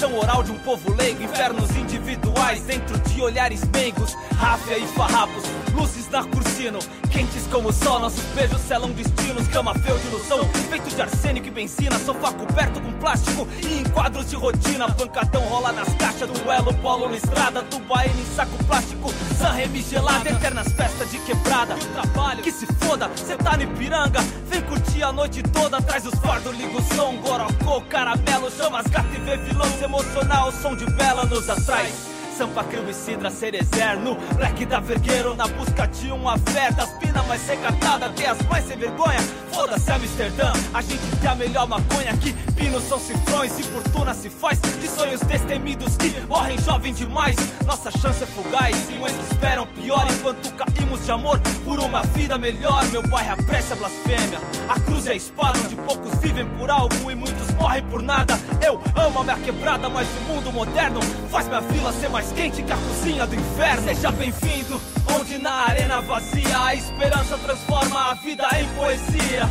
Tradição 0.01 0.19
oral 0.19 0.43
de 0.43 0.51
um 0.51 0.59
povo 0.61 0.95
leigo, 0.95 1.23
infernos 1.23 1.77
individuais 1.77 2.63
dentro 2.63 2.99
de 3.01 3.21
olhares 3.21 3.63
meigos, 3.69 4.17
ráfia 4.35 4.79
e 4.79 4.87
farrapos, 4.87 5.45
luzes 5.75 6.09
na 6.09 6.25
cursino, 6.25 6.79
quentes 7.11 7.47
como 7.49 7.69
o 7.69 7.73
sol, 7.73 8.01
nossos 8.01 8.25
beijos 8.35 8.63
selam 8.63 8.91
destinos, 8.93 9.47
cama 9.49 9.75
feio 9.75 9.99
de 9.99 10.07
ilusão, 10.07 10.39
feito 10.71 10.89
de 10.89 11.03
arsênico 11.03 11.49
e 11.49 11.51
benzina, 11.51 11.99
sofá 11.99 12.33
coberto 12.33 12.81
com 12.81 12.93
plástico 12.93 13.47
e 13.63 13.81
em 13.81 13.85
quadros 13.91 14.31
de 14.31 14.37
rotina, 14.37 14.91
pancadão 14.91 15.43
rola 15.43 15.71
nas 15.71 15.93
caixas, 15.97 16.31
duelo, 16.31 16.73
polo 16.79 17.11
na 17.11 17.17
estrada, 17.17 17.63
tubaína 17.65 18.19
em 18.19 18.35
saco 18.35 18.65
plástico, 18.65 19.13
sanreme 19.37 19.83
gelada, 19.83 20.31
eternas 20.31 20.73
festas 20.73 21.11
de 21.11 21.19
quebrada, 21.19 21.77
e 21.79 21.85
o 21.85 21.89
trabalho, 21.89 22.43
que 22.43 22.51
se 22.51 22.65
foda, 22.65 23.11
cê 23.17 23.37
tá 23.37 23.55
no 23.55 23.65
Ipiranga, 23.65 24.23
vem 24.47 24.63
curtir 24.63 25.03
a 25.03 25.13
noite 25.13 25.43
toda, 25.43 25.83
traz 25.83 26.07
os 26.07 26.19
fardos, 26.21 26.57
liga 26.57 26.79
o 26.79 26.95
som, 26.95 27.17
gorocô, 27.17 27.83
caramelo, 27.83 28.51
chamas, 28.51 28.87
gato 28.87 29.15
e 29.15 29.21
vê 29.21 29.37
vilão, 29.37 29.71
se 29.79 29.90
emocionar, 29.91 30.47
o 30.47 30.53
som 30.53 30.77
de 30.77 30.87
vela 30.87 31.25
nos 31.25 31.51
atrai. 31.51 31.93
Sampa, 32.41 32.65
Crio 32.65 32.89
e 32.89 32.95
Cidra, 32.95 33.31
Cerezer 33.31 34.01
No 34.01 34.15
Black 34.35 34.65
da 34.65 34.81
Vergueiro, 34.81 35.35
na 35.35 35.47
busca 35.47 35.87
de 35.87 36.11
uma 36.11 36.39
fé 36.39 36.73
Das 36.73 36.89
pinas 36.95 37.27
mais 37.27 37.47
recatada, 37.47 38.09
tem 38.09 38.27
as 38.27 38.41
mais 38.49 38.65
sem 38.65 38.79
vergonha. 38.79 39.21
Foda-se 39.53 39.93
Amsterdã, 39.93 40.51
a 40.73 40.81
gente 40.81 41.03
tem 41.21 41.29
a 41.29 41.35
melhor 41.35 41.69
maconha 41.69 42.11
Aqui. 42.13 42.33
Pinos 42.57 42.85
são 42.85 42.99
cifrões 42.99 43.59
e 43.59 43.63
fortuna 43.63 44.15
se 44.15 44.31
faz. 44.31 44.59
De 44.59 44.89
sonhos 44.89 45.21
destemidos 45.21 45.99
que 45.99 46.19
morrem 46.29 46.59
jovem 46.63 46.95
demais. 46.95 47.37
Nossa 47.67 47.91
chance 47.91 48.23
é 48.23 48.27
fugaz 48.27 48.75
muitos 48.99 49.31
esperam 49.31 49.67
pior. 49.67 50.07
Enquanto 50.11 50.51
caímos 50.55 51.05
de 51.05 51.13
amor 51.13 51.39
por 51.65 51.79
uma 51.79 52.03
vida 52.05 52.39
melhor. 52.39 52.83
Meu 52.87 53.03
bairro 53.03 53.33
a 53.33 53.77
blasfêmia. 53.77 54.41
A 54.69 54.81
cruz 54.81 55.07
é 55.07 55.13
a 55.13 55.15
espada 55.15 55.59
onde 55.59 55.77
poucos 55.77 56.19
vivem 56.21 56.47
por 56.59 56.71
algo 56.71 57.11
E 57.11 57.15
muitos 57.15 57.51
morrem 57.55 57.83
por 57.85 58.03
nada. 58.03 58.39
Eu 58.65 58.81
amo 58.97 59.21
a 59.21 59.25
minha 59.25 59.37
quebrada, 59.37 59.89
mas 59.89 60.09
o 60.09 60.33
mundo 60.33 60.53
moderno 60.53 61.01
Faz 61.31 61.47
minha 61.47 61.61
vila 61.61 61.93
ser 61.93 62.09
mais 62.09 62.30
quente 62.33 62.63
que 62.63 62.73
a 62.73 62.77
cozinha 62.77 63.27
do 63.27 63.35
inferno. 63.35 63.85
Seja 63.85 64.11
bem-vindo, 64.13 64.81
onde 65.19 65.39
na 65.39 65.53
arena 65.67 66.01
vazia 66.01 66.65
a 66.65 66.75
esperança 66.75 67.37
transforma 67.39 68.11
a 68.11 68.15
vida 68.15 68.47
em 68.59 68.67
poesia. 68.75 69.49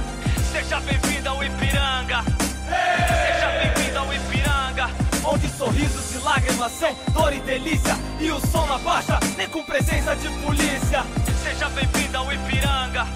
Seja 0.51 0.79
bem-vindo 0.81 1.29
ao 1.29 1.43
Ipiranga. 1.43 2.23
Seja 2.23 3.73
bem-vindo 3.73 3.99
ao 3.99 4.13
Ipiranga. 4.13 4.89
Onde 5.23 5.47
sorrisos 5.49 6.15
e 6.15 6.17
lágrimas 6.19 6.71
são 6.73 6.95
dor 7.13 7.33
e 7.33 7.39
delícia. 7.41 7.95
E 8.19 8.31
o 8.31 8.39
som 8.47 8.65
na 8.65 8.77
baixa, 8.77 9.19
nem 9.37 9.47
com 9.49 9.63
presença 9.63 10.15
de 10.15 10.29
polícia. 10.43 11.03
Seja 11.43 11.69
bem-vindo 11.69 12.17
ao 12.17 12.31
Ipiranga. 12.31 13.07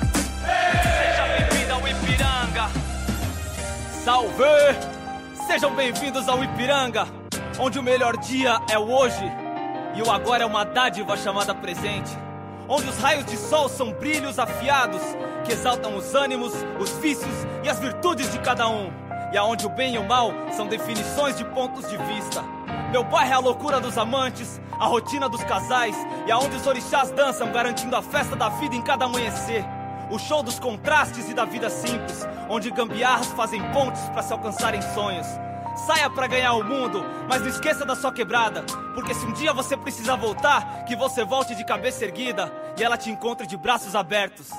Seja 0.42 1.24
bem-vindo 1.38 1.74
ao 1.74 1.88
Ipiranga. 1.88 2.70
Salve! 4.04 4.94
Sejam 5.48 5.76
bem-vindos 5.76 6.28
ao 6.30 6.44
Ipiranga, 6.44 7.08
onde 7.60 7.78
o 7.78 7.84
melhor 7.84 8.18
dia 8.18 8.60
é 8.70 8.80
o 8.80 8.90
hoje 8.90 9.43
e 9.96 10.02
o 10.02 10.12
agora 10.12 10.44
é 10.44 10.46
uma 10.46 10.66
dádiva 10.66 11.16
chamada 11.16 11.54
presente. 11.54 12.12
Onde 12.68 12.88
os 12.90 12.98
raios 12.98 13.26
de 13.26 13.38
sol 13.38 13.70
são 13.70 13.92
brilhos 13.92 14.40
afiados 14.40 15.02
que 15.46 15.52
exaltam 15.52 15.96
os 15.96 16.16
ânimos, 16.16 16.54
os 16.80 16.90
vícios 16.98 17.36
e 17.64 17.70
as 17.70 17.80
virtudes 17.80 18.32
de 18.32 18.40
cada 18.40 18.68
um. 18.68 18.92
E 19.32 19.38
aonde 19.38 19.66
o 19.66 19.70
bem 19.70 19.96
e 19.96 19.98
o 19.98 20.08
mal 20.08 20.32
são 20.52 20.68
definições 20.68 21.38
de 21.38 21.46
pontos 21.46 21.90
de 21.90 21.98
vista. 21.98 22.44
Meu 22.92 23.04
bairro 23.04 23.32
é 23.32 23.36
a 23.36 23.40
loucura 23.40 23.80
dos 23.80 23.98
amantes, 23.98 24.62
a 24.80 24.86
rotina 24.86 25.28
dos 25.28 25.44
casais 25.44 25.96
e 26.28 26.32
aonde 26.32 26.56
os 26.56 26.66
orixás 26.68 27.12
dançam, 27.12 27.52
garantindo 27.52 27.96
a 27.96 28.02
festa 28.02 28.36
da 28.36 28.50
vida 28.50 28.76
em 28.76 28.82
cada 28.82 29.06
amanhecer. 29.06 29.66
O 30.10 30.20
show 30.20 30.44
dos 30.44 30.60
contrastes 30.60 31.30
e 31.30 31.34
da 31.34 31.46
vida 31.46 31.70
simples, 31.70 32.28
onde 32.50 32.70
gambiarras 32.70 33.28
fazem 33.32 33.62
pontes 33.72 34.02
para 34.10 34.22
se 34.22 34.32
alcançarem 34.32 34.82
sonhos. 34.94 35.28
Saia 35.76 36.10
para 36.10 36.28
ganhar 36.28 36.54
o 36.54 36.64
mundo, 36.64 37.04
mas 37.28 37.42
não 37.42 37.50
esqueça 37.50 37.86
da 37.86 37.96
sua 37.96 38.12
quebrada. 38.12 38.64
Porque 38.94 39.14
se 39.14 39.26
um 39.26 39.34
dia 39.34 39.52
você 39.52 39.76
precisar 39.76 40.16
voltar, 40.16 40.86
que 40.86 40.96
você 40.96 41.26
volte 41.26 41.56
de 41.56 41.66
cabeça 41.66 42.06
erguida 42.06 42.52
e 42.78 42.84
ela 42.84 42.98
te 42.98 43.10
encontre 43.10 43.48
de 43.48 43.58
braços 43.58 43.96
abertos. 43.96 44.50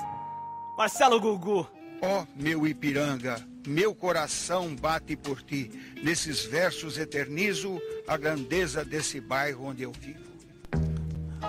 Marcelo 0.77 1.19
Gugu. 1.19 1.67
Ó 2.01 2.21
oh, 2.21 2.27
meu 2.35 2.67
Ipiranga, 2.67 3.41
meu 3.65 3.95
coração 3.95 4.75
bate 4.75 5.15
por 5.15 5.41
ti. 5.41 5.71
Nesses 6.03 6.43
versos 6.45 6.97
eternizo 6.97 7.81
a 8.07 8.17
grandeza 8.17 8.83
desse 8.83 9.21
bairro 9.21 9.65
onde 9.67 9.83
eu 9.83 9.93
vivo. 9.93 10.34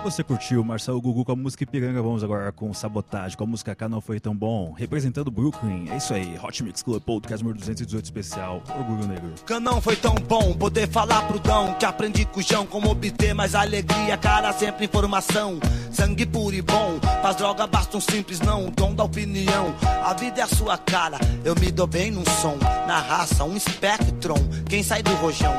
Você 0.03 0.23
curtiu 0.23 0.63
Marcelo 0.63 1.01
Gugu 1.01 1.25
com 1.25 1.31
a 1.31 1.35
música 1.35 1.63
Ipiranga? 1.63 2.01
Vamos 2.01 2.23
agora 2.23 2.51
com 2.51 2.73
Sabotagem, 2.73 3.37
com 3.37 3.43
a 3.43 3.47
música 3.47 3.75
Não 3.89 3.99
Foi 3.99 4.19
Tão 4.19 4.35
Bom, 4.35 4.71
representando 4.71 5.29
Brooklyn. 5.29 5.89
É 5.89 5.97
isso 5.97 6.13
aí, 6.13 6.37
Hot 6.41 6.63
Mix 6.63 6.81
Club 6.81 7.01
Podcast 7.01 7.43
número 7.43 7.59
218 7.59 8.05
especial, 8.05 8.63
Orgulho 8.77 9.07
Negro. 9.07 9.33
Não 9.59 9.81
foi 9.81 9.95
tão 9.95 10.15
bom 10.15 10.53
poder 10.53 10.87
falar 10.87 11.27
pro 11.27 11.39
Dão 11.39 11.73
que 11.73 11.85
aprendi 11.85 12.25
com 12.25 12.39
o 12.39 12.43
João 12.43 12.65
como 12.65 12.89
obter 12.89 13.33
mais 13.33 13.55
alegria, 13.55 14.17
cara, 14.17 14.53
sempre 14.53 14.85
informação. 14.85 15.59
Sangue 15.91 16.25
puro 16.25 16.55
e 16.55 16.61
bom, 16.61 16.99
faz 17.21 17.35
droga 17.35 17.67
basta 17.67 17.97
um 17.97 18.01
simples 18.01 18.39
não, 18.39 18.67
o 18.67 18.71
dom 18.71 18.93
da 18.93 19.03
opinião. 19.03 19.73
A 20.03 20.13
vida 20.13 20.41
é 20.41 20.43
a 20.43 20.47
sua 20.47 20.77
cara, 20.77 21.17
eu 21.43 21.55
me 21.55 21.71
dou 21.71 21.87
bem 21.87 22.11
num 22.11 22.25
som, 22.25 22.57
na 22.87 22.99
raça, 22.99 23.43
um 23.43 23.57
espectron. 23.57 24.37
Quem 24.69 24.83
sai 24.83 25.01
do 25.01 25.13
rojão 25.15 25.53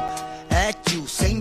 é 0.51 0.73
tio, 0.73 1.07
sem 1.07 1.41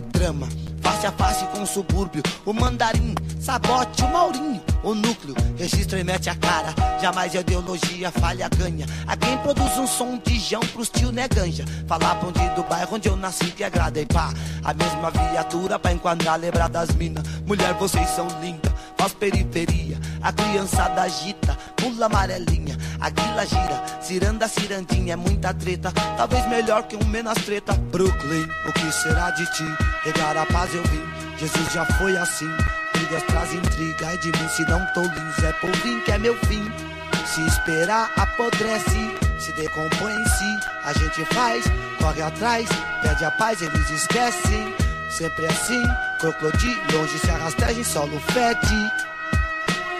face 0.81 1.05
a 1.05 1.11
face 1.11 1.45
com 1.47 1.61
o 1.61 1.67
subúrbio. 1.67 2.23
O 2.45 2.53
mandarim, 2.53 3.13
sabote, 3.39 4.03
o 4.03 4.11
Maurinho, 4.11 4.61
o 4.83 4.95
núcleo, 4.95 5.35
registra 5.57 5.99
e 5.99 6.03
mete 6.03 6.29
a 6.29 6.35
cara. 6.35 6.73
Jamais 6.99 7.35
a 7.35 7.41
ideologia 7.41 8.11
falha 8.11 8.49
ganha. 8.49 8.85
A 9.05 9.15
quem 9.15 9.37
produz 9.37 9.77
um 9.77 9.85
som 9.85 10.17
de 10.17 10.39
jão 10.39 10.61
pros 10.73 10.89
tio 10.89 11.11
né 11.11 11.27
ganja. 11.27 11.65
Falar 11.87 12.15
bonde 12.15 12.49
do 12.55 12.63
bairro 12.63 12.95
onde 12.95 13.07
eu 13.07 13.15
nasci 13.15 13.45
que 13.45 13.63
agrada 13.63 13.99
e 13.99 14.05
pá. 14.05 14.33
A 14.63 14.73
mesma 14.73 15.11
viatura 15.11 15.77
pra 15.77 15.93
enquadrar, 15.93 16.39
lembrar 16.39 16.69
das 16.69 16.89
minas. 16.95 17.23
Mulher, 17.45 17.73
vocês 17.75 18.09
são 18.09 18.27
lindas, 18.41 18.66
faz 19.07 19.13
periferia. 19.13 19.97
A 20.21 20.33
criançada 20.33 21.01
agita, 21.01 21.57
pula 21.77 22.07
amarelinha. 22.07 22.77
A 22.99 23.09
guila 23.09 23.45
gira, 23.45 23.83
ciranda, 24.01 24.47
cirandinha, 24.47 25.13
é 25.13 25.15
muita 25.15 25.53
treta. 25.53 25.91
Talvez 26.17 26.45
melhor 26.47 26.83
que 26.83 26.95
um 26.95 27.05
menos 27.05 27.37
treta. 27.45 27.73
Brooklyn, 27.73 28.47
o 28.67 28.73
que 28.73 28.91
será 28.91 29.31
de 29.31 29.45
ti? 29.53 29.65
Regar 30.03 30.37
a 30.37 30.45
paz 30.45 30.73
eu 30.73 30.83
vi. 30.83 31.01
Jesus 31.37 31.71
já 31.71 31.85
foi 31.85 32.17
assim. 32.17 32.49
Brigas 32.93 33.23
traz 33.23 33.53
intriga, 33.53 34.13
e 34.13 34.17
de 34.17 34.27
mim 34.27 34.49
se 34.49 34.63
não 34.63 34.83
tô 34.93 35.01
lins, 35.01 35.43
é 35.43 35.53
polvinho 35.53 36.01
que 36.03 36.11
é 36.11 36.17
meu 36.17 36.35
fim. 36.45 36.63
Se 37.25 37.41
esperar, 37.45 38.11
apodrece, 38.17 39.11
se 39.39 39.51
decompõe 39.53 40.13
em 40.13 40.25
si, 40.25 40.59
a 40.83 40.93
gente 40.93 41.23
faz, 41.25 41.63
corre 41.99 42.21
atrás, 42.21 42.67
pede 43.03 43.23
a 43.23 43.31
paz, 43.31 43.61
eles 43.61 43.89
esquecem. 43.89 44.86
Sempre 45.09 45.45
assim, 45.47 45.81
crocodilo, 46.19 46.81
longe 46.93 47.17
se 47.17 47.29
arrasteja 47.31 47.79
em 47.79 47.83
solo 47.83 48.19
fede. 48.19 48.91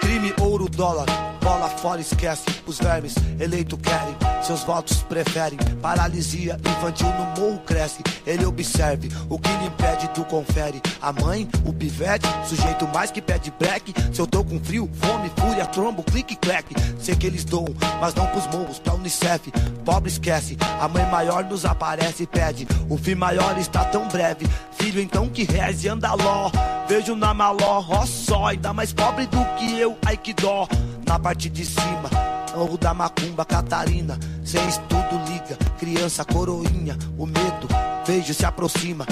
Crime, 0.02 0.34
ouro, 0.40 0.70
dólar, 0.70 1.06
bola 1.48 1.70
fora, 1.70 2.02
esquece. 2.02 2.44
Os 2.66 2.78
vermes 2.78 3.16
eleito 3.40 3.78
querem, 3.78 4.18
seus 4.44 4.64
votos 4.64 5.02
preferem. 5.04 5.58
Paralisia 5.82 6.60
infantil 6.60 7.08
no 7.08 7.42
morro 7.42 7.60
cresce. 7.60 8.04
Ele 8.26 8.46
observe, 8.46 9.10
o 9.30 9.40
que 9.40 9.50
lhe 9.50 9.68
impede, 9.68 10.10
tu 10.10 10.26
confere. 10.26 10.82
A 11.02 11.14
mãe, 11.14 11.48
o 11.66 11.72
pivete, 11.72 12.28
sujeito 12.46 12.86
mais 12.90 13.12
que 13.12 13.22
pede 13.22 13.54
black. 13.58 13.94
Se 14.14 14.20
eu 14.20 14.28
tô 14.28 14.44
com 14.44 14.60
frio, 14.60 14.90
fome, 15.00 15.32
fúria, 15.38 15.66
trombo, 15.68 16.04
clique, 16.04 16.36
clack. 16.36 16.76
Sei 17.00 17.16
que 17.16 17.26
eles 17.26 17.46
doam, 17.46 17.74
mas 18.02 18.14
não 18.14 18.28
pros 18.28 18.46
morros, 18.48 18.80
pra 18.80 18.94
Unicef. 18.96 19.50
Pobre 19.86 20.10
esquece, 20.10 20.58
a 20.82 20.88
mãe 20.90 21.06
maior 21.06 21.46
nos 21.46 21.64
aparece 21.64 22.24
e 22.24 22.28
pede. 22.28 22.68
O 22.90 22.98
fim 22.98 23.16
maior 23.16 23.58
está 23.58 23.86
tão 23.86 24.06
breve. 24.10 24.46
Filho, 24.74 25.00
então 25.00 25.30
que 25.30 25.46
reze, 25.46 25.88
anda 25.88 26.14
ló. 26.14 26.52
Vejo 26.90 27.16
na 27.16 27.34
maló, 27.34 27.86
ó 27.88 28.06
só, 28.06 28.48
ainda 28.48 28.74
mais 28.74 28.92
pobre 28.92 29.26
do 29.28 29.44
que 29.58 29.80
eu, 29.80 29.98
ai 30.06 30.18
que 30.18 30.34
dó. 30.34 30.68
Na 31.08 31.18
parte 31.18 31.50
de 31.50 31.66
cima, 31.66 32.10
Morro 32.56 32.78
da 32.78 32.94
Macumba, 32.94 33.46
Catarina. 33.46 34.20
Sem 34.44 34.68
estudo, 34.68 35.22
liga, 35.28 35.56
criança, 35.80 36.26
coroinha. 36.26 36.98
O 37.18 37.26
medo, 37.26 37.68
vejo, 38.06 38.34
se 38.34 38.46
aproxima. 38.46 39.06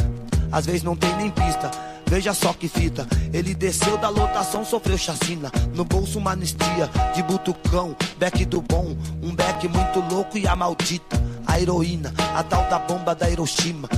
Às 0.51 0.65
vezes 0.65 0.83
não 0.83 0.95
tem 0.95 1.15
nem 1.15 1.29
pista. 1.29 1.71
Veja 2.07 2.33
só 2.33 2.53
que 2.53 2.67
fita, 2.67 3.07
ele 3.33 3.55
desceu 3.55 3.97
da 3.97 4.09
lotação, 4.09 4.63
sofreu 4.63 4.97
chacina. 4.97 5.51
No 5.73 5.83
bolso 5.83 6.19
uma 6.19 6.31
anistia, 6.31 6.89
de 7.15 7.23
butucão, 7.23 7.95
beck 8.19 8.45
do 8.45 8.61
bom, 8.61 8.95
um 9.23 9.33
beck 9.33 9.67
muito 9.67 9.99
louco 10.13 10.37
e 10.37 10.47
a 10.47 10.55
maldita. 10.55 11.19
A 11.47 11.59
heroína, 11.59 12.13
a 12.35 12.43
tal 12.43 12.63
da 12.69 12.77
bomba 12.77 13.15
da 13.15 13.29
Hiroshima. 13.29 13.89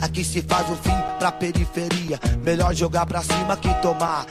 Aqui 0.00 0.22
se 0.22 0.42
faz 0.42 0.70
o 0.70 0.76
fim 0.76 0.94
pra 1.18 1.32
periferia. 1.32 2.20
Melhor 2.44 2.74
jogar 2.74 3.06
pra 3.06 3.22
cima 3.22 3.56
que 3.56 3.72
tomar. 3.82 4.26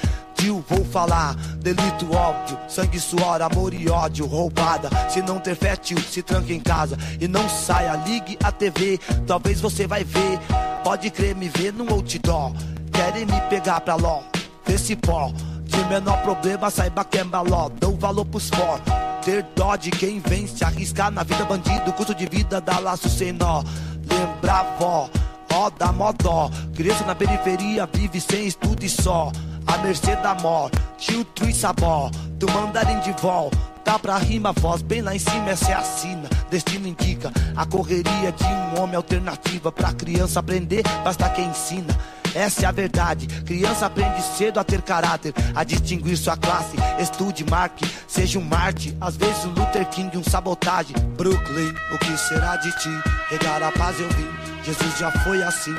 Vou 0.70 0.86
falar, 0.86 1.36
delito 1.60 2.16
óbvio, 2.16 2.58
sangue, 2.68 3.00
suor, 3.00 3.42
amor 3.42 3.74
e 3.74 3.90
ódio, 3.90 4.26
roubada. 4.26 4.90
Se 5.10 5.22
não 5.22 5.40
ter 5.40 5.56
fé, 5.56 5.76
tio, 5.76 6.00
se 6.00 6.22
tranca 6.22 6.54
em 6.54 6.60
casa 6.60 6.98
e 7.20 7.28
não 7.28 7.48
saia, 7.50 7.96
ligue 8.06 8.38
a 8.44 8.52
TV, 8.52 9.00
talvez 9.26 9.60
você 9.60 9.88
vai 9.88 10.04
ver. 10.04 10.40
Pode 10.84 11.10
crer, 11.10 11.36
me 11.36 11.50
ver 11.50 11.74
no 11.74 11.92
outdoor. 11.92 12.54
Querem 12.92 13.26
me 13.26 13.42
pegar 13.50 13.82
pra 13.82 13.96
ló, 13.96 14.22
desse 14.66 14.96
pó. 14.96 15.32
De 15.64 15.84
menor 15.86 16.22
problema, 16.22 16.70
saiba 16.70 17.04
que 17.04 17.18
é 17.18 17.24
maló. 17.24 17.70
Valor 18.00 18.26
pros 18.26 18.50
for. 18.50 18.80
Ter 19.24 19.44
dó 19.56 19.76
de 19.76 19.90
quem 19.90 20.20
vem 20.20 20.48
se 20.48 20.64
arriscar 20.64 21.12
na 21.12 21.24
vida 21.24 21.44
bandido. 21.46 21.92
Custo 21.94 22.14
de 22.14 22.26
vida 22.28 22.62
dá 22.62 22.80
laço 22.80 23.10
sem 23.10 23.32
nó. 23.32 23.64
Lembra, 24.10 24.64
vó 24.80 25.10
ó, 25.58 25.70
dá 25.70 25.92
mó 25.92 26.12
dó. 26.12 26.50
Criança 26.76 27.06
na 27.06 27.16
periferia 27.16 27.90
vive 27.92 28.22
sem 28.22 28.48
estudo 28.48 28.84
e 28.84 28.90
só. 28.90 29.32
A 29.68 29.78
mercê 29.80 30.16
da 30.18 30.34
mó, 30.36 30.70
tio 30.98 31.24
Trui 31.26 31.54
Sabó, 31.54 32.10
do 32.32 32.50
mandarim 32.52 33.00
de 33.02 33.12
vol. 33.22 33.52
Tá 33.84 33.98
pra 33.98 34.18
rima, 34.18 34.52
voz 34.52 34.82
bem 34.82 35.02
lá 35.02 35.16
em 35.16 35.20
cima, 35.20 35.50
essa 35.50 35.72
é 35.72 35.74
a 35.74 35.82
sina. 35.82 36.30
Destino 36.50 36.88
indica 36.88 37.32
a 37.56 37.66
correria 37.66 38.32
de 38.32 38.44
um 38.44 38.82
homem 38.82 38.96
alternativa. 38.96 39.72
Pra 39.72 39.94
criança 39.94 40.40
aprender, 40.42 40.84
basta 41.04 41.30
quem 41.30 41.46
ensina. 41.46 41.98
Essa 42.36 42.66
é 42.66 42.66
a 42.66 42.72
verdade. 42.72 43.28
Criança 43.46 43.86
aprende 43.86 44.22
cedo 44.22 44.60
a 44.60 44.64
ter 44.64 44.82
caráter, 44.82 45.34
a 45.56 45.64
distinguir 45.64 46.18
sua 46.18 46.36
classe. 46.36 46.76
Estude, 47.00 47.46
marque, 47.50 47.90
seja 48.08 48.38
um 48.40 48.44
Marte. 48.44 48.96
Às 49.00 49.16
vezes 49.16 49.46
um 49.46 49.50
Luther 49.50 49.86
King, 49.88 50.18
um 50.18 50.24
sabotagem. 50.24 50.96
Brooklyn, 51.18 51.74
o 51.92 51.98
que 51.98 52.18
será 52.18 52.58
de 52.58 52.72
ti? 52.78 52.90
Regar 53.30 53.64
a 53.64 53.72
paz 53.72 54.00
eu 54.00 54.10
vim. 54.10 54.28
Jesus 54.64 54.98
já 55.00 55.12
foi 55.24 55.42
assim. 55.44 55.76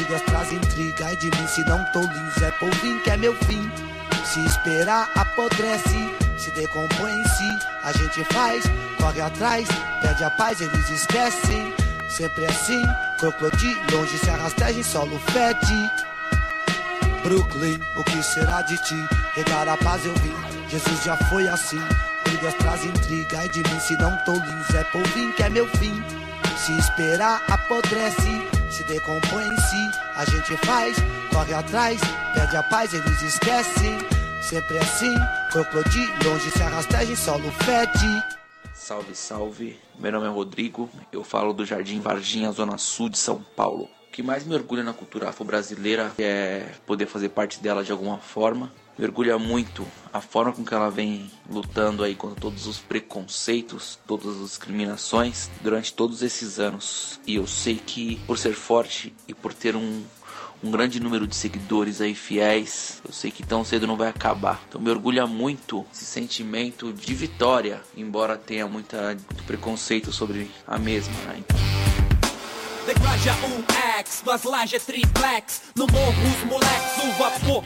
Brigas 0.00 0.22
traz 0.22 0.50
intriga, 0.50 1.12
e 1.12 1.16
de 1.16 1.26
mim 1.26 1.46
se 1.46 1.62
não 1.64 1.84
tô 1.92 2.00
lins. 2.00 2.42
É 2.42 2.50
polvinho 2.52 3.02
que 3.02 3.10
é 3.10 3.18
meu 3.18 3.34
fim. 3.44 3.70
Se 4.24 4.40
esperar, 4.46 5.10
apodrece. 5.14 6.14
Se 6.38 6.50
decompõe 6.52 7.12
em 7.12 7.24
si, 7.24 7.58
a 7.84 7.92
gente 7.92 8.24
faz, 8.32 8.64
corre 8.98 9.20
atrás, 9.20 9.68
pede 10.00 10.24
a 10.24 10.30
paz, 10.30 10.58
eles 10.62 10.88
esquecem. 10.88 11.74
Sempre 12.08 12.46
assim, 12.46 12.82
crocodilo, 13.18 13.78
longe 13.92 14.16
se 14.16 14.30
arrasteja 14.30 14.80
em 14.80 14.82
solo 14.82 15.20
fede. 15.32 15.90
Brooklyn, 17.22 17.78
o 17.96 18.04
que 18.04 18.22
será 18.22 18.62
de 18.62 18.78
ti? 18.78 19.06
Regar 19.34 19.68
a 19.68 19.76
paz 19.76 20.02
eu 20.06 20.14
vim, 20.14 20.34
Jesus 20.70 21.04
já 21.04 21.16
foi 21.28 21.46
assim. 21.46 21.80
Brigas 22.24 22.54
traz 22.54 22.82
intriga, 22.86 23.44
e 23.44 23.48
de 23.50 23.58
mim 23.58 23.80
se 23.80 23.98
não 23.98 24.16
tô 24.24 24.32
lins. 24.32 24.74
É 24.74 24.82
polvinho 24.84 25.34
que 25.34 25.42
é 25.42 25.50
meu 25.50 25.68
fim. 25.76 26.02
Se 26.56 26.72
esperar, 26.78 27.42
apodrece. 27.48 28.59
Se 28.70 28.84
decompõe 28.84 29.44
em 29.44 29.56
si, 29.56 29.90
a 30.14 30.24
gente 30.24 30.56
faz, 30.64 30.96
corre 31.32 31.52
atrás, 31.52 32.00
pede 32.34 32.56
a 32.56 32.62
paz, 32.62 32.94
eles 32.94 33.22
esquecem. 33.22 33.98
Sempre 34.42 34.78
assim, 34.78 35.14
crocodilo, 35.50 36.12
longe 36.24 36.50
se 36.50 36.62
arrasteja 36.62 37.12
em 37.12 37.16
solo 37.16 37.50
fede. 37.64 38.24
Salve, 38.72 39.14
salve. 39.14 39.78
Meu 39.98 40.12
nome 40.12 40.26
é 40.26 40.30
Rodrigo, 40.30 40.88
eu 41.12 41.22
falo 41.22 41.52
do 41.52 41.66
Jardim 41.66 42.00
Varginha, 42.00 42.50
Zona 42.52 42.78
Sul 42.78 43.08
de 43.08 43.18
São 43.18 43.44
Paulo. 43.54 43.88
O 44.08 44.10
que 44.12 44.22
mais 44.22 44.44
me 44.44 44.54
orgulha 44.54 44.82
na 44.82 44.92
cultura 44.92 45.28
afro-brasileira 45.28 46.12
é 46.18 46.66
poder 46.86 47.06
fazer 47.06 47.28
parte 47.28 47.60
dela 47.60 47.84
de 47.84 47.92
alguma 47.92 48.18
forma. 48.18 48.72
Me 49.00 49.06
orgulha 49.06 49.38
muito 49.38 49.86
a 50.12 50.20
forma 50.20 50.52
com 50.52 50.62
que 50.62 50.74
ela 50.74 50.90
vem 50.90 51.30
lutando 51.50 52.04
aí 52.04 52.14
contra 52.14 52.38
todos 52.38 52.66
os 52.66 52.78
preconceitos, 52.80 53.98
todas 54.06 54.36
as 54.36 54.50
discriminações 54.50 55.48
durante 55.62 55.94
todos 55.94 56.20
esses 56.20 56.60
anos. 56.60 57.18
E 57.26 57.36
eu 57.36 57.46
sei 57.46 57.76
que 57.76 58.20
por 58.26 58.36
ser 58.36 58.52
forte 58.52 59.14
e 59.26 59.32
por 59.32 59.54
ter 59.54 59.74
um 59.74 60.02
um 60.62 60.70
grande 60.70 61.00
número 61.00 61.26
de 61.26 61.34
seguidores 61.34 62.02
aí 62.02 62.14
fiéis. 62.14 63.00
Eu 63.02 63.14
sei 63.14 63.30
que 63.30 63.42
tão 63.42 63.64
cedo 63.64 63.86
não 63.86 63.96
vai 63.96 64.08
acabar. 64.08 64.62
Então 64.68 64.78
me 64.78 64.90
orgulha 64.90 65.26
muito 65.26 65.86
esse 65.90 66.04
sentimento 66.04 66.92
de 66.92 67.14
vitória, 67.14 67.80
embora 67.96 68.36
tenha 68.36 68.68
muita, 68.68 69.14
muito 69.14 69.42
preconceito 69.44 70.12
sobre 70.12 70.50
a 70.66 70.78
mesma. 70.78 71.14
Né? 71.24 71.99
Degraja 72.86 73.32
um 73.44 73.64
X, 73.98 74.22
duas 74.24 74.42
lajes 74.44 74.84
triplex, 74.84 75.62
no 75.76 75.86
morro 75.86 76.12
os 76.12 76.44
moleques, 76.44 77.04
o 77.04 77.12
vapor. 77.18 77.64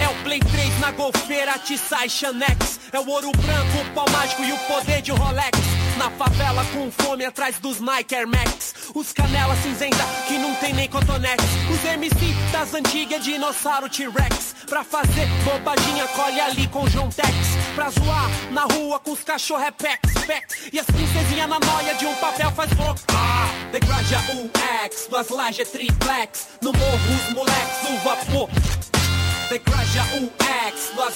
É 0.00 0.08
o 0.08 0.14
Play 0.24 0.40
3 0.40 0.80
na 0.80 0.90
golfeira, 0.92 1.58
Tissai 1.58 2.08
Xanex. 2.08 2.80
É 2.92 2.98
o 2.98 3.06
ouro 3.08 3.30
branco, 3.32 3.78
o 3.78 3.94
pau 3.94 4.08
mágico 4.10 4.42
e 4.42 4.52
o 4.52 4.58
poder 4.60 5.02
de 5.02 5.12
Rolex. 5.12 5.58
Na 5.98 6.10
favela 6.10 6.64
com 6.72 6.90
fome 6.90 7.24
atrás 7.24 7.58
dos 7.58 7.78
Nike 7.80 8.14
Air 8.14 8.26
Max. 8.26 8.74
Os 8.94 9.12
canela 9.12 9.54
cinzenta 9.56 10.02
que 10.26 10.38
não 10.38 10.54
tem 10.54 10.72
nem 10.72 10.88
cotonete. 10.88 11.44
Os 11.70 11.84
MC 11.84 12.32
das 12.50 12.72
antigas, 12.72 13.22
dinossauro 13.22 13.88
T-Rex. 13.88 14.54
Pra 14.66 14.82
fazer 14.82 15.28
bobadinha, 15.44 16.06
colhe 16.08 16.40
ali 16.40 16.66
com 16.68 16.88
João 16.88 17.10
Tex. 17.10 17.28
Pra 17.74 17.90
zoar 17.90 18.30
na 18.50 18.62
rua 18.62 18.98
com 18.98 19.12
os 19.12 19.22
cachorro 19.22 19.62
é 19.62 19.70
pex, 19.70 20.00
pex. 20.26 20.70
E 20.72 20.78
as 20.78 20.86
princesinhas 20.86 21.48
na 21.48 21.60
noia 21.60 21.94
de 21.94 22.06
um 22.06 22.14
papel 22.14 22.50
faz 22.52 22.72
bloco. 22.72 23.00
Ah, 23.10 23.48
degraja 23.70 24.18
um 24.36 24.50
X, 24.84 25.06
duas 25.08 25.28
lajes 25.28 25.68
triplex. 25.68 26.48
No 26.62 26.72
morro 26.72 27.14
os 27.14 27.34
moleques, 27.34 27.90
o 27.90 27.96
vapor. 28.04 28.50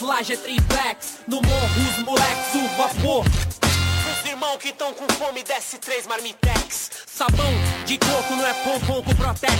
Lajes 0.04 0.38
triplex. 0.40 1.20
No 1.26 1.40
morro 1.40 1.90
os 1.90 2.04
moleques, 2.04 2.54
o 2.54 2.68
vapor. 2.76 3.24
Os 3.24 4.30
irmãos 4.30 4.58
que 4.58 4.72
tão 4.72 4.92
com 4.92 5.06
fome 5.14 5.42
desce 5.42 5.78
três 5.78 6.06
marmitex. 6.06 6.90
Sabão 7.06 7.52
de 7.86 7.96
coco 7.98 8.36
não 8.36 8.46
é 8.46 8.54
pompom 8.54 9.02
com 9.02 9.14
protex. 9.14 9.54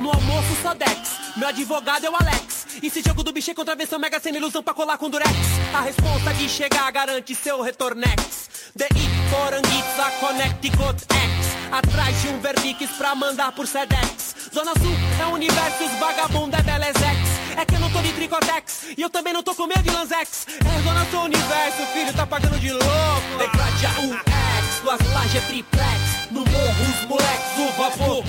No 0.00 0.10
almoço 0.10 0.62
só 0.62 0.74
Dex, 0.74 1.10
meu 1.36 1.48
advogado 1.48 2.04
é 2.04 2.10
o 2.10 2.14
Alex. 2.14 2.66
E 2.82 2.90
se 2.90 3.02
jogo 3.02 3.22
do 3.22 3.32
bicho 3.32 3.50
é 3.50 3.54
contravenção 3.54 3.98
mega 3.98 4.20
sem 4.20 4.34
ilusão 4.34 4.62
pra 4.62 4.74
colar 4.74 4.98
com 4.98 5.08
durex. 5.08 5.30
A 5.74 5.80
resposta 5.80 6.34
de 6.34 6.48
chegar 6.48 6.90
garante 6.92 7.34
seu 7.34 7.62
retornex. 7.62 8.50
DI 8.74 9.08
Poranguitza 9.30 10.10
Connecticut 10.20 11.00
X. 11.00 11.35
Atrás 11.70 12.22
de 12.22 12.28
um 12.28 12.40
Verdix 12.40 12.90
pra 12.96 13.14
mandar 13.14 13.52
por 13.52 13.66
Sedex. 13.66 14.36
Zona 14.54 14.72
Sul 14.74 14.94
é 15.20 15.26
universo, 15.26 15.88
vagabundo 15.98 16.56
é 16.56 16.62
Belezex. 16.62 17.18
É 17.56 17.64
que 17.64 17.74
eu 17.74 17.80
não 17.80 17.90
tô 17.90 18.00
de 18.00 18.12
tricotex 18.12 18.86
e 18.96 19.02
eu 19.02 19.10
também 19.10 19.32
não 19.32 19.42
tô 19.42 19.54
com 19.54 19.66
medo 19.66 19.82
de 19.82 19.90
lanzex. 19.90 20.46
É 20.48 20.82
Zona 20.82 21.04
Sul 21.10 21.24
universo, 21.24 21.86
filho, 21.92 22.12
tá 22.14 22.26
pagando 22.26 22.58
de 22.58 22.70
louco. 22.70 23.38
Degrade 23.38 23.86
um 24.00 24.14
X, 24.14 24.80
duas 24.82 25.00
lajes 25.12 25.44
triplex. 25.44 26.30
No 26.30 26.40
morro 26.40 26.82
os 26.82 27.08
moleques, 27.08 27.58
o 27.58 27.72
vapor. 27.76 28.24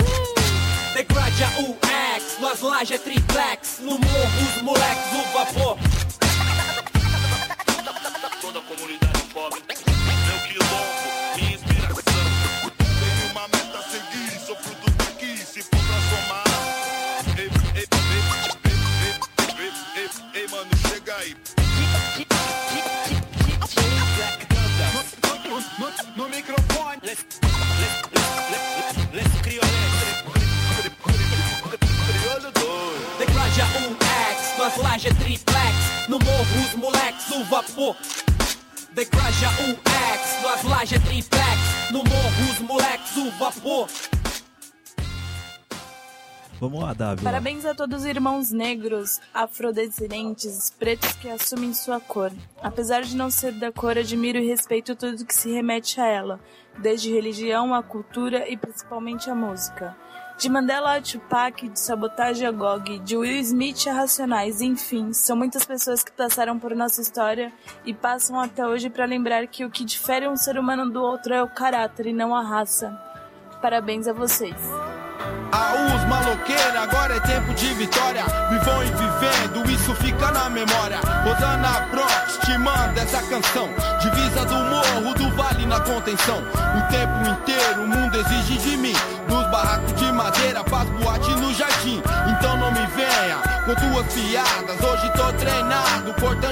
Degrade 0.93 1.43
um 1.59 1.77
X, 1.87 2.37
duas 2.39 2.61
lajes 2.61 3.01
triplex. 3.01 3.79
No 3.79 3.99
morro 3.99 4.55
os 4.55 4.61
moleques, 4.61 5.13
o 5.13 5.37
vapor. 5.37 5.77
Toda 8.41 8.59
a 8.59 8.61
comunidade 8.61 9.06
Flash 34.77 35.05
triplex, 35.05 36.07
no 36.07 36.19
morro 36.19 36.61
os 36.63 36.75
moleques, 36.75 37.31
o 37.31 37.43
vapor 37.45 37.95
Declaja 38.93 39.49
o 39.63 39.69
ex, 39.71 40.43
nós 40.43 40.63
laje 40.65 40.99
triplex, 40.99 41.57
no 41.89 42.03
morro 42.03 42.51
os 42.51 42.59
moleques, 42.59 43.17
o 43.17 43.31
vapor 43.39 43.89
Vamos 46.59 46.81
lá, 46.81 46.93
Davi. 46.93 47.23
Parabéns 47.23 47.65
a 47.65 47.73
todos 47.73 48.01
os 48.01 48.05
irmãos 48.05 48.51
negros, 48.51 49.19
afrodescendentes, 49.33 50.69
pretos 50.69 51.11
que 51.13 51.29
assumem 51.29 51.73
sua 51.73 51.99
cor. 51.99 52.31
Apesar 52.61 53.01
de 53.01 53.15
não 53.15 53.31
ser 53.31 53.53
da 53.53 53.71
cor, 53.71 53.97
admiro 53.97 54.37
e 54.37 54.47
respeito 54.47 54.95
tudo 54.95 55.25
que 55.25 55.35
se 55.35 55.51
remete 55.51 55.99
a 55.99 56.05
ela, 56.05 56.39
desde 56.79 57.11
religião, 57.11 57.73
a 57.73 57.81
cultura 57.81 58.47
e 58.47 58.55
principalmente 58.55 59.29
a 59.29 59.35
música. 59.35 59.95
De 60.37 60.49
Mandela 60.49 60.97
a 60.97 61.01
Tupac, 61.01 61.67
de 61.67 61.79
Sabotagem 61.79 62.47
a 62.47 62.51
Gog, 62.51 62.99
de 62.99 63.17
Will 63.17 63.39
Smith 63.39 63.87
a 63.87 63.91
Racionais, 63.91 64.61
enfim, 64.61 65.11
são 65.11 65.35
muitas 65.35 65.65
pessoas 65.65 66.03
que 66.03 66.11
passaram 66.11 66.59
por 66.59 66.75
nossa 66.75 67.01
história 67.01 67.51
e 67.83 67.91
passam 67.91 68.39
até 68.39 68.63
hoje 68.63 68.87
para 68.87 69.05
lembrar 69.05 69.47
que 69.47 69.65
o 69.65 69.71
que 69.71 69.83
difere 69.83 70.27
um 70.27 70.37
ser 70.37 70.59
humano 70.59 70.91
do 70.91 71.01
outro 71.01 71.33
é 71.33 71.41
o 71.41 71.49
caráter 71.49 72.05
e 72.05 72.13
não 72.13 72.35
a 72.35 72.43
raça. 72.43 72.95
Parabéns 73.63 74.07
a 74.07 74.13
vocês. 74.13 74.55
Aús, 75.51 76.03
maloqueira, 76.07 76.81
agora 76.81 77.15
é 77.15 77.19
tempo 77.21 77.53
de 77.53 77.73
vitória. 77.73 78.23
Vivam 78.49 78.83
e 78.83 78.87
vivendo, 78.87 79.71
isso 79.71 79.95
fica 79.95 80.31
na 80.31 80.49
memória. 80.49 80.99
Rosana 81.23 81.87
Bronx 81.91 82.37
te 82.45 82.57
manda 82.57 83.01
essa 83.01 83.21
canção. 83.23 83.69
Divisa 84.01 84.45
do 84.45 84.55
morro, 84.55 85.13
do 85.15 85.29
vale 85.35 85.65
na 85.65 85.79
contenção. 85.79 86.37
O 86.37 86.91
tempo 86.91 87.29
inteiro, 87.29 87.81
o 87.81 87.87
mundo 87.87 88.17
exige 88.17 88.57
de 88.57 88.77
mim. 88.77 88.95
Dos 89.27 89.49
barracos 89.49 89.93
de 89.93 90.11
madeira, 90.11 90.63
faz 90.65 90.89
boate 90.89 91.31
no 91.31 91.53
jardim. 91.53 92.01
Então 92.29 92.57
não 92.57 92.71
me 92.71 92.85
venha 92.87 93.37
com 93.65 93.75
tuas 93.75 94.13
piadas. 94.13 94.77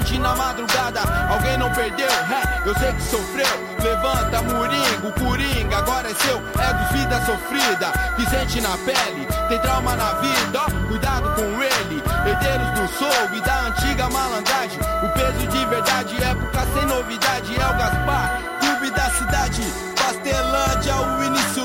Cortante 0.06 0.20
na 0.20 0.36
madrugada. 0.36 1.02
Alguém 1.30 1.58
não 1.58 1.72
perdeu? 1.72 2.08
É, 2.08 2.70
eu 2.70 2.76
sei 2.76 2.94
que 2.94 3.02
sofreu. 3.02 3.48
Levanta, 3.82 4.42
Moringa, 4.44 5.08
o 5.08 5.12
Coringa 5.14 5.78
agora 5.78 6.10
é 6.10 6.14
seu. 6.14 6.38
É 6.38 6.74
dos 6.74 6.92
vida 6.92 7.26
sofrida, 7.26 7.92
que 8.16 8.30
sente 8.30 8.62
na 8.62 8.78
pele. 8.78 9.28
Tem 9.50 9.60
trauma 9.60 9.96
na 9.96 10.14
vida, 10.14 10.62
ó, 10.62 10.88
cuidado 10.88 11.34
com 11.36 11.42
ele. 11.42 12.04
Herdeiros 12.26 12.80
do 12.80 13.00
soul 13.00 13.36
e 13.36 13.42
da 13.42 13.62
antiga 13.62 14.10
malandragem. 14.10 14.80
O 15.04 15.10
peso 15.10 15.48
de 15.48 15.66
verdade, 15.66 16.24
época 16.24 16.68
sem 16.74 16.86
novidade. 16.86 17.56
É 17.60 17.66
o 17.66 17.78
Gaspar, 17.78 18.42
clube 18.60 18.92
da 18.92 19.10
cidade. 19.10 19.62
Pastelândia, 19.96 20.96
o 20.98 21.24
início 21.24 21.65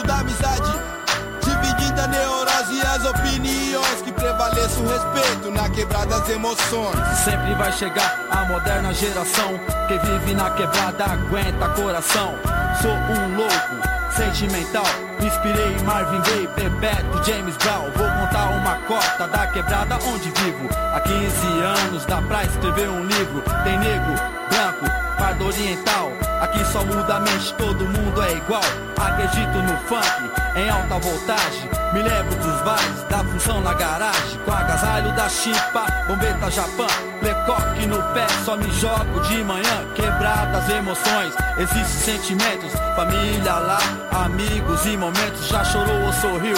respeito 5.00 5.50
na 5.50 5.68
quebrada 5.70 6.18
das 6.18 6.28
emoções. 6.28 7.18
Sempre 7.24 7.54
vai 7.54 7.72
chegar 7.72 8.26
a 8.30 8.44
moderna 8.44 8.92
geração 8.92 9.58
que 9.88 9.98
vive 9.98 10.34
na 10.34 10.50
quebrada, 10.50 11.04
aguenta 11.04 11.68
coração. 11.70 12.34
Sou 12.80 12.90
um 12.90 13.36
louco, 13.36 14.14
sentimental. 14.14 14.84
Inspirei 15.20 15.76
Marvin 15.84 16.20
Gaye, 16.22 16.48
Bebeto, 16.48 17.24
James 17.24 17.56
Brown. 17.58 17.90
Vou 17.94 18.08
contar 18.08 18.48
uma 18.50 18.76
cota 18.86 19.26
da 19.28 19.46
quebrada 19.48 19.98
onde 20.04 20.30
vivo. 20.30 20.68
Há 20.94 21.00
15 21.00 21.46
anos 21.60 22.06
dá 22.06 22.22
pra 22.22 22.44
escrever 22.44 22.88
um 22.88 23.04
livro. 23.04 23.42
Tem 23.64 23.78
negro, 23.78 24.14
branco, 24.48 24.86
pardo 25.20 25.46
oriental. 25.46 26.10
Aqui 26.40 26.64
só 26.64 26.82
muda 26.82 27.16
a 27.16 27.20
mente, 27.20 27.52
todo 27.54 27.84
mundo 27.84 28.22
é 28.22 28.32
igual. 28.32 28.62
Acredito 28.98 29.58
no 29.58 29.76
funk, 29.86 30.30
em 30.56 30.70
alta 30.70 30.98
voltagem. 30.98 31.68
Me 31.92 32.02
lembro 32.02 32.34
dos 32.36 32.60
bares, 32.62 33.02
da 33.10 33.18
função 33.18 33.60
na 33.60 33.74
garagem. 33.74 34.40
Com 34.46 34.52
agasalho 34.52 35.14
da 35.14 35.28
chipa, 35.28 35.84
bombeta 36.08 36.50
Japão. 36.50 36.86
Lecoque 37.22 37.86
no 37.86 38.02
pé, 38.14 38.26
só 38.44 38.56
me 38.56 38.70
jogo 38.72 39.20
de 39.28 39.44
manhã. 39.44 39.84
Quebradas 39.94 40.68
emoções, 40.70 41.34
existem 41.58 42.18
sentimentos. 42.18 42.72
Família 42.96 43.54
lá, 43.54 43.78
amigos 44.24 44.86
e 44.86 44.96
momentos. 44.96 45.46
Já 45.48 45.62
chorou 45.64 46.00
ou 46.06 46.12
sorriu? 46.14 46.56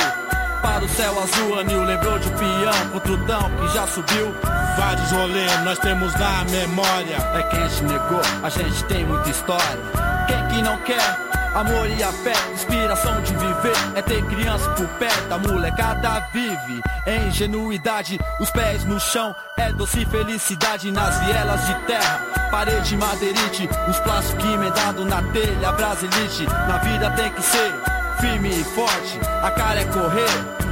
Para 0.62 0.84
o 0.84 0.88
céu 0.88 1.20
azul, 1.20 1.58
anil 1.58 1.82
lembrou 1.82 2.18
de 2.20 2.30
peão 2.30 2.88
com 2.92 3.00
trutão 3.00 3.50
que 3.50 3.74
já 3.74 3.86
subiu. 3.86 4.32
Vários 4.78 5.10
rolês 5.10 5.64
nós 5.64 5.78
temos 5.80 6.14
na 6.14 6.44
memória. 6.44 7.16
É 7.34 7.42
quem 7.42 7.66
te 7.66 7.82
negou, 7.82 8.22
a 8.42 8.48
gente 8.48 8.84
tem 8.84 9.04
muita 9.04 9.28
história. 9.28 9.80
Quem 10.28 10.46
que 10.48 10.62
não 10.62 10.78
quer? 10.78 11.32
Amor 11.54 11.86
e 11.90 12.02
a 12.02 12.10
fé, 12.10 12.32
inspiração 12.54 13.20
de 13.20 13.34
viver 13.34 13.76
É 13.94 14.00
ter 14.00 14.24
criança 14.24 14.70
por 14.70 14.88
perto, 14.98 15.32
a 15.34 15.38
molecada 15.38 16.26
vive 16.32 16.80
Em 17.06 17.28
ingenuidade, 17.28 18.18
os 18.40 18.50
pés 18.50 18.84
no 18.84 18.98
chão 18.98 19.36
É 19.58 19.70
doce 19.70 20.06
felicidade 20.06 20.90
nas 20.90 21.18
vielas 21.20 21.66
de 21.66 21.74
terra 21.86 22.20
Parede 22.50 22.96
madeirite, 22.96 23.68
os 23.86 24.00
plásticos 24.00 24.44
emendados 24.46 25.04
na 25.04 25.22
telha 25.24 25.72
Brasilite, 25.72 26.46
na 26.46 26.78
vida 26.78 27.10
tem 27.10 27.30
que 27.32 27.42
ser 27.42 28.01
firme 28.22 28.48
e 28.60 28.64
forte 28.64 29.18
A 29.42 29.50
cara 29.50 29.80
é 29.80 29.84
correr, 29.86 30.30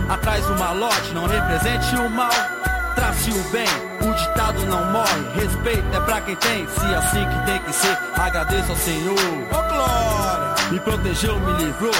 atrás 0.08 0.46
do 0.46 0.56
malote 0.56 1.12
Não 1.12 1.26
represente 1.26 1.96
o 1.96 2.08
mal, 2.08 2.30
trace 2.94 3.30
o 3.30 3.42
bem 3.50 3.90
o 4.00 4.14
ditado 4.14 4.64
não 4.64 4.92
morre, 4.92 5.20
respeito 5.34 5.84
é 5.94 6.00
pra 6.00 6.22
quem 6.22 6.34
tem 6.36 6.66
Se 6.66 6.86
é 6.86 6.96
assim 6.96 7.22
que 7.22 7.44
tem 7.44 7.58
que 7.60 7.72
ser, 7.74 7.98
agradeço 8.18 8.70
ao 8.70 8.76
Senhor 8.78 9.14
Ô 9.14 9.68
glória! 9.68 10.70
Me 10.70 10.80
protegeu, 10.80 11.38
me 11.38 11.64
livrou 11.64 11.92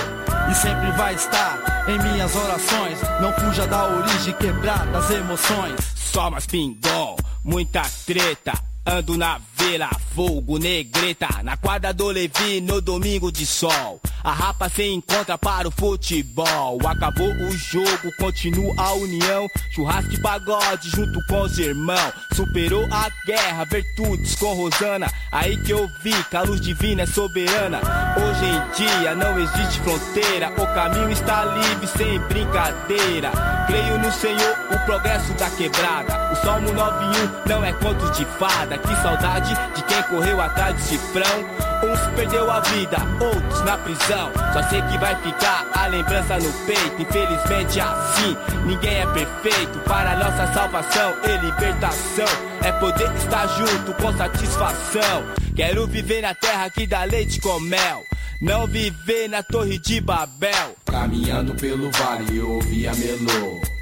e 0.51 0.55
sempre 0.55 0.90
vai 0.92 1.14
estar 1.14 1.84
em 1.88 1.98
minhas 1.98 2.34
orações. 2.34 2.98
Não 3.20 3.32
fuja 3.34 3.66
da 3.66 3.84
origem 3.84 4.34
quebrar 4.34 4.84
das 4.86 5.11
emoções. 5.11 5.76
Só 5.94 6.30
mais 6.30 6.46
pingol, 6.46 7.16
muita 7.44 7.82
treta. 8.05 8.53
Ando 8.86 9.16
na 9.16 9.40
vila, 9.61 9.90
fogo 10.14 10.58
negreta 10.58 11.28
Na 11.42 11.56
quadra 11.56 11.92
do 11.92 12.08
Levi, 12.08 12.61
no 12.61 12.80
domingo 12.80 13.30
de 13.30 13.44
sol. 13.44 14.00
A 14.22 14.32
rapa 14.32 14.68
se 14.68 14.84
encontra 14.84 15.38
para 15.38 15.68
o 15.68 15.70
futebol. 15.70 16.78
Acabou 16.86 17.30
o 17.30 17.50
jogo, 17.52 18.12
continua 18.18 18.74
a 18.76 18.92
união. 18.94 19.46
Churrasco 19.74 20.12
e 20.12 20.20
pagode 20.20 20.90
junto 20.90 21.18
com 21.26 21.42
os 21.42 21.58
irmãos 21.58 22.12
Superou 22.32 22.86
a 22.90 23.11
guerra, 23.26 23.64
virtudes 23.64 24.34
com 24.36 24.54
Rosana. 24.54 25.06
Aí 25.32 25.56
que 25.58 25.72
eu 25.72 25.88
vi 26.02 26.14
que 26.24 26.36
a 26.36 26.42
luz 26.42 26.61
divina 26.61 27.02
é 27.02 27.06
soberana. 27.06 27.80
Hoje 28.16 28.44
em 28.46 28.86
dia 29.00 29.14
não 29.14 29.38
existe 29.38 29.80
fronteira. 29.80 30.50
O 30.52 30.66
caminho 30.74 31.11
está 31.11 31.44
livre, 31.44 31.86
sem 31.86 32.18
brincadeira. 32.20 33.30
Creio 33.66 33.98
no 33.98 34.12
Senhor, 34.12 34.56
o 34.72 34.86
progresso 34.86 35.32
da 35.34 35.50
quebrada. 35.50 36.32
O 36.32 36.36
Salmo 36.36 36.72
91 36.72 37.48
não 37.48 37.64
é 37.64 37.72
conto 37.74 38.11
de 38.12 38.24
fada. 38.24 38.78
Que 38.78 38.94
saudade 39.02 39.49
de 39.74 39.82
quem 39.84 40.03
correu 40.05 40.40
atrás 40.40 40.74
do 40.74 40.82
cifrão. 40.82 41.44
Uns 41.82 42.14
perdeu 42.14 42.51
a 42.51 42.61
vida, 42.61 42.98
outros 43.20 43.64
na 43.64 43.76
prisão. 43.78 44.30
Só 44.53 44.62
sei 44.68 44.82
que 44.82 44.98
vai 44.98 45.14
ficar 45.22 45.66
a 45.72 45.86
lembrança 45.86 46.38
no 46.38 46.53
peito. 46.66 47.03
Infelizmente 47.03 47.78
é 47.78 47.82
assim, 47.82 48.36
ninguém 48.66 49.01
é 49.01 49.07
perfeito. 49.07 49.78
Para 49.80 50.16
nossa 50.16 50.53
salvação 50.53 51.14
e 51.24 51.44
libertação. 51.44 52.51
É 52.62 52.72
poder 52.72 53.11
estar 53.16 53.46
junto 53.48 53.94
com 53.94 54.16
satisfação. 54.16 55.24
Quero 55.57 55.86
viver 55.86 56.22
na 56.22 56.34
terra 56.34 56.68
que 56.70 56.86
dá 56.86 57.05
leite 57.05 57.40
com 57.40 57.59
mel. 57.61 58.05
Não 58.40 58.66
viver 58.66 59.28
na 59.28 59.42
torre 59.42 59.78
de 59.78 60.01
Babel. 60.01 60.76
Caminhando 60.86 61.55
pelo 61.55 61.90
vale 61.90 62.38
eu 62.38 62.51
ouvi 62.53 62.86
a 62.86 62.94
melô 62.94 63.79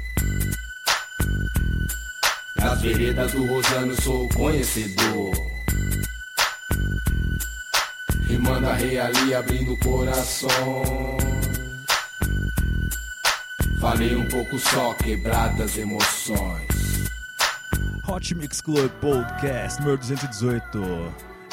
Nas 2.61 2.81
veredas 2.81 3.31
do 3.31 3.45
Rosano 3.45 4.01
sou 4.01 4.27
conhecedor 4.29 5.31
Rimando 8.27 8.67
a 8.67 8.73
reali 8.73 9.33
abrindo 9.33 9.73
o 9.73 9.79
coração 9.79 10.83
Falei 13.79 14.15
um 14.15 14.27
pouco 14.27 14.59
só, 14.59 14.93
quebradas 14.95 15.77
emoções 15.77 17.09
Hot 18.07 18.35
Mix 18.35 18.59
Club 18.59 18.91
Podcast 18.99 19.79
número 19.79 19.97
218 19.97 20.79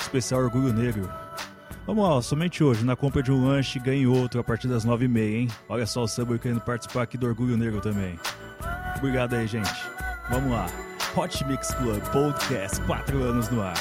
Especial 0.00 0.42
Orgulho 0.42 0.72
Negro 0.72 1.08
Vamos 1.86 2.08
lá, 2.08 2.20
somente 2.20 2.64
hoje, 2.64 2.84
na 2.84 2.96
compra 2.96 3.22
de 3.22 3.30
um 3.30 3.46
lanche, 3.46 3.78
ganhe 3.78 4.08
outro 4.08 4.40
a 4.40 4.44
partir 4.44 4.66
das 4.66 4.84
9h30, 4.84 5.18
hein? 5.18 5.48
Olha 5.68 5.86
só 5.86 6.02
o 6.02 6.08
Subway 6.08 6.36
querendo 6.36 6.60
participar 6.60 7.02
aqui 7.02 7.16
do 7.16 7.28
Orgulho 7.28 7.56
Negro 7.56 7.80
também. 7.80 8.18
Obrigado 8.96 9.34
aí, 9.34 9.46
gente. 9.46 9.70
Vamos 10.28 10.50
lá. 10.50 10.66
Hot 11.16 11.42
Mix 11.46 11.72
Club 11.72 12.02
Podcast, 12.12 12.78
4 12.82 13.22
anos 13.22 13.48
no 13.48 13.62
ar. 13.62 13.74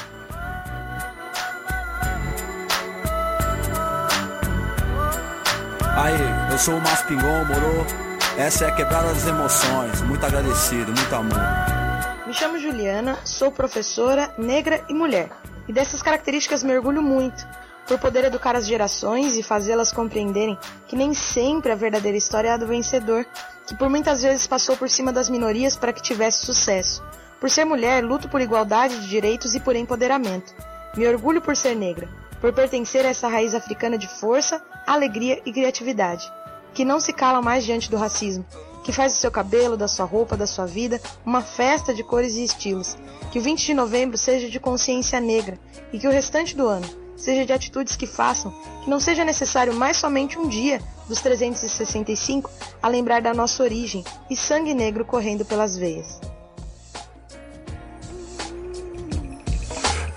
Aí, 5.98 6.16
eu 6.50 6.58
sou 6.58 6.76
o 6.76 6.82
Márcio 6.82 7.08
Pingon, 7.08 7.44
moro? 7.44 7.86
Essa 8.38 8.66
é 8.66 8.68
a 8.70 8.72
quebrada 8.72 9.10
das 9.10 9.28
emoções. 9.28 10.02
Muito 10.04 10.26
agradecido, 10.26 10.94
muito 10.94 11.14
amor. 11.14 11.38
Me 12.26 12.34
chamo 12.34 12.58
Juliana, 12.58 13.20
sou 13.26 13.52
professora, 13.52 14.34
negra 14.38 14.82
e 14.88 14.94
mulher. 14.94 15.30
E 15.68 15.74
dessas 15.74 16.02
características 16.02 16.64
me 16.64 16.74
orgulho 16.74 17.02
muito, 17.02 17.46
por 17.86 18.00
poder 18.00 18.24
educar 18.24 18.56
as 18.56 18.66
gerações 18.66 19.36
e 19.36 19.44
fazê-las 19.44 19.92
compreenderem 19.92 20.58
que 20.88 20.96
nem 20.96 21.14
sempre 21.14 21.74
a 21.74 21.76
verdadeira 21.76 22.18
história 22.18 22.48
é 22.48 22.52
a 22.54 22.58
do 22.58 22.66
vencedor, 22.66 23.26
que 23.68 23.76
por 23.76 23.90
muitas 23.90 24.22
vezes 24.22 24.48
passou 24.48 24.78
por 24.78 24.90
cima 24.90 25.12
das 25.12 25.30
minorias 25.30 25.76
para 25.76 25.92
que 25.92 26.02
tivesse 26.02 26.46
sucesso. 26.46 27.04
Por 27.46 27.52
ser 27.52 27.64
mulher, 27.64 28.04
luto 28.04 28.28
por 28.28 28.42
igualdade 28.42 29.00
de 29.00 29.08
direitos 29.08 29.54
e 29.54 29.60
por 29.60 29.76
empoderamento. 29.76 30.52
Me 30.98 31.08
orgulho 31.08 31.40
por 31.40 31.56
ser 31.56 31.76
negra, 31.76 32.10
por 32.42 32.52
pertencer 32.52 33.06
a 33.06 33.10
essa 33.10 33.28
raiz 33.28 33.54
africana 33.54 34.00
de 34.00 34.08
força, 34.08 34.60
alegria 34.88 35.40
e 35.46 35.54
criatividade, 35.54 36.28
que 36.74 36.84
não 36.84 37.00
se 37.00 37.14
cala 37.14 37.44
mais 37.44 37.64
diante 37.64 37.88
do 37.88 37.98
racismo, 37.98 38.44
que 38.84 38.92
faz 38.92 39.14
do 39.14 39.20
seu 39.20 39.30
cabelo, 39.30 39.78
da 39.78 39.88
sua 39.88 40.08
roupa, 40.08 40.36
da 40.36 40.48
sua 40.48 40.66
vida 40.66 41.00
uma 41.24 41.44
festa 41.44 41.94
de 41.94 42.04
cores 42.04 42.34
e 42.34 42.44
estilos. 42.44 42.98
Que 43.32 43.38
o 43.38 43.42
20 43.44 43.64
de 43.64 43.76
novembro 43.76 44.18
seja 44.18 44.50
de 44.50 44.60
consciência 44.60 45.20
negra 45.20 45.60
e 45.94 46.00
que 46.00 46.08
o 46.08 46.12
restante 46.12 46.56
do 46.56 46.66
ano 46.66 46.90
seja 47.16 47.46
de 47.46 47.54
atitudes 47.54 47.96
que 47.96 48.08
façam 48.08 48.52
que 48.84 48.90
não 48.90 49.00
seja 49.00 49.24
necessário 49.24 49.76
mais 49.76 49.98
somente 49.98 50.40
um 50.40 50.48
dia 50.50 50.82
dos 51.08 51.22
365 51.22 52.50
a 52.82 52.88
lembrar 52.88 53.22
da 53.22 53.36
nossa 53.36 53.62
origem 53.62 54.04
e 54.32 54.36
sangue 54.36 54.74
negro 54.74 55.06
correndo 55.06 55.46
pelas 55.46 55.78
veias. 55.78 56.20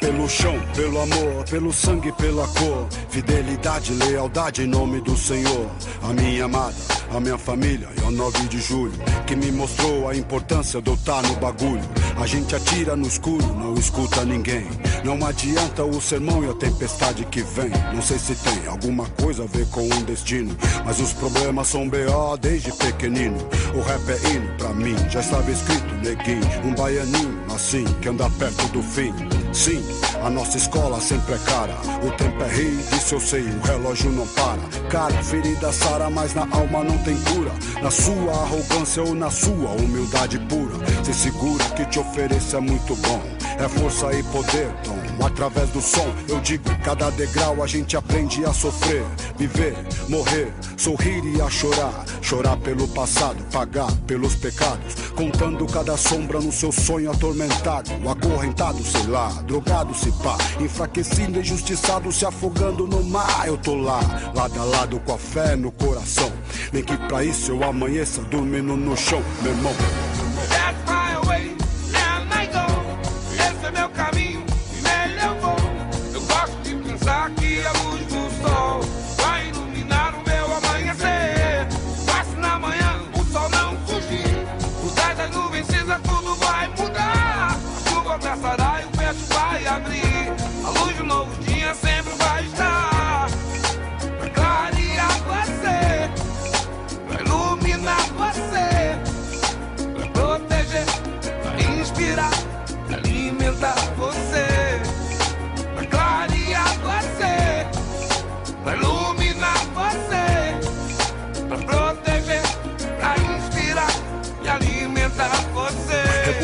Pelo 0.08 0.26
chão, 0.26 0.58
pelo 0.74 1.02
amor, 1.02 1.44
pelo 1.50 1.70
sangue, 1.70 2.10
pela 2.12 2.48
cor. 2.48 2.88
Fidelidade, 3.10 3.92
lealdade 3.92 4.62
em 4.62 4.66
nome 4.66 5.02
do 5.02 5.14
Senhor. 5.14 5.70
A 6.02 6.14
minha 6.14 6.46
amada, 6.46 6.74
a 7.14 7.20
minha 7.20 7.36
família 7.36 7.90
e 7.94 8.02
ao 8.02 8.10
9 8.10 8.48
de 8.48 8.58
julho. 8.58 8.94
Que 9.26 9.36
me 9.36 9.52
mostrou 9.52 10.08
a 10.08 10.16
importância 10.16 10.80
de 10.80 10.88
eu 10.88 10.94
estar 10.94 11.20
no 11.24 11.36
bagulho. 11.36 11.82
A 12.18 12.26
gente 12.26 12.56
atira 12.56 12.96
no 12.96 13.06
escuro, 13.06 13.54
não 13.54 13.74
escuta 13.74 14.24
ninguém. 14.24 14.66
Não 15.04 15.24
adianta 15.26 15.84
o 15.84 16.00
sermão 16.00 16.42
e 16.42 16.48
a 16.48 16.54
tempestade 16.54 17.26
que 17.26 17.42
vem. 17.42 17.70
Não 17.94 18.00
sei 18.00 18.18
se 18.18 18.34
tem 18.36 18.66
alguma 18.66 19.04
coisa 19.20 19.42
a 19.42 19.46
ver 19.46 19.66
com 19.66 19.82
um 19.82 20.02
destino. 20.04 20.56
Mas 20.86 21.00
os 21.00 21.12
problemas 21.12 21.68
são 21.68 21.86
B.O. 21.86 22.34
desde 22.38 22.72
pequenino. 22.72 23.36
O 23.74 23.82
rap 23.82 24.08
é 24.08 24.30
hino 24.30 24.54
pra 24.56 24.70
mim, 24.70 24.96
já 25.10 25.20
estava 25.20 25.50
escrito, 25.50 25.94
neguinho. 26.02 26.64
Um 26.64 26.74
baianinho 26.74 27.44
assim, 27.54 27.84
que 28.00 28.08
anda 28.08 28.30
perto 28.30 28.68
do 28.68 28.82
fim. 28.82 29.12
Sim, 29.52 29.82
a 30.22 30.30
nossa 30.30 30.56
escola 30.56 31.00
sempre 31.00 31.34
é 31.34 31.38
cara. 31.38 31.74
O 32.02 32.10
tempo 32.12 32.42
é 32.42 32.48
rei, 32.48 32.76
disso 32.76 33.14
eu 33.14 33.20
sei, 33.20 33.42
o 33.42 33.60
relógio 33.60 34.10
não 34.10 34.26
para. 34.28 34.60
Cara, 34.90 35.22
ferida 35.22 35.72
sara, 35.72 36.10
mas 36.10 36.34
na 36.34 36.42
alma 36.42 36.84
não 36.84 36.98
tem 36.98 37.16
cura. 37.22 37.50
Na 37.82 37.90
sua 37.90 38.32
arrogância 38.32 39.02
ou 39.02 39.14
na 39.14 39.30
sua 39.30 39.70
humildade 39.70 40.38
pura. 40.40 40.74
Se 41.02 41.14
segura 41.14 41.64
que 41.70 41.84
te 41.86 41.98
ofereço 41.98 42.56
é 42.56 42.60
muito 42.60 42.94
bom. 42.96 43.37
É 43.58 43.68
força 43.68 44.12
e 44.12 44.22
poder, 44.24 44.70
Tom. 44.84 44.98
Através 45.24 45.68
do 45.70 45.80
som, 45.80 46.06
eu 46.28 46.40
digo, 46.40 46.64
cada 46.84 47.10
degrau 47.10 47.60
a 47.60 47.66
gente 47.66 47.96
aprende 47.96 48.44
a 48.44 48.52
sofrer, 48.52 49.04
viver, 49.36 49.76
morrer, 50.08 50.52
sorrir 50.76 51.24
e 51.24 51.40
a 51.40 51.50
chorar. 51.50 52.04
Chorar 52.22 52.56
pelo 52.58 52.86
passado, 52.88 53.42
pagar 53.52 53.90
pelos 54.06 54.36
pecados. 54.36 54.94
Contando 55.16 55.66
cada 55.66 55.96
sombra 55.96 56.40
no 56.40 56.52
seu 56.52 56.70
sonho 56.70 57.10
atormentado. 57.10 57.90
Acorrentado, 58.08 58.82
sei 58.84 59.06
lá, 59.08 59.28
drogado 59.46 59.92
se 59.92 60.12
pá. 60.22 60.38
Enfraquecido, 60.60 61.40
injustiçado, 61.40 62.12
se 62.12 62.24
afogando 62.24 62.86
no 62.86 63.02
mar. 63.02 63.44
Eu 63.46 63.56
tô 63.56 63.74
lá, 63.74 64.00
lado 64.36 64.60
a 64.60 64.64
lado 64.64 65.00
com 65.00 65.14
a 65.14 65.18
fé 65.18 65.56
no 65.56 65.72
coração. 65.72 66.30
Nem 66.72 66.84
que 66.84 66.96
pra 67.08 67.24
isso 67.24 67.50
eu 67.50 67.64
amanheça 67.64 68.22
dormindo 68.22 68.76
no 68.76 68.96
chão, 68.96 69.22
meu 69.42 69.52
irmão. 69.52 69.74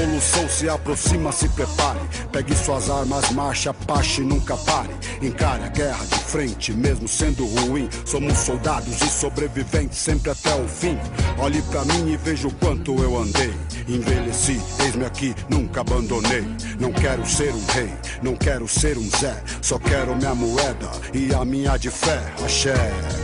Revolução 0.05 0.47
se 0.51 0.69
aproxima, 0.69 1.33
se 1.33 1.49
prepare. 1.49 1.99
Pegue 2.31 2.55
suas 2.55 2.91
armas, 2.91 3.31
marcha, 3.31 3.73
pache, 3.73 4.21
nunca 4.21 4.55
pare. 4.55 4.91
Encare 5.23 5.65
a 5.65 5.69
guerra 5.69 6.05
de 6.05 6.19
frente, 6.19 6.73
mesmo 6.75 7.09
sendo 7.09 7.47
ruim. 7.47 7.89
Somos 8.05 8.37
soldados 8.37 9.01
e 9.01 9.09
sobreviventes 9.09 9.97
sempre 9.97 10.31
até 10.31 10.55
o 10.57 10.69
fim. 10.69 10.99
Olhe 11.39 11.63
pra 11.63 11.87
mim 11.87 12.13
e 12.13 12.19
veja 12.19 12.47
o 12.47 12.53
quanto 12.53 12.95
eu 13.03 13.17
andei. 13.17 13.55
Envelheci, 13.89 14.61
eis-me 14.81 15.07
aqui, 15.07 15.35
nunca 15.49 15.81
abandonei. 15.81 16.45
Não 16.79 16.93
quero 16.93 17.27
ser 17.27 17.55
um 17.55 17.65
rei, 17.73 17.93
não 18.23 18.37
quero 18.37 18.69
ser 18.69 18.99
um 18.99 19.09
Zé. 19.09 19.43
Só 19.63 19.79
quero 19.79 20.15
minha 20.17 20.35
moeda 20.35 20.91
e 21.15 21.35
a 21.35 21.47
minha 21.47 21.79
de 21.79 21.89
fé. 21.89 22.21
Axé, 22.45 22.75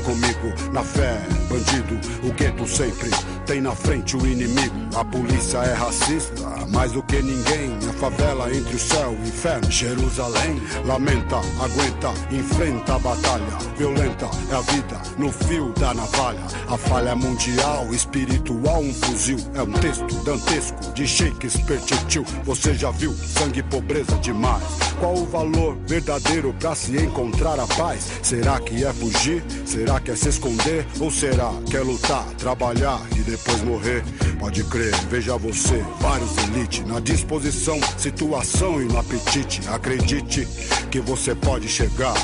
comigo 0.07 0.73
na 0.73 0.83
fé. 0.83 1.21
Bandido, 1.51 2.01
o 2.27 2.33
gueto 2.33 2.67
sempre 2.67 3.11
tem 3.51 3.61
na 3.61 3.75
frente 3.75 4.17
o 4.17 4.25
inimigo. 4.25 4.77
A 4.95 5.05
polícia 5.05 5.59
é 5.59 5.75
racista, 5.75 6.41
mais 6.69 6.93
do 6.93 7.03
que 7.03 7.21
ninguém. 7.21 7.77
A 7.89 7.93
favela 7.95 8.55
entre 8.55 8.77
o 8.77 8.79
céu 8.79 9.13
e 9.13 9.25
o 9.25 9.29
inferno. 9.29 9.69
Jerusalém 9.69 10.63
lamenta, 10.85 11.39
aguenta, 11.59 12.13
enfrenta 12.31 12.95
a 12.95 12.99
batalha. 13.01 13.59
Violenta 13.77 14.31
é 14.53 14.55
a 14.55 14.61
vida 14.61 15.03
no 15.19 15.33
fio 15.33 15.73
da 15.73 15.93
navalha. 15.93 16.39
A 16.69 16.79
falha 16.79 17.09
é 17.11 17.15
mundial, 17.17 17.93
espiritual, 17.93 18.83
um 18.83 18.95
fuzil. 18.95 19.39
É 19.55 19.63
um 19.63 19.73
texto 19.73 20.15
dantesco 20.23 20.93
de 20.95 21.05
Shakespeare 21.09 21.81
tio. 22.07 22.25
Você 22.45 22.75
já 22.75 22.93
viu 22.93 23.13
sangue 23.13 23.59
e 23.59 23.63
pobreza 23.65 24.17
demais? 24.19 24.63
Qual 25.01 25.15
o 25.15 25.27
valor 25.27 25.77
verdadeiro 25.89 26.55
pra 26.61 26.77
se 26.77 26.97
encontrar 26.97 27.59
a 27.59 27.67
paz? 27.67 28.13
Será 28.23 28.61
que 28.61 28.85
é 28.85 28.93
fugir? 28.93 29.43
Será 29.67 29.99
que 29.99 30.13
é 30.13 30.15
se 30.15 30.29
esconder? 30.29 30.87
Ou 31.01 31.11
será 31.11 31.51
que 31.69 31.77
é 31.77 31.81
lutar, 31.81 32.25
trabalhar 32.39 33.01
e 33.17 33.21
depois 33.23 33.40
morrer? 33.65 34.03
Pode 34.39 34.65
crer, 34.65 34.95
veja 35.09 35.37
você, 35.37 35.85
vários 36.01 36.37
elite 36.39 36.83
na 36.85 37.01
disposição, 37.01 37.79
situação 37.97 38.81
e 38.83 38.85
no 38.87 38.99
apetite. 38.99 39.61
Acredite 39.69 40.47
que 40.91 41.01
você 41.01 41.35
pode 41.35 41.69
chegar 41.69 42.15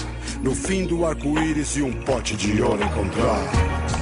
no 0.43 0.55
fim 0.55 0.87
do 0.87 1.05
arco-íris 1.07 1.77
e 1.77 1.83
um 1.83 1.93
pote 1.93 2.37
de 2.37 2.61
ouro 2.61 2.83
encontrar. 2.83 3.96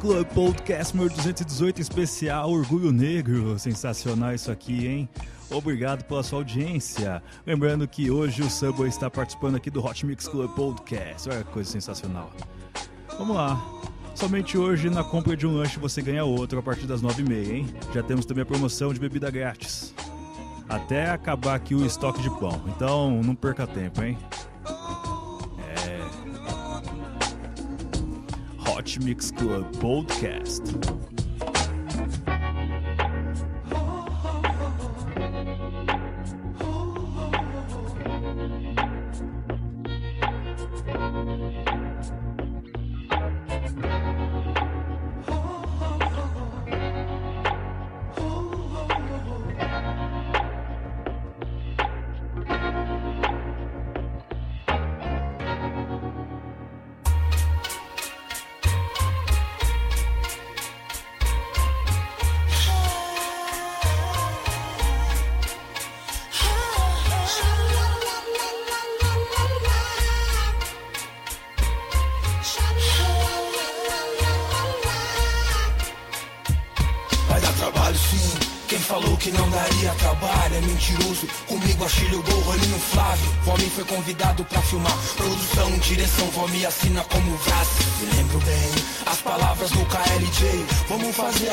Club 0.00 0.26
Podcast 0.28 0.96
número 0.96 1.14
218 1.14 1.82
especial 1.82 2.50
Orgulho 2.50 2.90
Negro. 2.90 3.58
Sensacional 3.58 4.34
isso 4.34 4.50
aqui, 4.50 4.86
hein? 4.86 5.08
Obrigado 5.50 6.04
pela 6.04 6.22
sua 6.22 6.38
audiência. 6.38 7.22
Lembrando 7.46 7.86
que 7.86 8.10
hoje 8.10 8.40
o 8.40 8.48
Subway 8.48 8.88
está 8.88 9.10
participando 9.10 9.56
aqui 9.56 9.68
do 9.68 9.84
Hot 9.84 10.06
Mix 10.06 10.26
Club 10.26 10.50
Podcast. 10.54 11.28
Olha 11.28 11.44
que 11.44 11.52
coisa 11.52 11.70
sensacional. 11.70 12.32
Vamos 13.18 13.36
lá. 13.36 13.62
Somente 14.14 14.56
hoje, 14.56 14.88
na 14.88 15.04
compra 15.04 15.36
de 15.36 15.46
um 15.46 15.54
lanche, 15.54 15.78
você 15.78 16.00
ganha 16.00 16.24
outro 16.24 16.58
a 16.58 16.62
partir 16.62 16.86
das 16.86 17.02
9h30, 17.02 17.50
hein? 17.50 17.66
Já 17.92 18.02
temos 18.02 18.24
também 18.24 18.42
a 18.42 18.46
promoção 18.46 18.94
de 18.94 19.00
bebida 19.00 19.30
grátis. 19.30 19.94
Até 20.66 21.10
acabar 21.10 21.56
aqui 21.56 21.74
o 21.74 21.84
estoque 21.84 22.22
de 22.22 22.30
pão. 22.30 22.62
Então, 22.68 23.20
não 23.22 23.34
perca 23.34 23.66
tempo, 23.66 24.02
hein? 24.02 24.16
Hot 28.80 28.98
Mix 29.04 29.30
Club 29.30 29.70
Podcast. 29.76 31.19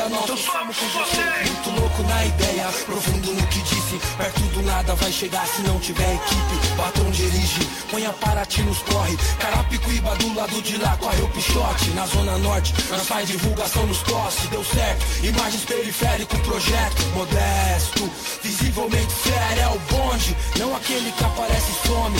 Vamos 0.08 0.20
fazer 0.20 0.20
a 0.20 0.20
nossa. 0.20 0.32
Eu 0.32 0.36
somos 0.38 0.76
com 0.76 0.86
você. 0.86 1.50
Muito 1.50 1.80
louco 1.80 2.02
na 2.04 2.24
ideia, 2.24 2.66
profundo 2.86 3.32
no 3.32 3.46
que 3.48 3.60
disse. 3.62 4.00
Perto 4.16 4.40
do 4.40 4.62
nada 4.62 4.94
vai 4.94 5.12
chegar 5.12 5.46
se 5.46 5.62
não 5.62 5.78
tiver 5.78 6.14
equipe. 6.14 6.74
Batom 6.76 7.10
dirige, 7.10 7.66
põe 7.90 8.06
a 8.06 8.12
Paraty 8.12 8.62
nos 8.62 8.78
corre. 8.78 9.16
Carapicuíba 9.38 10.14
do 10.16 10.34
lado 10.34 10.62
de 10.62 10.76
lá, 10.78 10.96
corre 10.96 11.22
o 11.22 11.28
pichote. 11.28 11.90
Na 11.90 12.06
zona 12.06 12.38
norte, 12.38 12.74
nós 12.90 13.06
faz 13.06 13.28
divulgação 13.28 13.86
nos 13.86 13.98
postes. 13.98 14.48
Deu 14.48 14.64
certo, 14.64 15.04
imagens 15.24 15.64
periférico, 15.64 16.38
projeto 16.40 17.02
modesto. 17.14 18.10
Visivelmente 18.42 19.12
sério, 19.12 19.62
é 19.62 19.68
o 19.68 19.78
bonde, 19.78 20.36
não 20.58 20.74
aquele 20.74 21.12
que 21.12 21.24
aparece 21.24 21.70
e 21.70 21.86
some. 21.86 22.18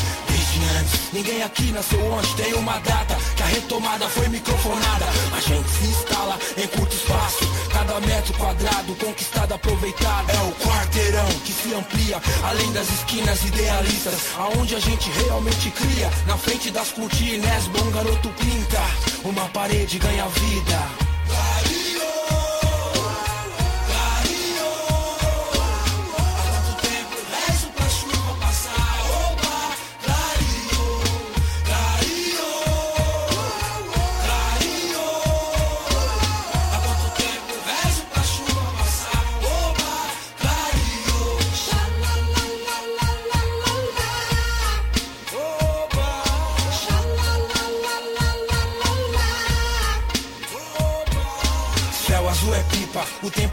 Ninguém 1.13 1.43
aqui 1.43 1.71
nasceu 1.73 2.05
onde 2.13 2.35
tem 2.35 2.53
uma 2.55 2.79
data 2.81 3.17
retomada 3.49 4.09
foi 4.09 4.29
microfonada. 4.29 5.07
A 5.37 5.41
gente 5.41 5.69
se 5.69 5.85
instala 5.87 6.39
em 6.57 6.67
curto 6.69 6.95
espaço, 6.95 7.45
cada 7.73 8.01
metro 8.01 8.35
quadrado 8.35 8.95
conquistado, 8.97 9.55
aproveitado. 9.55 10.31
É 10.31 10.41
o 10.43 10.53
quarteirão 10.53 11.29
que 11.45 11.53
se 11.53 11.75
amplia, 11.75 12.21
além 12.45 12.73
das 12.73 12.89
esquinas 12.91 13.45
idealistas, 13.45 14.15
aonde 14.37 14.75
a 14.75 14.81
gente 14.81 15.11
realmente 15.11 15.71
cria. 15.71 16.11
Na 16.27 16.37
frente 16.37 16.71
das 16.71 16.91
cortinas, 16.93 17.67
bom 17.69 17.91
garoto 17.91 18.29
pinta, 18.31 18.81
uma 19.25 19.49
parede 19.49 19.99
ganha 19.99 20.29
vida. 20.29 21.08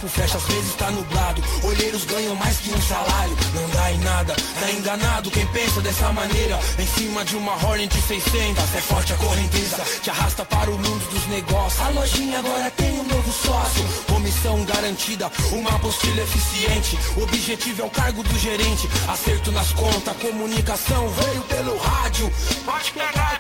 Tempo 0.06 0.10
fecha, 0.10 0.38
às 0.38 0.44
vezes 0.44 0.76
tá 0.76 0.92
nublado. 0.92 1.42
Olheiros 1.64 2.06
ganham 2.06 2.36
mais 2.36 2.58
que 2.58 2.72
um 2.72 2.82
salário, 2.82 3.38
não 3.54 3.70
dá 3.70 3.92
em 3.92 3.98
nada. 4.00 4.36
Tá 4.60 4.72
enganado 4.72 5.32
quem 5.32 5.46
pensa 5.48 5.82
dessa 5.82 6.12
maneira. 6.14 6.60
Em 6.80 6.88
cima 6.88 7.26
de 7.26 7.36
uma 7.36 7.54
Hornet 7.54 7.94
600, 7.94 8.76
é 8.76 8.82
forte 8.82 9.14
a 9.14 9.18
correnteza, 9.18 9.84
te 10.02 10.10
arrasta 10.10 10.46
para 10.46 10.70
o 10.70 10.78
mundo 10.78 11.10
dos 11.10 11.28
negócios. 11.28 11.82
A 11.82 11.90
lojinha 11.90 12.40
agora 12.40 12.72
tem 12.72 12.92
um 13.00 13.04
novo 13.04 13.32
sócio, 13.32 13.84
comissão 14.08 14.64
garantida, 14.66 15.32
uma 15.52 15.76
apostila 15.76 16.22
eficiente. 16.22 16.98
O 17.18 17.24
objetivo 17.24 17.82
é 17.82 17.86
o 17.86 17.90
cargo 17.90 18.24
do 18.24 18.40
gerente, 18.40 18.88
acerto 19.08 19.52
nas 19.52 19.72
contas, 19.74 20.16
comunicação 20.18 21.10
veio 21.10 21.42
pelo 21.44 21.78
rádio. 21.78 22.32
Pode 22.66 22.92
pegar, 22.92 23.35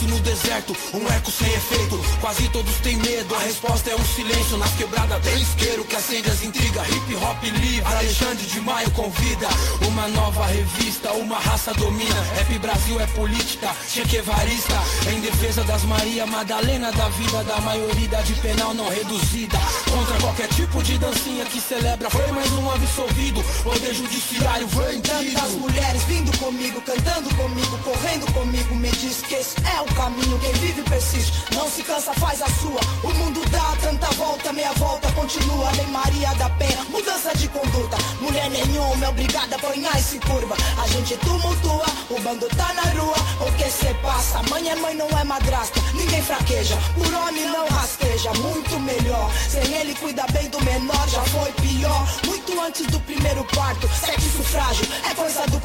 grito 0.00 0.06
no 0.06 0.20
deserto, 0.20 0.76
um 0.94 1.06
eco 1.08 1.30
sem 1.30 1.48
efeito. 1.52 2.00
Quase 2.20 2.48
todos 2.48 2.74
têm 2.76 2.96
medo, 2.96 3.34
a 3.34 3.38
resposta 3.40 3.90
é 3.90 3.94
um 3.94 4.04
silêncio. 4.04 4.56
Nas 4.58 4.72
quebradas 4.72 5.22
tem 5.22 5.40
isqueiro 5.40 5.84
que 5.84 5.96
acende 5.96 6.30
as 6.30 6.42
intrigas. 6.42 6.88
Hip 6.88 7.14
hop 7.16 7.42
livre, 7.42 7.84
Alexandre 7.84 8.46
de 8.46 8.60
Maio 8.60 8.90
convida. 8.92 9.48
Uma 9.86 10.08
nova 10.08 10.46
revista, 10.46 11.12
uma 11.12 11.38
raça 11.38 11.72
domina. 11.74 12.22
Rap 12.34 12.58
Brasil 12.58 13.00
é 13.00 13.06
política, 13.08 13.74
Che 13.88 14.04
Guevarista. 14.04 14.80
Em 15.12 15.20
defesa 15.20 15.62
das 15.64 15.82
Maria 15.84 16.26
Madalena, 16.26 16.90
da 16.92 17.08
vida 17.08 17.44
da 17.44 17.60
maioria 17.60 18.22
de 18.22 18.34
penal 18.34 18.74
não 18.74 18.88
reduzida. 18.88 19.58
Contra 19.90 20.18
qualquer 20.18 20.48
tipo 20.48 20.82
de 20.82 20.98
dancinha 20.98 21.44
que 21.46 21.60
celebra. 21.60 22.10
Foi 22.10 22.26
mais 22.32 22.50
um 22.52 22.70
absolvido, 22.70 23.42
poder 23.62 23.94
judiciário 23.94 24.66
vendido. 24.68 25.10
Tantas 25.34 25.52
mulheres 25.52 26.02
vindo 26.04 26.36
comigo, 26.38 26.80
cantando 26.82 27.34
comigo, 27.34 27.78
correndo 27.78 28.32
comigo, 28.32 28.74
me 28.74 28.90
diz 28.90 29.22
que 29.22 29.34
esse 29.34 29.56
é 29.66 29.80
o 29.80 29.89
caminho. 29.94 30.38
Quem 30.38 30.52
vive 30.54 30.82
persiste, 30.82 31.32
não 31.54 31.68
se 31.68 31.82
cansa, 31.82 32.12
faz 32.14 32.42
a 32.42 32.48
sua. 32.48 32.80
O 33.02 33.14
mundo 33.14 33.40
dá 33.50 33.76
tanta 33.80 34.06
volta, 34.12 34.52
meia 34.52 34.72
volta 34.74 35.10
continua. 35.12 35.70
Lei 35.72 35.86
Maria 35.86 36.34
da 36.34 36.48
Penha, 36.50 36.84
mudança 36.88 37.36
de 37.36 37.48
conduta. 37.48 37.96
Mulher 38.20 38.50
nenhuma 38.50 39.06
é 39.06 39.08
obrigada 39.08 39.54
a 39.54 39.58
apanhar 39.58 39.98
e 39.98 40.02
se 40.02 40.18
curva. 40.20 40.56
A 40.82 40.86
gente 40.88 41.16
tumultua, 41.18 41.86
o 42.10 42.20
bando 42.20 42.46
tá 42.56 42.72
na 42.74 42.82
rua. 43.00 43.16
O 43.40 43.52
que 43.56 43.70
se 43.70 43.92
passa? 44.02 44.42
Mãe 44.50 44.68
é 44.68 44.76
mãe, 44.76 44.94
não 44.94 45.08
é 45.08 45.24
madrasta. 45.24 45.80
Ninguém 45.94 46.22
fraqueja, 46.22 46.76
por 46.94 47.12
homem 47.14 47.46
não 47.46 47.66
rasteja. 47.68 48.32
Muito 48.34 48.78
melhor, 48.80 49.30
sem 49.48 49.74
ele 49.74 49.94
cuida 49.94 50.24
bem 50.32 50.48
do 50.48 50.60
menor. 50.62 51.08
Já 51.08 51.22
foi 51.24 51.52
pior, 51.52 52.08
muito 52.26 52.60
antes 52.60 52.86
do 52.86 53.00
primeiro 53.00 53.44
parto. 53.54 53.88
Sexo 53.88 54.28
sufrágio 54.36 54.86
é 55.10 55.14
coisa 55.14 55.46
do 55.46 55.59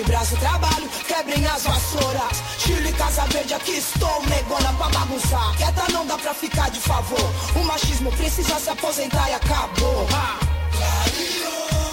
de 0.00 0.04
braço, 0.04 0.36
trabalho, 0.36 0.88
quebrem 1.06 1.46
as 1.46 1.64
vassouras. 1.64 2.42
Chile, 2.58 2.92
Casa 2.92 3.22
Verde, 3.26 3.54
aqui 3.54 3.72
estou, 3.72 4.22
negona 4.26 4.72
pra 4.74 4.88
bagunçar. 4.88 5.56
Quieta 5.56 5.92
não 5.92 6.06
dá 6.06 6.16
pra 6.16 6.32
ficar 6.32 6.70
de 6.70 6.80
favor. 6.80 7.30
O 7.54 7.64
machismo 7.64 8.10
precisa 8.12 8.58
se 8.58 8.70
aposentar 8.70 9.28
e 9.30 9.34
acabou. 9.34 10.06
Ha! 10.12 11.89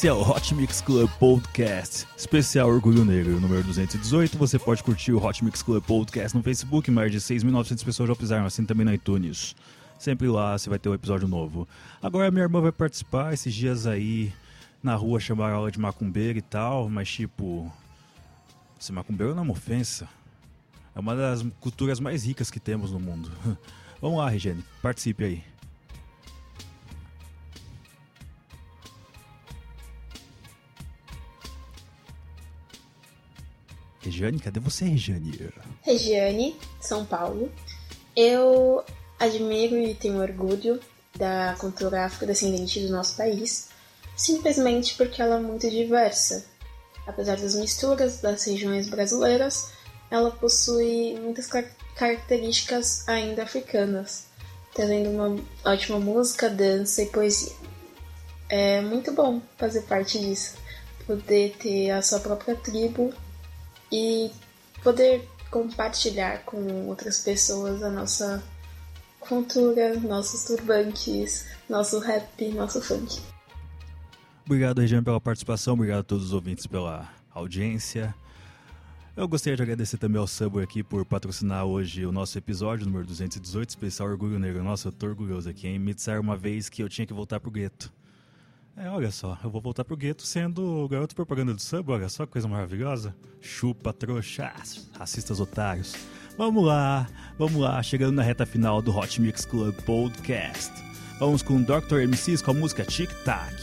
Esse 0.00 0.08
é 0.08 0.12
o 0.14 0.22
Hot 0.22 0.54
Mix 0.54 0.80
Club 0.80 1.10
Podcast, 1.18 2.06
especial 2.16 2.70
Orgulho 2.70 3.04
Negro, 3.04 3.38
número 3.38 3.62
218. 3.64 4.38
Você 4.38 4.58
pode 4.58 4.82
curtir 4.82 5.12
o 5.12 5.22
Hot 5.22 5.44
Mix 5.44 5.62
Club 5.62 5.84
Podcast 5.84 6.34
no 6.34 6.42
Facebook, 6.42 6.90
mais 6.90 7.12
de 7.12 7.18
6.900 7.18 7.84
pessoas 7.84 8.08
já 8.08 8.16
pisaram, 8.16 8.46
assim 8.46 8.64
também 8.64 8.86
no 8.86 8.94
iTunes. 8.94 9.54
Sempre 9.98 10.26
lá 10.26 10.56
você 10.56 10.70
vai 10.70 10.78
ter 10.78 10.88
um 10.88 10.94
episódio 10.94 11.28
novo. 11.28 11.68
Agora 12.00 12.30
minha 12.30 12.44
irmã 12.44 12.62
vai 12.62 12.72
participar, 12.72 13.34
esses 13.34 13.52
dias 13.52 13.86
aí 13.86 14.32
na 14.82 14.94
rua 14.94 15.20
chamaram 15.20 15.56
ela 15.56 15.70
de 15.70 15.78
macumbeira 15.78 16.38
e 16.38 16.42
tal, 16.42 16.88
mas 16.88 17.10
tipo, 17.10 17.70
ser 18.78 18.92
macumbeiro 18.92 19.34
não 19.34 19.42
é 19.42 19.44
uma 19.44 19.52
ofensa. 19.52 20.08
É 20.96 20.98
uma 20.98 21.14
das 21.14 21.44
culturas 21.60 22.00
mais 22.00 22.24
ricas 22.24 22.50
que 22.50 22.58
temos 22.58 22.90
no 22.90 22.98
mundo. 22.98 23.30
Vamos 24.00 24.16
lá, 24.16 24.30
Regiane, 24.30 24.64
participe 24.80 25.24
aí. 25.24 25.49
Regiane. 34.00 34.38
Cadê 34.38 34.60
você, 34.60 34.84
Regiane? 34.84 35.52
Regiane, 35.82 36.56
São 36.80 37.04
Paulo. 37.04 37.50
Eu 38.16 38.84
admiro 39.18 39.76
e 39.76 39.94
tenho 39.94 40.20
orgulho 40.20 40.80
da 41.16 41.54
cultura 41.58 42.06
afrodescendente 42.06 42.80
do 42.80 42.92
nosso 42.92 43.16
país, 43.16 43.68
simplesmente 44.16 44.94
porque 44.94 45.20
ela 45.20 45.36
é 45.36 45.40
muito 45.40 45.68
diversa. 45.70 46.46
Apesar 47.06 47.36
das 47.36 47.54
misturas 47.54 48.20
das 48.20 48.44
regiões 48.44 48.88
brasileiras, 48.88 49.72
ela 50.10 50.30
possui 50.30 51.18
muitas 51.20 51.46
car 51.46 51.64
características 51.96 53.06
ainda 53.06 53.42
africanas, 53.42 54.24
trazendo 54.72 55.10
uma 55.10 55.38
ótima 55.64 56.00
música, 56.00 56.48
dança 56.48 57.02
e 57.02 57.06
poesia. 57.06 57.52
É 58.48 58.80
muito 58.80 59.12
bom 59.12 59.42
fazer 59.58 59.82
parte 59.82 60.18
disso, 60.18 60.54
poder 61.06 61.56
ter 61.58 61.90
a 61.90 62.00
sua 62.00 62.20
própria 62.20 62.56
tribo 62.56 63.12
e 63.92 64.30
poder 64.82 65.28
compartilhar 65.50 66.44
com 66.44 66.86
outras 66.86 67.20
pessoas 67.20 67.82
a 67.82 67.90
nossa 67.90 68.42
cultura, 69.18 69.98
nossos 70.00 70.44
turbantes, 70.44 71.46
nosso 71.68 71.98
rap, 71.98 72.48
nosso 72.50 72.80
funk. 72.80 73.20
Obrigado, 74.46 74.80
Regiane, 74.80 75.04
pela 75.04 75.20
participação. 75.20 75.74
Obrigado 75.74 76.00
a 76.00 76.04
todos 76.04 76.26
os 76.26 76.32
ouvintes 76.32 76.66
pela 76.66 77.08
audiência. 77.32 78.14
Eu 79.16 79.28
gostaria 79.28 79.56
de 79.56 79.62
agradecer 79.62 79.98
também 79.98 80.18
ao 80.18 80.26
Subway 80.26 80.64
aqui 80.64 80.82
por 80.82 81.04
patrocinar 81.04 81.64
hoje 81.64 82.06
o 82.06 82.12
nosso 82.12 82.38
episódio 82.38 82.86
número 82.86 83.04
218, 83.06 83.68
especial 83.68 84.08
Orgulho 84.08 84.38
Negro. 84.38 84.62
Nossa, 84.64 84.88
eu 84.88 84.92
tô 84.92 85.06
orgulhoso 85.06 85.48
aqui, 85.48 85.66
hein? 85.68 85.78
Me 85.78 85.92
disseram 85.92 86.20
uma 86.20 86.36
vez 86.36 86.68
que 86.68 86.82
eu 86.82 86.88
tinha 86.88 87.06
que 87.06 87.12
voltar 87.12 87.38
pro 87.38 87.50
gueto. 87.50 87.92
É, 88.76 88.88
olha 88.88 89.10
só, 89.10 89.36
eu 89.44 89.50
vou 89.50 89.60
voltar 89.60 89.84
pro 89.84 89.96
gueto 89.96 90.22
sendo 90.22 90.84
o 90.84 90.88
garoto 90.88 91.14
propaganda 91.14 91.52
do 91.52 91.60
Subway, 91.60 91.98
olha 91.98 92.08
só 92.08 92.24
que 92.24 92.32
coisa 92.32 92.48
maravilhosa. 92.48 93.14
Chupa, 93.40 93.92
trouxas, 93.92 94.88
racistas 94.98 95.40
otários. 95.40 95.94
Vamos 96.38 96.64
lá, 96.64 97.06
vamos 97.38 97.60
lá, 97.60 97.82
chegando 97.82 98.14
na 98.14 98.22
reta 98.22 98.46
final 98.46 98.80
do 98.80 98.96
Hot 98.96 99.20
Mix 99.20 99.44
Club 99.44 99.74
Podcast. 99.82 100.72
Vamos 101.18 101.42
com 101.42 101.60
Dr. 101.60 102.06
MCs 102.08 102.40
com 102.40 102.52
a 102.52 102.54
música 102.54 102.84
Tic 102.84 103.10
Tac. 103.24 103.54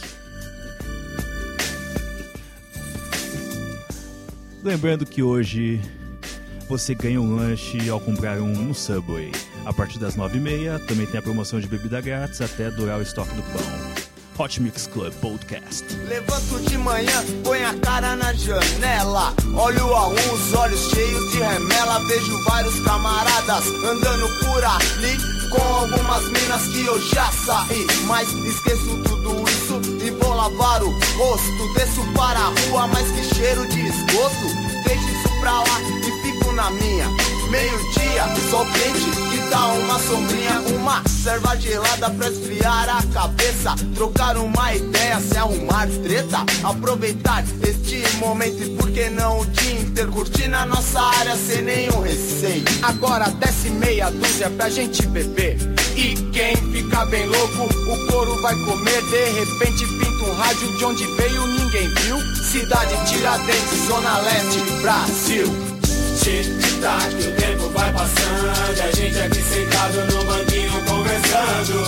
Lembrando 4.64 5.06
que 5.06 5.24
hoje 5.24 5.82
você 6.70 6.94
ganha 6.94 7.20
um 7.20 7.36
lanche 7.36 7.90
ao 7.90 8.00
comprar 8.00 8.40
um 8.40 8.54
no 8.54 8.76
Subway. 8.76 9.32
A 9.66 9.74
partir 9.74 9.98
das 9.98 10.16
9h30 10.16 10.86
também 10.86 11.08
tem 11.08 11.20
a 11.20 11.24
promoção 11.24 11.60
de 11.60 11.68
bebida 11.68 12.00
grátis 12.02 12.42
até 12.42 12.70
durar 12.70 13.00
o 13.00 13.02
estoque 13.02 13.34
do 13.34 13.42
pão. 13.42 13.87
Hot 14.38 14.62
Mix 14.62 14.86
Club 14.86 15.12
Podcast. 15.16 15.84
Levanto 16.08 16.60
de 16.70 16.78
manhã, 16.78 17.26
põe 17.44 17.64
a 17.64 17.74
cara 17.80 18.16
na 18.16 18.32
janela. 18.34 19.34
Olho 19.56 19.96
a 19.96 20.10
um, 20.10 20.14
os 20.14 20.54
olhos 20.54 20.80
cheios 20.92 21.32
de 21.32 21.40
remela. 21.40 22.00
Vejo 22.08 22.44
vários 22.44 22.80
camaradas 22.82 23.66
andando 23.84 24.28
por 24.40 24.64
ali. 24.64 25.18
Com 25.50 25.62
algumas 25.62 26.24
minas 26.26 26.68
que 26.68 26.86
eu 26.86 27.02
já 27.10 27.32
saí. 27.32 27.88
Mas 28.06 28.30
esqueço 28.30 29.02
tudo 29.04 29.44
isso 29.50 29.82
e 30.06 30.12
vou 30.12 30.36
lavar 30.36 30.84
o 30.84 30.92
rosto. 30.92 31.74
Desço 31.74 32.06
para 32.14 32.40
a 32.40 32.54
rua, 32.70 32.88
mas 32.88 33.10
que 33.10 33.36
cheiro 33.36 33.68
de 33.68 33.88
esgoto. 33.88 34.48
Deixo 34.86 35.10
isso 35.10 35.40
pra 35.40 35.54
lá 35.54 35.82
e 35.82 36.22
fico 36.22 36.52
na 36.52 36.70
minha. 36.70 37.37
Meio-dia, 37.50 38.26
sol 38.50 38.66
quente 38.66 39.10
que 39.30 39.50
dá 39.50 39.68
uma 39.68 40.00
sombrinha. 40.00 40.60
Uma 40.76 41.02
serva 41.08 41.56
gelada 41.56 42.10
pra 42.10 42.30
esfriar 42.30 42.90
a 42.90 43.04
cabeça. 43.14 43.76
Trocar 43.96 44.38
uma 44.38 44.74
ideia, 44.74 45.20
se 45.22 45.38
arrumar 45.38 45.88
treta. 46.04 46.46
Aproveitar 46.64 47.44
este 47.64 48.04
momento 48.18 48.62
e 48.64 48.76
por 48.76 48.92
que 48.92 49.10
não 49.10 49.40
o 49.40 49.46
dia 49.46 49.80
inteiro 49.80 50.12
curtir 50.12 50.48
na 50.48 50.66
nossa 50.66 51.02
área 51.02 51.36
sem 51.36 51.62
nenhum 51.62 52.02
receio. 52.02 52.64
Agora 52.82 53.30
desce 53.30 53.70
meia 53.70 54.10
dúzia 54.10 54.50
pra 54.50 54.70
gente 54.70 55.06
beber. 55.08 55.58
E 55.96 56.16
quem 56.32 56.56
fica 56.72 57.06
bem 57.06 57.26
louco, 57.28 57.64
o 57.64 58.08
couro 58.08 58.42
vai 58.42 58.56
comer. 58.66 59.02
De 59.04 59.40
repente 59.40 59.86
pinta 59.86 60.24
um 60.26 60.36
rádio 60.36 60.78
de 60.78 60.86
onde 60.86 61.06
veio, 61.16 61.48
ninguém 61.48 61.88
viu. 61.96 62.18
Cidade 62.44 62.94
Tiradentes, 63.06 63.88
Zona 63.88 64.18
Leste, 64.20 64.60
Brasil. 64.82 65.77
Tic-tac, 66.28 67.16
o 67.26 67.32
tempo 67.40 67.70
vai 67.70 67.90
passando. 67.94 68.82
A 68.82 68.92
gente 68.92 69.18
aqui 69.18 69.42
sentado 69.42 70.14
no 70.14 70.26
banquinho 70.26 70.84
conversando. 70.84 71.86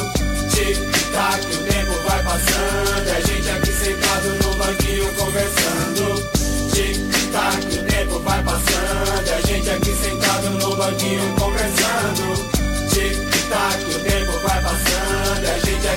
Tic-tac, 0.55 1.45
o 1.45 1.63
tempo 1.65 1.91
vai 2.07 2.23
passando. 2.23 3.09
A 3.09 3.19
gente 3.19 3.49
aqui 3.49 3.71
sentado 3.73 4.29
no 4.41 4.55
banquinho 4.55 5.13
conversando. 5.15 6.23
Tic-tac, 6.71 7.65
o 7.65 7.83
tempo 7.83 8.19
vai 8.19 8.41
passando. 8.41 9.29
A 9.29 9.41
gente 9.41 9.69
aqui 9.71 9.93
sentado 9.93 10.49
no 10.51 10.73
banquinho 10.77 11.35
conversando. 11.37 12.49
Tic-tac, 12.91 13.83
o 13.93 13.99
tempo 13.99 14.31
vai 14.39 14.61
passando. 14.61 15.18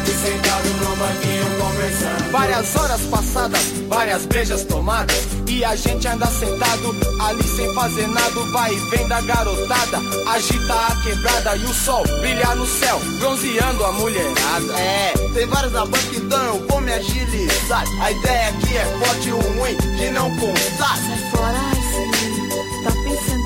Aqui 0.03 0.14
sentado 0.14 0.68
no 0.68 0.96
banquinho 0.96 1.44
conversando. 1.61 2.32
Várias 2.32 2.74
horas 2.74 3.00
passadas, 3.03 3.61
várias 3.88 4.26
brejas 4.26 4.64
tomadas 4.64 5.16
E 5.46 5.64
a 5.64 5.76
gente 5.76 6.09
anda 6.09 6.26
sentado 6.26 6.96
ali 7.20 7.42
sem 7.44 7.72
fazer 7.72 8.09
nada 8.09 8.40
Vai 8.53 8.74
e 8.74 8.76
vem 8.90 9.07
da 9.07 9.20
garotada, 9.20 9.98
agita 10.26 10.74
a 10.74 10.96
quebrada 11.05 11.57
E 11.57 11.64
o 11.64 11.72
sol 11.72 12.03
brilha 12.20 12.53
no 12.57 12.66
céu, 12.66 12.98
bronzeando 13.20 13.84
a 13.84 13.92
mulherada 13.92 14.80
É, 14.80 15.12
tem 15.34 15.46
vários 15.46 15.72
na 15.72 15.86
banca 15.86 16.16
então 16.16 16.44
eu 16.46 16.66
vou 16.66 16.80
me 16.80 16.92
agilizar 16.92 17.84
A 18.00 18.11
ideia 18.11 18.48
aqui 18.48 18.76
é 18.76 18.84
forte 19.05 19.28
e 19.28 19.32
o 19.32 19.38
ruim 19.38 19.76
de 19.76 20.11
não 20.11 20.28
contar 20.36 20.96
Sai 20.96 21.30
fora, 21.30 21.57
ai, 21.57 21.76
sim. 21.76 22.82
Tá 22.82 22.90
pensando? 22.90 23.41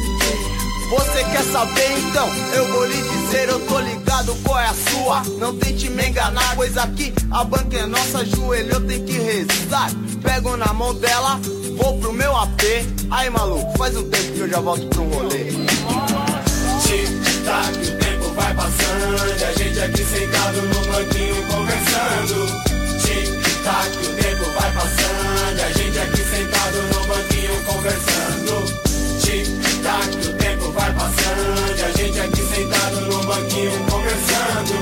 Você 0.88 1.24
quer 1.24 1.42
saber 1.42 1.98
então? 1.98 2.28
Eu 2.54 2.72
vou 2.72 2.84
lhe 2.86 3.02
dizer, 3.02 3.48
eu 3.48 3.58
tô 3.66 3.80
ligado 3.80 4.34
qual 4.44 4.58
é 4.58 4.66
a 4.66 4.74
sua. 4.74 5.22
Não 5.38 5.56
tente 5.56 5.90
me 5.90 6.06
enganar, 6.08 6.54
pois 6.54 6.76
aqui 6.78 7.12
a 7.30 7.42
banca 7.42 7.76
é 7.76 7.86
nossa, 7.86 8.24
joelho 8.24 8.74
eu 8.74 8.80
tenho 8.86 9.04
que 9.04 9.18
rezar. 9.18 9.90
Pego 10.22 10.56
na 10.56 10.72
mão 10.72 10.94
dela, 10.94 11.40
vou 11.76 11.98
pro 11.98 12.12
meu 12.12 12.36
AP. 12.36 12.62
Aí 13.10 13.28
maluco, 13.30 13.76
faz 13.76 13.96
um 13.96 14.08
tempo 14.08 14.32
que 14.32 14.40
eu 14.40 14.48
já 14.48 14.60
volto 14.60 14.86
pro 14.86 15.02
rolê. 15.02 15.44
Tic-tac, 16.82 17.78
o 17.78 17.98
tempo 17.98 18.30
vai 18.34 18.54
passando. 18.54 19.44
A 19.44 19.52
gente 19.52 19.80
aqui 19.80 20.04
sentado 20.04 20.62
no 20.62 20.92
banquinho 20.92 21.46
conversando. 21.46 22.46
Tic-tac, 23.02 23.90
o 23.90 24.22
tempo 24.22 24.44
vai 24.60 24.72
passando. 24.72 25.60
A 25.60 25.72
gente 25.72 25.98
aqui 25.98 26.22
sentado 26.24 26.76
no 26.94 27.06
banquinho 27.06 27.64
conversando. 27.64 28.85
Tic-tac, 29.86 30.16
o 30.16 30.32
tempo 30.32 30.72
vai 30.72 30.92
passando. 30.94 31.78
E 31.78 31.82
a 31.82 31.90
gente 31.92 32.18
aqui 32.18 32.42
sentado 32.42 33.00
no 33.02 33.22
banquinho 33.24 33.70
conversando. 33.88 34.74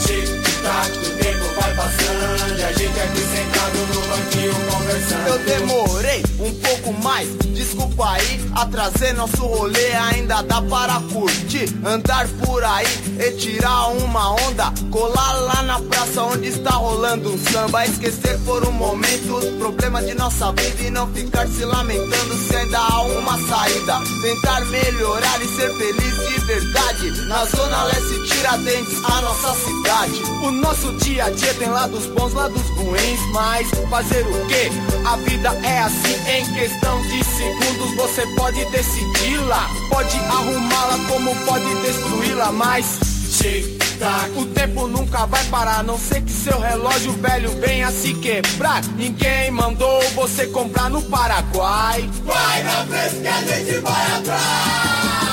Tic-tac, 0.00 0.96
o 0.96 1.10
tempo 1.22 1.60
vai 1.60 1.74
passando. 1.74 2.58
E 2.58 2.64
a 2.64 2.72
gente 2.72 2.98
aqui 2.98 3.20
sentado 3.20 3.78
no 3.92 4.00
banquinho 4.08 4.54
conversando. 4.70 5.28
Eu 5.28 5.38
demorei 5.40 6.27
um 6.40 6.52
pouco 6.54 6.92
mais, 7.02 7.28
desculpa 7.54 8.10
aí. 8.10 8.40
A 8.54 8.66
trazer 8.66 9.12
nosso 9.14 9.44
rolê 9.44 9.92
ainda 9.92 10.42
dá 10.42 10.62
para 10.62 11.00
curtir. 11.12 11.68
Andar 11.84 12.28
por 12.44 12.62
aí 12.64 12.86
e 13.18 13.32
tirar 13.32 13.88
uma 13.88 14.32
onda. 14.46 14.72
Colar 14.90 15.32
lá 15.32 15.62
na 15.62 15.80
praça 15.80 16.22
onde 16.22 16.48
está 16.48 16.70
rolando 16.70 17.32
um 17.32 17.38
samba. 17.38 17.86
Esquecer 17.86 18.38
por 18.44 18.66
um 18.66 18.72
momento 18.72 19.34
os 19.36 19.44
problemas 19.58 20.06
de 20.06 20.14
nossa 20.14 20.52
vida 20.52 20.82
e 20.82 20.90
não 20.90 21.12
ficar 21.12 21.46
se 21.48 21.64
lamentando 21.64 22.34
se 22.36 22.56
ainda 22.56 22.78
há 22.78 23.02
uma 23.02 23.38
saída. 23.46 24.00
Tentar 24.22 24.64
melhorar 24.66 25.40
e 25.40 25.46
ser 25.56 25.72
feliz 25.76 26.28
de 26.28 26.38
verdade. 26.46 27.10
Na 27.26 27.44
zona 27.44 27.84
leste 27.84 28.28
Tiradentes, 28.28 29.04
a 29.04 29.22
nossa 29.22 29.54
cidade. 29.54 30.22
O 30.42 30.50
nosso 30.50 30.92
dia 30.98 31.24
a 31.24 31.30
dia 31.30 31.54
tem 31.54 31.68
lados 31.68 32.06
bons, 32.06 32.32
lados 32.34 32.62
ruins, 32.70 33.20
mas 33.32 33.68
fazer 33.90 34.24
o 34.26 34.46
que? 34.46 34.70
A 35.06 35.16
vida 35.16 35.48
é 35.66 35.80
assim, 35.80 36.14
em 36.28 36.44
questão 36.54 37.00
de 37.02 37.24
segundos 37.24 37.94
você 37.96 38.26
pode 38.36 38.64
decidi-la, 38.66 39.66
pode 39.88 40.16
arrumá-la 40.18 40.98
como 41.08 41.34
pode 41.46 41.74
destruí-la, 41.76 42.52
mas 42.52 42.98
tic-tac, 43.38 44.30
o 44.36 44.46
tempo 44.46 44.86
nunca 44.86 45.26
vai 45.26 45.42
parar, 45.44 45.82
não 45.82 45.98
ser 45.98 46.20
que 46.22 46.32
seu 46.32 46.58
relógio 46.58 47.12
velho 47.12 47.50
venha 47.60 47.90
se 47.90 48.12
quebrar. 48.14 48.82
Ninguém 48.96 49.50
mandou 49.50 50.02
você 50.10 50.46
comprar 50.48 50.90
no 50.90 51.00
Paraguai. 51.02 52.08
Vai 52.24 52.62
na 52.62 52.86
que 52.86 53.26
a 53.26 53.42
gente 53.42 53.80
vai 53.80 54.12
atrás. 54.18 55.27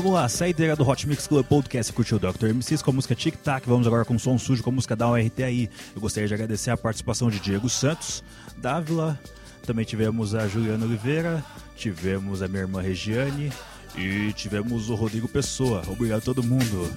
Vamos 0.00 0.14
lá, 0.14 0.26
saideira 0.30 0.74
do 0.74 0.88
Hot 0.88 1.06
Mix 1.06 1.26
Club 1.26 1.44
Podcast 1.44 1.92
curtiu 1.92 2.16
o 2.16 2.18
Dr. 2.18 2.54
MCs 2.54 2.80
com 2.80 2.90
a 2.90 2.94
música 2.94 3.14
Tic 3.14 3.36
Tac. 3.36 3.68
Vamos 3.68 3.86
agora 3.86 4.02
com 4.02 4.18
som 4.18 4.38
sujo 4.38 4.62
com 4.62 4.70
a 4.70 4.72
música 4.72 4.96
da 4.96 5.06
URT 5.10 5.42
aí. 5.42 5.68
Eu 5.94 6.00
gostaria 6.00 6.26
de 6.26 6.32
agradecer 6.32 6.70
a 6.70 6.76
participação 6.76 7.28
de 7.28 7.38
Diego 7.38 7.68
Santos, 7.68 8.24
Dávila, 8.56 9.20
também 9.66 9.84
tivemos 9.84 10.34
a 10.34 10.48
Juliana 10.48 10.86
Oliveira, 10.86 11.44
tivemos 11.76 12.40
a 12.40 12.48
minha 12.48 12.62
irmã 12.62 12.80
Regiane 12.80 13.52
e 13.94 14.32
tivemos 14.32 14.88
o 14.88 14.94
Rodrigo 14.94 15.28
Pessoa. 15.28 15.82
Obrigado 15.86 16.20
a 16.20 16.22
todo 16.22 16.42
mundo. 16.42 16.90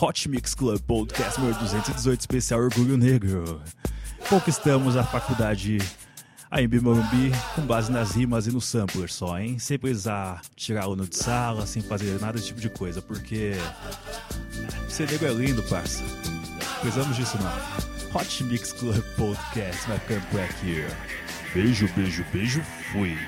Hot 0.00 0.26
Mix 0.30 0.54
Club 0.54 0.80
Podcast 0.80 1.38
número 1.38 1.58
218 1.58 2.20
especial 2.20 2.60
Orgulho 2.60 2.96
Negro. 2.96 3.60
Conquistamos 4.30 4.96
a 4.96 5.04
faculdade 5.04 5.76
a 6.54 6.62
Embi 6.62 6.78
Morumbi 6.78 7.32
com 7.56 7.62
base 7.62 7.90
nas 7.90 8.12
rimas 8.12 8.46
e 8.46 8.52
no 8.52 8.60
sampler 8.60 9.10
só, 9.10 9.40
hein? 9.40 9.58
Sem 9.58 9.76
precisar 9.76 10.40
tirar 10.54 10.84
aluno 10.84 11.04
de 11.04 11.16
sala, 11.16 11.66
sem 11.66 11.82
fazer 11.82 12.20
nada 12.20 12.34
desse 12.34 12.46
tipo 12.46 12.60
de 12.60 12.70
coisa, 12.70 13.02
porque 13.02 13.54
ser 14.88 15.10
negro 15.10 15.26
é 15.26 15.32
lindo, 15.32 15.64
parça. 15.64 16.04
Precisamos 16.80 17.16
disso 17.16 17.36
não. 17.42 18.20
Hot 18.20 18.44
Mix 18.44 18.72
Club 18.72 19.02
Podcast 19.16 19.88
vai 19.88 19.98
ficando 19.98 20.26
por 20.30 20.40
aqui. 20.40 20.84
Beijo, 21.52 21.88
beijo, 21.96 22.24
beijo, 22.32 22.62
fui. 22.92 23.18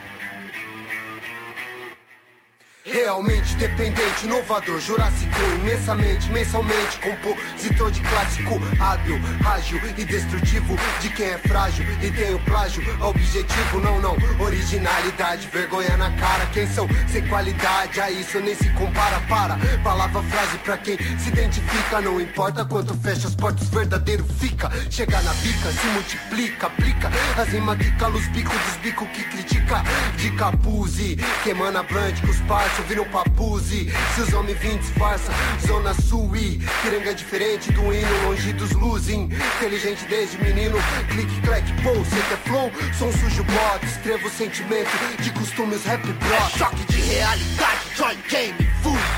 Realmente 3.06 3.54
dependente, 3.54 4.24
inovador, 4.24 4.80
jurássico 4.80 5.40
Imensamente, 5.60 6.28
mensalmente, 6.32 6.98
compositor 6.98 7.88
de 7.92 8.00
clássico 8.00 8.60
Hábil, 8.80 9.20
ágil 9.44 9.80
e 9.96 10.04
destrutivo 10.04 10.76
De 11.00 11.08
quem 11.10 11.26
é 11.26 11.38
frágil 11.38 11.86
e 12.02 12.10
tem 12.10 12.34
o 12.34 12.38
plágio 12.40 12.82
Objetivo, 13.00 13.78
não, 13.80 14.00
não, 14.00 14.16
originalidade 14.40 15.46
Vergonha 15.52 15.96
na 15.96 16.10
cara, 16.16 16.46
quem 16.46 16.66
são? 16.66 16.88
Sem 17.06 17.24
qualidade 17.28 18.00
A 18.00 18.10
isso 18.10 18.40
nem 18.40 18.56
se 18.56 18.68
compara, 18.70 19.20
para 19.28 19.56
Palavra, 19.84 20.20
frase 20.24 20.58
pra 20.58 20.76
quem 20.76 20.98
se 21.16 21.28
identifica 21.28 22.00
Não 22.00 22.20
importa 22.20 22.64
quanto 22.64 22.92
fecha 22.94 23.28
as 23.28 23.36
portas, 23.36 23.68
verdadeiro 23.68 24.24
fica 24.40 24.68
Chega 24.90 25.22
na 25.22 25.32
bica, 25.34 25.70
se 25.70 25.86
multiplica, 25.86 26.66
aplica 26.66 27.08
As 27.40 27.48
rimas 27.50 27.78
que 27.78 27.88
cala 27.92 28.16
os 28.16 28.26
bicos 28.26 28.52
dos 28.52 28.76
bicos 28.78 29.08
que 29.10 29.22
critica 29.22 29.84
De 30.16 30.28
capuz 30.32 30.98
e 30.98 31.16
queimando 31.44 31.78
a 31.78 31.84
brand 31.84 32.20
com 32.20 32.30
os 32.32 32.40
parça 32.40 32.82
viram 32.96 33.04
papuzi. 33.10 33.92
Se 34.14 34.22
os 34.22 34.32
homens 34.32 34.58
vêm 34.58 34.78
disfarça, 34.78 35.30
zona 35.66 35.92
sul 35.94 36.34
e 36.34 36.58
Piranga 36.82 37.14
diferente 37.14 37.70
do 37.72 37.92
hino, 37.92 38.22
longe 38.24 38.52
dos 38.54 38.72
losing. 38.72 39.28
Inteligente 39.58 40.06
desde 40.08 40.38
menino, 40.38 40.78
clique, 41.10 41.40
clack, 41.42 41.70
pô, 41.82 41.92
cê 42.04 42.22
que 42.28 42.34
é 42.34 42.36
flow? 42.48 42.72
Som 42.98 43.12
sujo, 43.12 43.44
bot, 43.44 43.84
escrevo 43.84 44.30
sentimento 44.30 44.90
de 45.20 45.30
costumes 45.32 45.84
rap 45.84 46.02
bro 46.02 46.34
É 46.34 46.58
choque 46.58 46.84
de 46.86 47.00
realidade, 47.00 47.85
join 47.96 48.16
game, 48.28 48.54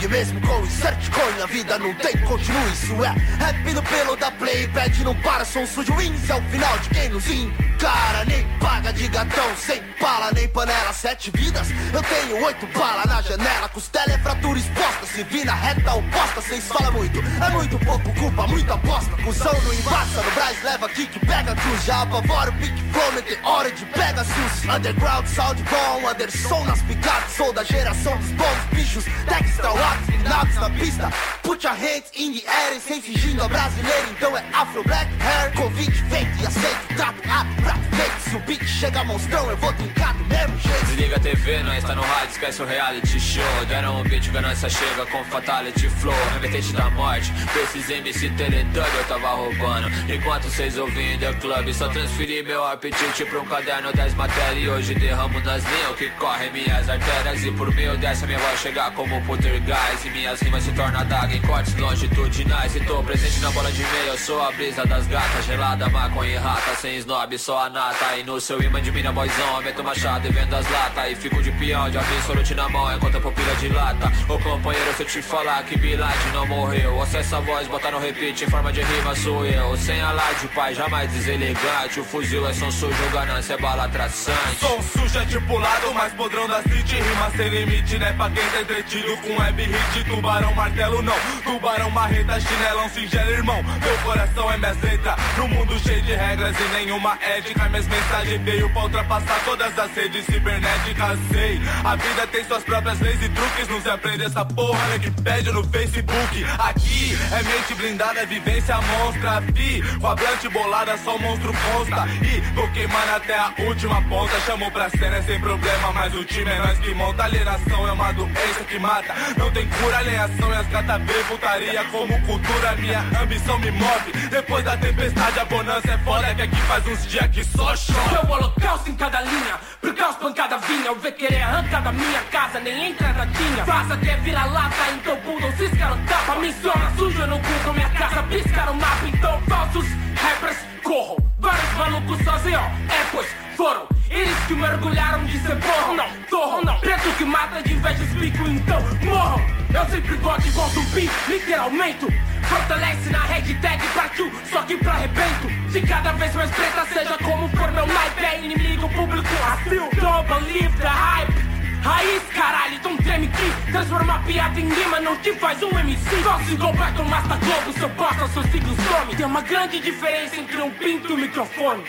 E 0.01 0.09
mesmo 0.09 0.41
com 0.41 0.61
insert 0.65 1.11
coin, 1.11 1.43
a 1.43 1.47
vida 1.47 1.79
não 1.79 1.93
tem, 1.95 2.17
continua 2.19 2.69
Isso 2.71 3.05
é 3.05 3.09
rap 3.45 3.73
no 3.73 3.83
pelo 3.83 4.17
da 4.17 4.31
playback 4.31 5.03
Não 5.03 5.15
para, 5.17 5.45
som 5.45 5.67
sujo, 5.67 5.93
wins 5.95 6.31
é 6.31 6.35
o 6.35 6.43
final 6.43 6.79
de 6.79 6.89
quem 6.91 7.09
nos 7.09 7.27
encara. 7.29 8.25
Nem 8.27 8.47
paga 8.59 8.93
de 8.93 9.09
gatão, 9.09 9.57
sem 9.57 9.83
bala, 10.01 10.31
nem 10.33 10.49
panela. 10.49 10.93
Sete 10.93 11.31
vidas, 11.33 11.69
eu 11.93 12.03
tenho 12.03 12.45
oito 12.45 12.67
balas 12.79 13.07
na 13.07 13.23
janela. 13.23 13.69
Costela 13.69 14.13
é 14.13 14.19
fratura 14.19 14.59
exposta, 14.59 15.07
se 15.07 15.23
vir 15.25 15.45
na 15.45 15.55
reta 15.55 15.95
oposta. 15.95 16.41
Cês 16.43 16.65
fala 16.69 16.91
muito, 16.93 17.19
é 17.19 17.51
muito 17.51 17.79
pouco 17.81 18.15
culpa, 18.15 18.47
muita 18.47 18.75
aposta 18.75 19.11
Cusão 19.23 19.61
no 19.63 19.75
embaça, 19.75 20.23
no 20.23 20.31
Braz 20.33 20.63
leva 20.63 20.89
kick, 20.89 21.19
pega 21.21 21.55
cruz. 21.55 21.85
Já 21.85 22.03
apavora 22.03 22.51
o 22.51 22.55
pique 22.55 22.83
flow, 22.93 23.13
meteora 23.13 23.71
de 23.73 23.85
pega 23.87 24.25
sus 24.25 24.65
Underground, 24.65 25.27
sound 25.27 25.63
bom, 25.65 26.09
Anderson 26.09 26.65
nas 26.65 26.83
picadas. 26.83 27.33
Sou 27.33 27.53
da 27.53 27.65
geração 27.65 28.17
dos 28.19 28.31
bons 28.33 28.68
bichos, 28.69 29.05
Dexter 29.27 29.71
Watts, 29.71 30.07
finados 30.07 30.55
na 30.57 30.71
pista. 30.71 31.13
Put 31.43 31.65
your 31.65 31.75
hands 31.75 32.11
in 32.15 32.33
the 32.33 32.47
air, 32.47 32.81
sem 32.81 33.01
fingindo 33.01 33.43
a 33.43 33.49
brasileira. 33.49 34.07
Então 34.11 34.37
é 34.37 34.45
afro 34.53 34.83
black 34.85 35.11
hair, 35.21 35.53
convite 35.55 36.03
feito 36.05 36.31
e 36.41 36.47
aceito. 36.47 36.95
Trapo, 36.97 37.21
app, 37.29 37.63
rap, 37.63 37.81
fake, 37.97 38.31
se 38.31 38.37
o 38.37 38.41
beat 38.41 38.65
chega 38.65 39.05
monstrão 39.05 39.51
Eu 39.51 39.57
vou 39.57 39.73
trincar 39.73 40.15
do 40.15 40.25
mesmo 40.25 40.59
jeito. 40.59 40.87
Desliga 40.87 41.17
a 41.17 41.21
TV, 41.21 41.63
nós 41.63 41.85
tá 41.85 41.95
no 41.95 42.03
rádio, 42.03 42.31
esquece 42.31 42.63
o 42.63 42.67
reality 42.67 43.21
show. 43.21 43.67
Deram 43.69 44.01
um 44.01 44.03
beat, 44.03 44.31
ganância 44.31 44.69
chega 44.69 45.07
com 45.07 45.25
fatality 45.25 45.89
flow. 45.89 46.15
Remetente 46.35 46.73
da 46.73 46.91
morte, 46.91 47.33
precisei 47.53 48.01
me 48.01 48.13
se 48.13 48.29
teletando 48.31 48.79
Eu 48.99 49.05
tava 49.05 49.29
roubando, 49.29 49.89
enquanto 50.13 50.51
cês 50.51 50.77
ouvindo 50.77 51.21
The 51.21 51.33
Club 51.35 51.73
Só 51.73 51.89
transferi 51.89 52.43
meu 52.43 52.65
apetite 52.65 53.25
pra 53.25 53.41
um 53.41 53.47
caderno 53.47 53.93
das 53.93 54.15
matérias. 54.15 54.65
E 54.65 54.69
hoje 54.69 54.95
derramo 54.95 55.41
nas 55.41 55.65
linhas 55.65 55.91
o 55.91 55.95
que 55.95 56.09
corre 56.11 56.51
minhas 56.51 56.89
artérias. 56.89 57.43
E 57.45 57.51
por 57.53 57.75
meio 57.75 57.97
dessa 57.97 58.27
minha 58.27 58.39
voz 58.39 58.58
chegar 58.59 58.91
como 58.93 59.21
poltergeist 59.25 60.05
E 60.07 60.11
minhas 60.11 60.41
rimas 60.41 60.65
se 60.65 60.73
tornam 60.73 61.05
daga 61.07 61.35
em 61.35 61.41
cortes 61.43 61.75
longitudinais. 61.77 62.75
E 62.75 62.81
tô 62.81 63.03
presente 63.03 63.41
na 63.41 63.51
bola 63.51 63.71
de 63.71 63.83
meia, 63.83 64.09
eu 64.09 64.19
sou 64.19 64.43
a 64.43 64.53
brisa 64.53 64.85
das 64.85 65.07
gatas. 65.07 65.45
Gelada, 65.47 65.89
maconha 65.89 66.33
e 66.33 66.37
rata, 66.37 66.75
sem 66.77 66.97
snob, 66.97 67.39
só 67.39 67.67
a 67.67 67.71
nata. 67.71 68.17
E 68.17 68.23
no 68.25 68.41
seu 68.41 68.61
imã 68.61 68.83
de 68.83 68.91
mina 68.91 69.13
boyzão, 69.13 69.63
meto 69.63 69.83
machado 69.83 70.27
e 70.27 70.31
vendo 70.31 70.55
as 70.55 70.69
latas 70.71 71.13
E 71.13 71.17
fico 71.17 71.43
de 71.43 71.53
peão, 71.53 71.89
de 71.91 71.99
absolute 71.99 72.55
na 72.55 72.69
mão 72.69 72.95
enquanto 72.95 73.17
a 73.17 73.21
pupila 73.21 73.55
dilata 73.57 74.13
Ô 74.29 74.39
companheiro, 74.39 74.95
se 74.95 75.03
eu 75.03 75.07
te 75.07 75.23
falar 75.23 75.63
que 75.65 75.77
Bilade 75.77 76.31
não 76.33 76.47
morreu 76.47 77.01
Acessa 77.03 77.39
a 77.39 77.41
voz, 77.41 77.67
bota 77.69 77.91
no 77.91 77.99
repeat, 77.99 78.45
em 78.45 78.51
forma 78.51 78.73
de 78.73 78.83
rima 78.83 79.15
sou 79.17 79.47
eu. 79.47 79.77
Sem 79.77 80.01
alarde, 80.01 80.49
pai, 80.49 80.75
jamais 80.75 81.11
deselegante. 81.13 82.01
O 82.01 82.05
fuzil 82.05 82.47
é 82.47 82.53
som 82.53 82.71
sujo, 82.71 83.11
ganância 83.13 83.55
é 83.55 83.59
bala 83.59 83.89
traçante. 83.89 84.57
Som 84.61 84.83
sujo 84.83 85.19
é 85.19 85.25
tripulado, 85.25 85.95
mais 85.95 86.13
podrão 86.15 86.47
da 86.49 86.63
city 86.63 86.97
Rima 86.97 87.31
sem 87.37 87.49
limite, 87.49 87.99
né, 87.99 88.13
pra 88.13 88.31
quem 88.31 88.48
entretido 88.57 89.17
Com 89.19 89.37
web 89.37 89.63
hit, 89.63 90.05
tubarão, 90.05 90.55
martelo 90.55 91.03
não. 91.03 91.15
Tubarão, 91.45 91.91
marreta, 91.91 92.41
chinelão, 92.41 92.89
singelo, 92.89 93.31
irmão. 93.31 93.63
Meu 93.63 93.99
coração 93.99 94.51
é 94.51 94.57
minhas 94.57 94.81
letras 94.81 95.17
No 95.37 95.49
mundo 95.49 95.79
cheio 95.79 96.03
de 96.03 96.15
regras 96.15 96.57
e 96.59 96.75
nenhuma 96.75 97.19
ética. 97.21 97.69
Minhas 97.69 97.87
mensagens 97.87 98.43
veio 98.43 98.71
pra 98.71 98.83
ultrapassar 98.83 99.41
todas 99.45 99.79
as 99.79 99.91
redes 99.93 100.25
cibernéticas. 100.25 101.19
Sei, 101.31 101.61
a 101.85 101.97
vida 101.97 102.27
tem 102.29 102.45
suas 102.45 102.63
próprias 102.65 103.01
leis 103.01 103.23
e 103.23 103.29
truques. 103.29 103.69
Não 103.69 103.81
se 103.81 103.91
aprende 103.91 104.25
essa 104.25 104.45
porra 104.45 104.79
na 104.89 104.95
Wikipedia 104.95 105.53
no 105.53 105.65
Facebook. 105.65 106.45
Aqui 106.59 107.19
é 107.33 107.43
mente 107.43 107.75
blindada, 107.75 108.27
vivência 108.27 108.77
monstra. 108.81 109.43
Fi, 109.55 109.83
com 110.01 110.07
a 110.07 110.15
blunt 110.15 110.49
bolada, 110.53 110.97
só 110.99 111.17
o 111.17 111.21
monstro 111.21 111.53
consta. 111.53 112.07
E 112.23 112.41
vou 112.55 112.69
queimando 112.69 113.11
até 113.15 113.37
a 113.37 113.53
última 113.59 114.01
ponta. 114.03 114.41
Chamou 114.47 114.71
pra 114.71 114.89
cena 114.91 115.17
é 115.17 115.23
sem 115.23 115.41
problema, 115.41 115.93
mas 115.93 116.15
o 116.15 116.25
time 116.25 116.51
é 116.51 116.59
nós 116.59 116.79
que 116.79 116.95
monta. 116.95 117.25
Alienação 117.25 117.87
é 117.87 117.93
uma 117.93 118.13
doença 118.13 118.38
que 118.69 118.79
mata. 118.79 119.15
Não 119.37 119.51
tem 119.51 119.69
cura, 119.69 119.99
alienação 119.99 120.53
e 120.53 120.57
as 120.57 120.67
gata 120.69 121.01
putaria 121.29 121.85
Como 121.91 122.21
cultura, 122.27 122.77
minha 122.77 123.01
ambição 123.21 123.59
me 123.59 123.71
move. 123.71 124.13
Depois 124.31 124.65
da 124.65 124.77
tempestade, 124.77 125.41
a 125.41 125.45
bonança 125.45 125.93
é 125.93 125.99
foda 125.99 126.35
Que 126.35 126.43
aqui 126.43 126.57
faz 126.63 126.87
uns 126.87 127.07
dias 127.07 127.27
que 127.29 127.45
só 127.45 127.75
chove 127.77 128.15
É 128.15 128.21
o 128.21 128.31
holocausto 128.31 128.91
em 128.91 128.95
cada 128.95 129.21
linha 129.23 129.59
Por 129.81 129.95
causa 129.95 130.19
pancada 130.19 130.59
vinha. 130.59 130.93
O 130.93 130.97
ver 130.97 131.13
querer 131.13 131.43
arrancar 131.43 131.83
da 131.83 131.93
minha 131.93 132.21
casa 132.31 132.61
Nem 132.61 132.91
entra 132.91 133.13
na 133.13 133.27
tinha 133.27 133.65
Faz 133.65 133.91
até 133.91 134.17
vira 134.17 134.45
lata 134.45 134.91
Então 134.95 135.17
bundam, 135.21 135.53
ciscaram 135.57 135.99
tapa 136.07 136.35
Menciona 136.37 136.93
sujo 136.97 137.27
no 137.27 137.39
Google 137.39 137.75
Minha 137.75 137.91
casa. 137.91 138.23
Piscaram 138.25 138.75
mapa 138.75 139.07
Então 139.07 139.41
falsos 139.49 139.87
rappers 140.17 140.59
corram. 140.83 141.17
Vários 141.39 141.73
malucos 141.75 142.25
sozinhos 142.25 142.63
É 142.63 143.07
pois 143.13 143.48
foram 143.59 143.89
eles 144.09 144.39
que 144.47 144.55
mergulharam 144.55 145.25
de 145.25 145.37
ser 145.41 145.57
porro. 145.57 145.95
Não, 145.95 146.09
torram 146.31 146.63
não 146.63 146.79
Preto 146.79 147.11
que 147.19 147.25
mata 147.25 147.61
de 147.61 147.75
inveja 147.75 148.05
explico 148.05 148.47
Então 148.47 148.81
morram. 149.05 149.41
Eu 149.75 149.85
sempre 149.91 150.17
gosto 150.19 150.47
igual 150.47 150.69
zumbi 150.71 151.11
Literalmente. 151.29 152.07
Fortalece 152.45 153.11
na 153.11 153.19
hashtag 153.19 153.89
partiu 153.89 154.33
Só 154.51 154.63
que 154.63 154.77
pra 154.77 154.93
arrebento. 154.93 155.73
Se 155.73 155.81
cada 155.83 156.13
vez 156.13 156.33
mais 156.37 156.51
preta 156.53 156.87
seja 156.87 157.19
como 157.19 157.49
for 157.49 157.73
meu 157.73 157.87
naipe. 157.87 158.25
É 158.25 158.41
inimigo 158.41 158.89
público 158.91 159.29
hostil 159.45 159.91
Don't 160.01 160.29
believe 160.29 160.79
the 160.79 160.87
hype. 160.87 161.49
Raiz, 161.83 162.23
caralho, 162.35 162.75
então 162.75 162.97
treme 162.99 163.29
que 163.29 163.73
Transformar 163.73 164.23
piada 164.25 164.61
em 164.61 164.69
rima 164.69 165.01
não 165.01 165.17
te 165.17 165.33
faz 165.35 165.63
um 165.63 165.71
MC 165.79 166.17
Gosto 166.23 166.53
igual 166.53 166.73
Beto 166.73 167.05
Masta 167.05 167.37
Globo, 167.37 167.73
seu 167.73 167.89
bosta, 167.91 168.29
seus 168.29 168.47
siglos 168.47 168.77
some. 168.77 169.17
Tem 169.17 169.27
uma 169.27 169.43
grande 169.43 169.81
diferença 169.81 170.37
entre 170.37 170.61
um 170.61 170.71
pinto 170.71 171.11
e 171.11 171.13
um 171.15 171.17
microfone 171.17 171.85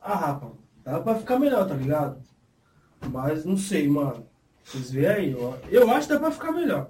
Ah, 0.00 0.14
rapaz, 0.14 0.52
dá 0.84 1.00
pra 1.00 1.14
ficar 1.16 1.38
melhor, 1.38 1.68
tá 1.68 1.74
ligado? 1.74 2.22
Mas 3.10 3.44
não 3.44 3.56
sei, 3.56 3.88
mano. 3.88 4.26
Vocês 4.64 4.90
veem 4.90 5.06
aí, 5.08 5.34
ó. 5.34 5.54
Eu 5.68 5.90
acho 5.90 6.06
que 6.06 6.14
dá 6.14 6.20
pra 6.20 6.30
ficar 6.30 6.52
melhor. 6.52 6.78